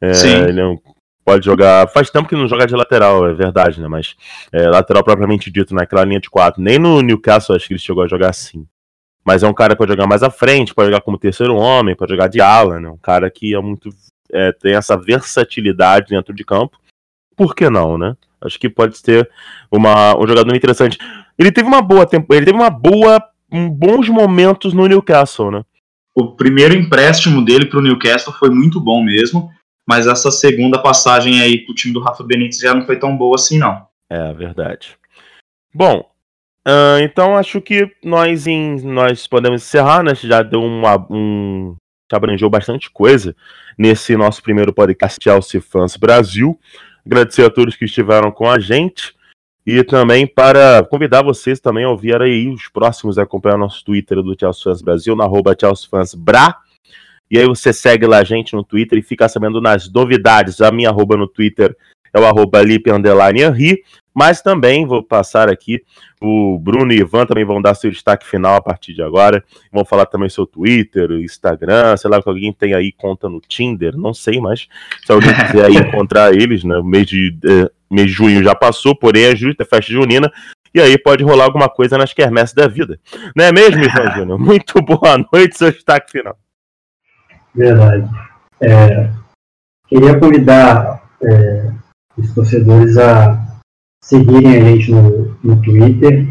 É, 0.00 0.14
Sim. 0.14 0.44
Ele 0.44 0.60
é 0.60 0.64
um 0.66 0.78
pode 1.22 1.44
jogar. 1.44 1.86
Faz 1.88 2.08
tempo 2.08 2.26
que 2.26 2.34
não 2.34 2.48
joga 2.48 2.66
de 2.66 2.74
lateral, 2.74 3.26
é 3.26 3.34
verdade, 3.34 3.82
né? 3.82 3.86
Mas 3.86 4.16
é, 4.50 4.66
lateral 4.66 5.04
propriamente 5.04 5.50
dito, 5.50 5.74
naquela 5.74 6.04
linha 6.04 6.20
de 6.20 6.30
quatro. 6.30 6.62
Nem 6.62 6.78
no 6.78 7.02
Newcastle 7.02 7.54
acho 7.54 7.66
que 7.66 7.74
ele 7.74 7.80
chegou 7.80 8.02
a 8.02 8.08
jogar 8.08 8.30
assim. 8.30 8.66
Mas 9.22 9.42
é 9.42 9.46
um 9.48 9.54
cara 9.54 9.74
que 9.74 9.78
pode 9.78 9.92
jogar 9.92 10.06
mais 10.06 10.22
à 10.22 10.30
frente, 10.30 10.74
pode 10.74 10.88
jogar 10.88 11.02
como 11.02 11.18
terceiro 11.18 11.54
homem, 11.54 11.94
pode 11.94 12.12
jogar 12.12 12.28
de 12.28 12.40
ala, 12.40 12.80
né? 12.80 12.88
Um 12.88 12.96
cara 12.96 13.30
que 13.30 13.54
é 13.54 13.60
muito. 13.60 13.90
É, 14.32 14.52
tem 14.52 14.74
essa 14.74 14.96
versatilidade 14.96 16.08
dentro 16.08 16.34
de 16.34 16.44
campo. 16.44 16.78
Por 17.36 17.54
que 17.54 17.68
não, 17.68 17.98
né? 17.98 18.16
Acho 18.44 18.58
que 18.58 18.68
pode 18.68 18.98
ser 18.98 19.28
uma, 19.70 20.16
um 20.16 20.26
jogador 20.26 20.54
interessante. 20.54 20.98
Ele 21.38 21.50
teve 21.52 21.66
uma 21.66 21.82
boa 21.82 22.06
tempo. 22.06 22.32
Ele 22.34 22.46
teve 22.46 22.58
uma 22.58 22.70
boa. 22.70 23.22
Um, 23.52 23.68
bons 23.70 24.08
momentos 24.08 24.72
no 24.72 24.86
Newcastle, 24.86 25.50
né? 25.50 25.62
O 26.14 26.32
primeiro 26.32 26.74
empréstimo 26.74 27.44
dele 27.44 27.66
para 27.66 27.78
o 27.78 27.82
Newcastle 27.82 28.32
foi 28.32 28.50
muito 28.50 28.80
bom 28.80 29.02
mesmo 29.02 29.50
mas 29.86 30.06
essa 30.06 30.30
segunda 30.30 30.80
passagem 30.80 31.40
aí 31.40 31.58
pro 31.58 31.74
time 31.74 31.92
do 31.92 32.00
Rafa 32.00 32.24
Benítez 32.24 32.58
já 32.58 32.74
não 32.74 32.86
foi 32.86 32.98
tão 32.98 33.16
boa 33.16 33.34
assim, 33.34 33.58
não. 33.58 33.86
É, 34.10 34.32
verdade. 34.32 34.96
Bom, 35.72 36.08
uh, 36.66 36.98
então 37.02 37.36
acho 37.36 37.60
que 37.60 37.90
nós, 38.02 38.46
em, 38.46 38.80
nós 38.82 39.26
podemos 39.26 39.62
encerrar, 39.62 40.02
né? 40.02 40.14
Já 40.14 40.42
deu 40.42 40.62
uma, 40.62 40.96
um. 41.10 41.76
Já 42.10 42.16
abrangeu 42.16 42.48
bastante 42.48 42.90
coisa 42.90 43.34
nesse 43.78 44.16
nosso 44.16 44.42
primeiro 44.42 44.72
podcast 44.72 45.18
Chelsea 45.22 45.60
Fans 45.60 45.96
Brasil. 45.96 46.58
Agradecer 47.04 47.44
a 47.44 47.50
todos 47.50 47.76
que 47.76 47.84
estiveram 47.84 48.30
com 48.30 48.48
a 48.48 48.58
gente. 48.58 49.14
E 49.66 49.82
também 49.82 50.26
para 50.26 50.84
convidar 50.84 51.22
vocês 51.22 51.58
também 51.58 51.84
a 51.84 51.88
ouvir 51.88 52.20
aí 52.20 52.48
os 52.48 52.68
próximos, 52.68 53.18
acompanhar 53.18 53.56
nosso 53.56 53.82
Twitter 53.82 54.22
do 54.22 54.36
Chelsea 54.38 54.62
Fans 54.62 54.82
Brasil, 54.82 55.16
na 55.16 55.24
arroba 55.24 55.56
Chelsea 55.58 55.88
Fans 55.88 56.14
Bra. 56.14 56.54
E 57.30 57.38
aí 57.38 57.46
você 57.46 57.72
segue 57.72 58.06
lá 58.06 58.18
a 58.18 58.24
gente 58.24 58.54
no 58.54 58.62
Twitter 58.62 58.98
e 58.98 59.02
fica 59.02 59.28
sabendo 59.28 59.60
nas 59.60 59.90
novidades. 59.90 60.60
A 60.60 60.70
minha 60.70 60.90
arroba 60.90 61.16
no 61.16 61.26
Twitter 61.26 61.74
é 62.14 62.20
o 62.20 62.24
arroba 62.24 62.62
Lipe 62.62 62.90
Henry. 62.90 63.82
Mas 64.14 64.40
também 64.40 64.86
vou 64.86 65.02
passar 65.02 65.50
aqui, 65.50 65.82
o 66.22 66.56
Bruno 66.56 66.92
e 66.92 67.00
Ivan 67.00 67.26
também 67.26 67.44
vão 67.44 67.60
dar 67.60 67.74
seu 67.74 67.90
destaque 67.90 68.24
final 68.24 68.54
a 68.54 68.60
partir 68.60 68.94
de 68.94 69.02
agora. 69.02 69.42
Vão 69.72 69.84
falar 69.84 70.06
também 70.06 70.28
seu 70.28 70.46
Twitter, 70.46 71.10
Instagram, 71.10 71.96
sei 71.96 72.08
lá, 72.08 72.22
que 72.22 72.28
alguém 72.28 72.52
tem 72.52 72.74
aí 72.74 72.92
conta 72.92 73.28
no 73.28 73.40
Tinder, 73.40 73.96
não 73.96 74.14
sei, 74.14 74.40
mas 74.40 74.68
se 75.04 75.10
alguém 75.12 75.34
quiser 75.50 75.64
aí 75.64 75.74
encontrar 75.74 76.32
eles, 76.32 76.62
né? 76.62 76.78
O 76.78 76.84
mês 76.84 77.06
de, 77.06 77.36
eh, 77.44 77.68
mês 77.90 78.06
de 78.06 78.12
junho 78.12 78.44
já 78.44 78.54
passou, 78.54 78.94
porém 78.94 79.24
é 79.24 79.34
justa, 79.34 79.64
é 79.64 79.66
festa 79.66 79.92
junina, 79.92 80.32
e 80.72 80.80
aí 80.80 80.96
pode 80.96 81.24
rolar 81.24 81.46
alguma 81.46 81.68
coisa 81.68 81.98
nas 81.98 82.12
quermesses 82.12 82.54
da 82.54 82.68
vida. 82.68 83.00
Não 83.34 83.44
é 83.44 83.50
mesmo, 83.50 83.82
Ivan 83.82 84.10
Júnior? 84.14 84.38
Muito 84.38 84.80
boa 84.80 85.18
noite, 85.32 85.58
seu 85.58 85.72
destaque 85.72 86.12
final. 86.12 86.38
Verdade. 87.52 88.08
É, 88.60 89.10
queria 89.88 90.18
convidar 90.18 91.02
é, 91.20 91.70
os 92.16 92.32
torcedores 92.32 92.96
a 92.96 93.60
seguirem 94.02 94.56
a 94.56 94.64
gente 94.64 94.90
no, 94.90 95.36
no 95.42 95.62
Twitter, 95.62 96.26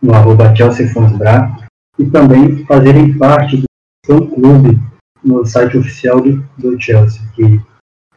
no 0.00 0.14
arroba 0.14 0.54
ChelseaFansBra, 0.54 1.56
e 1.98 2.04
também 2.06 2.64
fazerem 2.66 3.16
parte 3.18 3.56
do 3.56 3.64
fã-clube 4.06 4.78
no 5.22 5.44
site 5.44 5.78
oficial 5.78 6.20
do, 6.20 6.44
do 6.58 6.80
Chelsea, 6.80 7.22
que 7.34 7.60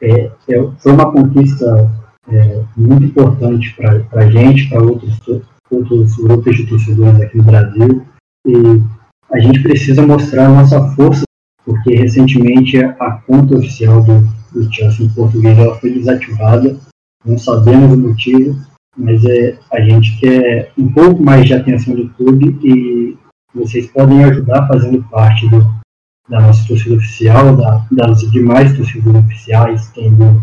é, 0.02 0.32
é, 0.50 0.72
foi 0.80 0.92
uma 0.92 1.12
conquista 1.12 1.92
é, 2.30 2.64
muito 2.76 3.06
importante 3.06 3.76
para 3.76 4.22
a 4.22 4.30
gente, 4.30 4.70
para 4.70 4.82
outros, 4.82 5.20
outros 5.72 6.16
grupos 6.18 6.56
de 6.56 6.68
torcedores 6.68 7.22
aqui 7.22 7.38
no 7.38 7.44
Brasil, 7.44 8.06
e 8.46 8.54
a 9.32 9.40
gente 9.40 9.62
precisa 9.62 10.06
mostrar 10.06 10.48
a 10.48 10.54
nossa 10.54 10.82
força 10.92 11.24
porque 11.66 11.96
recentemente 11.96 12.78
a 12.82 13.12
conta 13.28 13.58
oficial 13.58 14.02
do, 14.02 14.26
do 14.52 14.74
Chelsea 14.74 15.06
em 15.06 15.10
português 15.10 15.58
ela 15.58 15.76
foi 15.80 15.92
desativada, 15.94 16.78
não 17.26 17.38
sabemos 17.38 17.94
o 17.94 17.98
motivo, 17.98 18.60
mas 18.96 19.24
é, 19.26 19.60
a 19.72 19.82
gente 19.82 20.20
quer 20.20 20.72
um 20.78 20.92
pouco 20.92 21.22
mais 21.22 21.46
de 21.46 21.54
atenção 21.54 21.96
do 21.96 22.10
clube 22.10 22.58
e 22.64 23.18
vocês 23.54 23.88
podem 23.92 24.24
ajudar 24.24 24.68
fazendo 24.68 25.04
parte 25.10 25.48
do, 25.50 25.60
da 26.30 26.42
nossa 26.42 26.68
torcida 26.68 26.96
oficial, 26.96 27.56
da, 27.56 27.86
das 27.92 28.20
demais 28.32 28.76
torcidas 28.76 29.16
oficiais, 29.16 29.88
tem 29.90 30.14
do, 30.14 30.42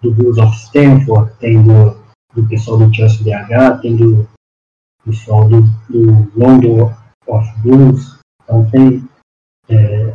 do 0.00 0.12
Blues 0.12 0.38
of 0.38 0.56
Stanford, 0.56 1.32
tem 1.38 1.62
do, 1.62 1.96
do 2.34 2.46
pessoal 2.48 2.78
do 2.78 2.94
Chelsea 2.94 3.24
BH, 3.24 3.80
tem 3.80 3.96
do 3.96 4.28
pessoal 5.04 5.48
do, 5.48 5.62
do 5.88 6.30
London 6.36 6.92
of 7.26 7.60
Blues, 7.62 8.18
então 8.42 8.68
tem 8.70 9.04
é, 9.68 10.14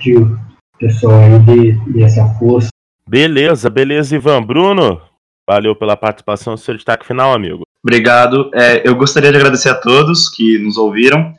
que 0.00 0.16
o 0.16 0.43
pessoal 0.84 1.18
aí 1.18 1.38
dê, 1.40 1.72
dê 1.86 2.02
essa 2.02 2.26
força. 2.38 2.68
Beleza, 3.08 3.70
beleza, 3.70 4.14
Ivan. 4.14 4.42
Bruno, 4.42 5.00
valeu 5.48 5.74
pela 5.74 5.96
participação, 5.96 6.56
seu 6.56 6.74
destaque 6.74 7.06
final, 7.06 7.32
amigo. 7.32 7.62
Obrigado. 7.82 8.50
É, 8.54 8.86
eu 8.86 8.94
gostaria 8.94 9.30
de 9.30 9.36
agradecer 9.36 9.70
a 9.70 9.74
todos 9.74 10.28
que 10.28 10.58
nos 10.58 10.76
ouviram, 10.76 11.32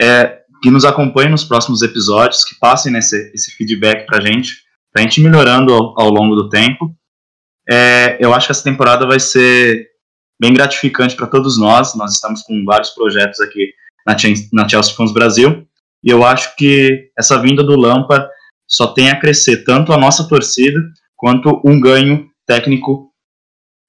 é, 0.00 0.40
que 0.62 0.70
nos 0.70 0.84
acompanhem 0.84 1.30
nos 1.30 1.44
próximos 1.44 1.82
episódios, 1.82 2.44
que 2.44 2.58
passem 2.58 2.92
nesse, 2.92 3.30
esse 3.34 3.50
feedback 3.52 4.06
pra 4.06 4.20
gente, 4.20 4.52
pra 4.92 5.02
gente 5.02 5.20
ir 5.20 5.24
melhorando 5.24 5.74
ao, 5.74 6.00
ao 6.00 6.08
longo 6.08 6.34
do 6.34 6.48
tempo. 6.48 6.94
É, 7.68 8.16
eu 8.18 8.32
acho 8.32 8.46
que 8.46 8.52
essa 8.52 8.64
temporada 8.64 9.06
vai 9.06 9.20
ser 9.20 9.88
bem 10.40 10.54
gratificante 10.54 11.16
para 11.16 11.26
todos 11.26 11.58
nós. 11.58 11.94
Nós 11.94 12.14
estamos 12.14 12.42
com 12.42 12.64
vários 12.64 12.90
projetos 12.90 13.40
aqui 13.40 13.72
na, 14.06 14.16
na 14.52 14.68
Chelsea 14.68 14.94
Fans 14.94 15.12
Brasil. 15.12 15.66
E 16.04 16.10
eu 16.10 16.24
acho 16.24 16.54
que 16.56 17.10
essa 17.18 17.40
vinda 17.40 17.64
do 17.64 17.74
Lampard 17.74 18.28
só 18.66 18.88
tem 18.88 19.10
a 19.10 19.18
crescer 19.18 19.64
tanto 19.64 19.92
a 19.92 19.98
nossa 19.98 20.28
torcida 20.28 20.80
quanto 21.16 21.60
um 21.64 21.80
ganho 21.80 22.26
técnico 22.46 23.10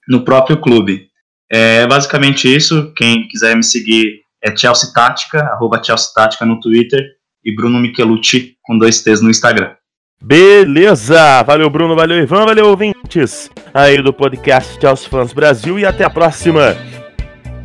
no 0.07 0.23
próprio 0.23 0.59
clube. 0.59 1.07
É 1.51 1.88
basicamente 1.88 2.53
isso. 2.53 2.93
Quem 2.95 3.28
quiser 3.28 3.55
me 3.55 3.63
seguir 3.63 4.21
é 4.43 4.55
Chelsea 4.55 4.91
Tática, 4.93 5.39
arroba 5.39 5.82
Chelsea 5.84 6.11
Tática 6.13 6.45
no 6.45 6.59
Twitter 6.59 7.03
e 7.43 7.55
Bruno 7.55 7.80
Michelucci 7.80 8.55
com 8.61 8.78
dois 8.78 9.01
T's 9.01 9.21
no 9.21 9.30
Instagram. 9.30 9.73
Beleza! 10.21 11.43
Valeu, 11.43 11.69
Bruno, 11.69 11.95
valeu, 11.95 12.17
Ivan, 12.17 12.45
valeu, 12.45 12.67
ouvintes 12.67 13.51
aí 13.71 14.01
do 14.01 14.11
podcast 14.11 14.80
Chelsea 14.82 15.07
Fãs 15.07 15.32
Brasil 15.32 15.78
e 15.78 15.86
até 15.86 16.03
a 16.03 16.09
próxima! 16.09 16.75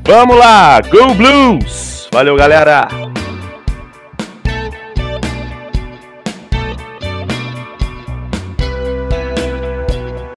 Vamos 0.07 0.37
lá, 0.37 0.81
Go 0.83 1.15
Blues! 1.15 2.09
Valeu, 2.13 2.37
galera! 2.37 3.02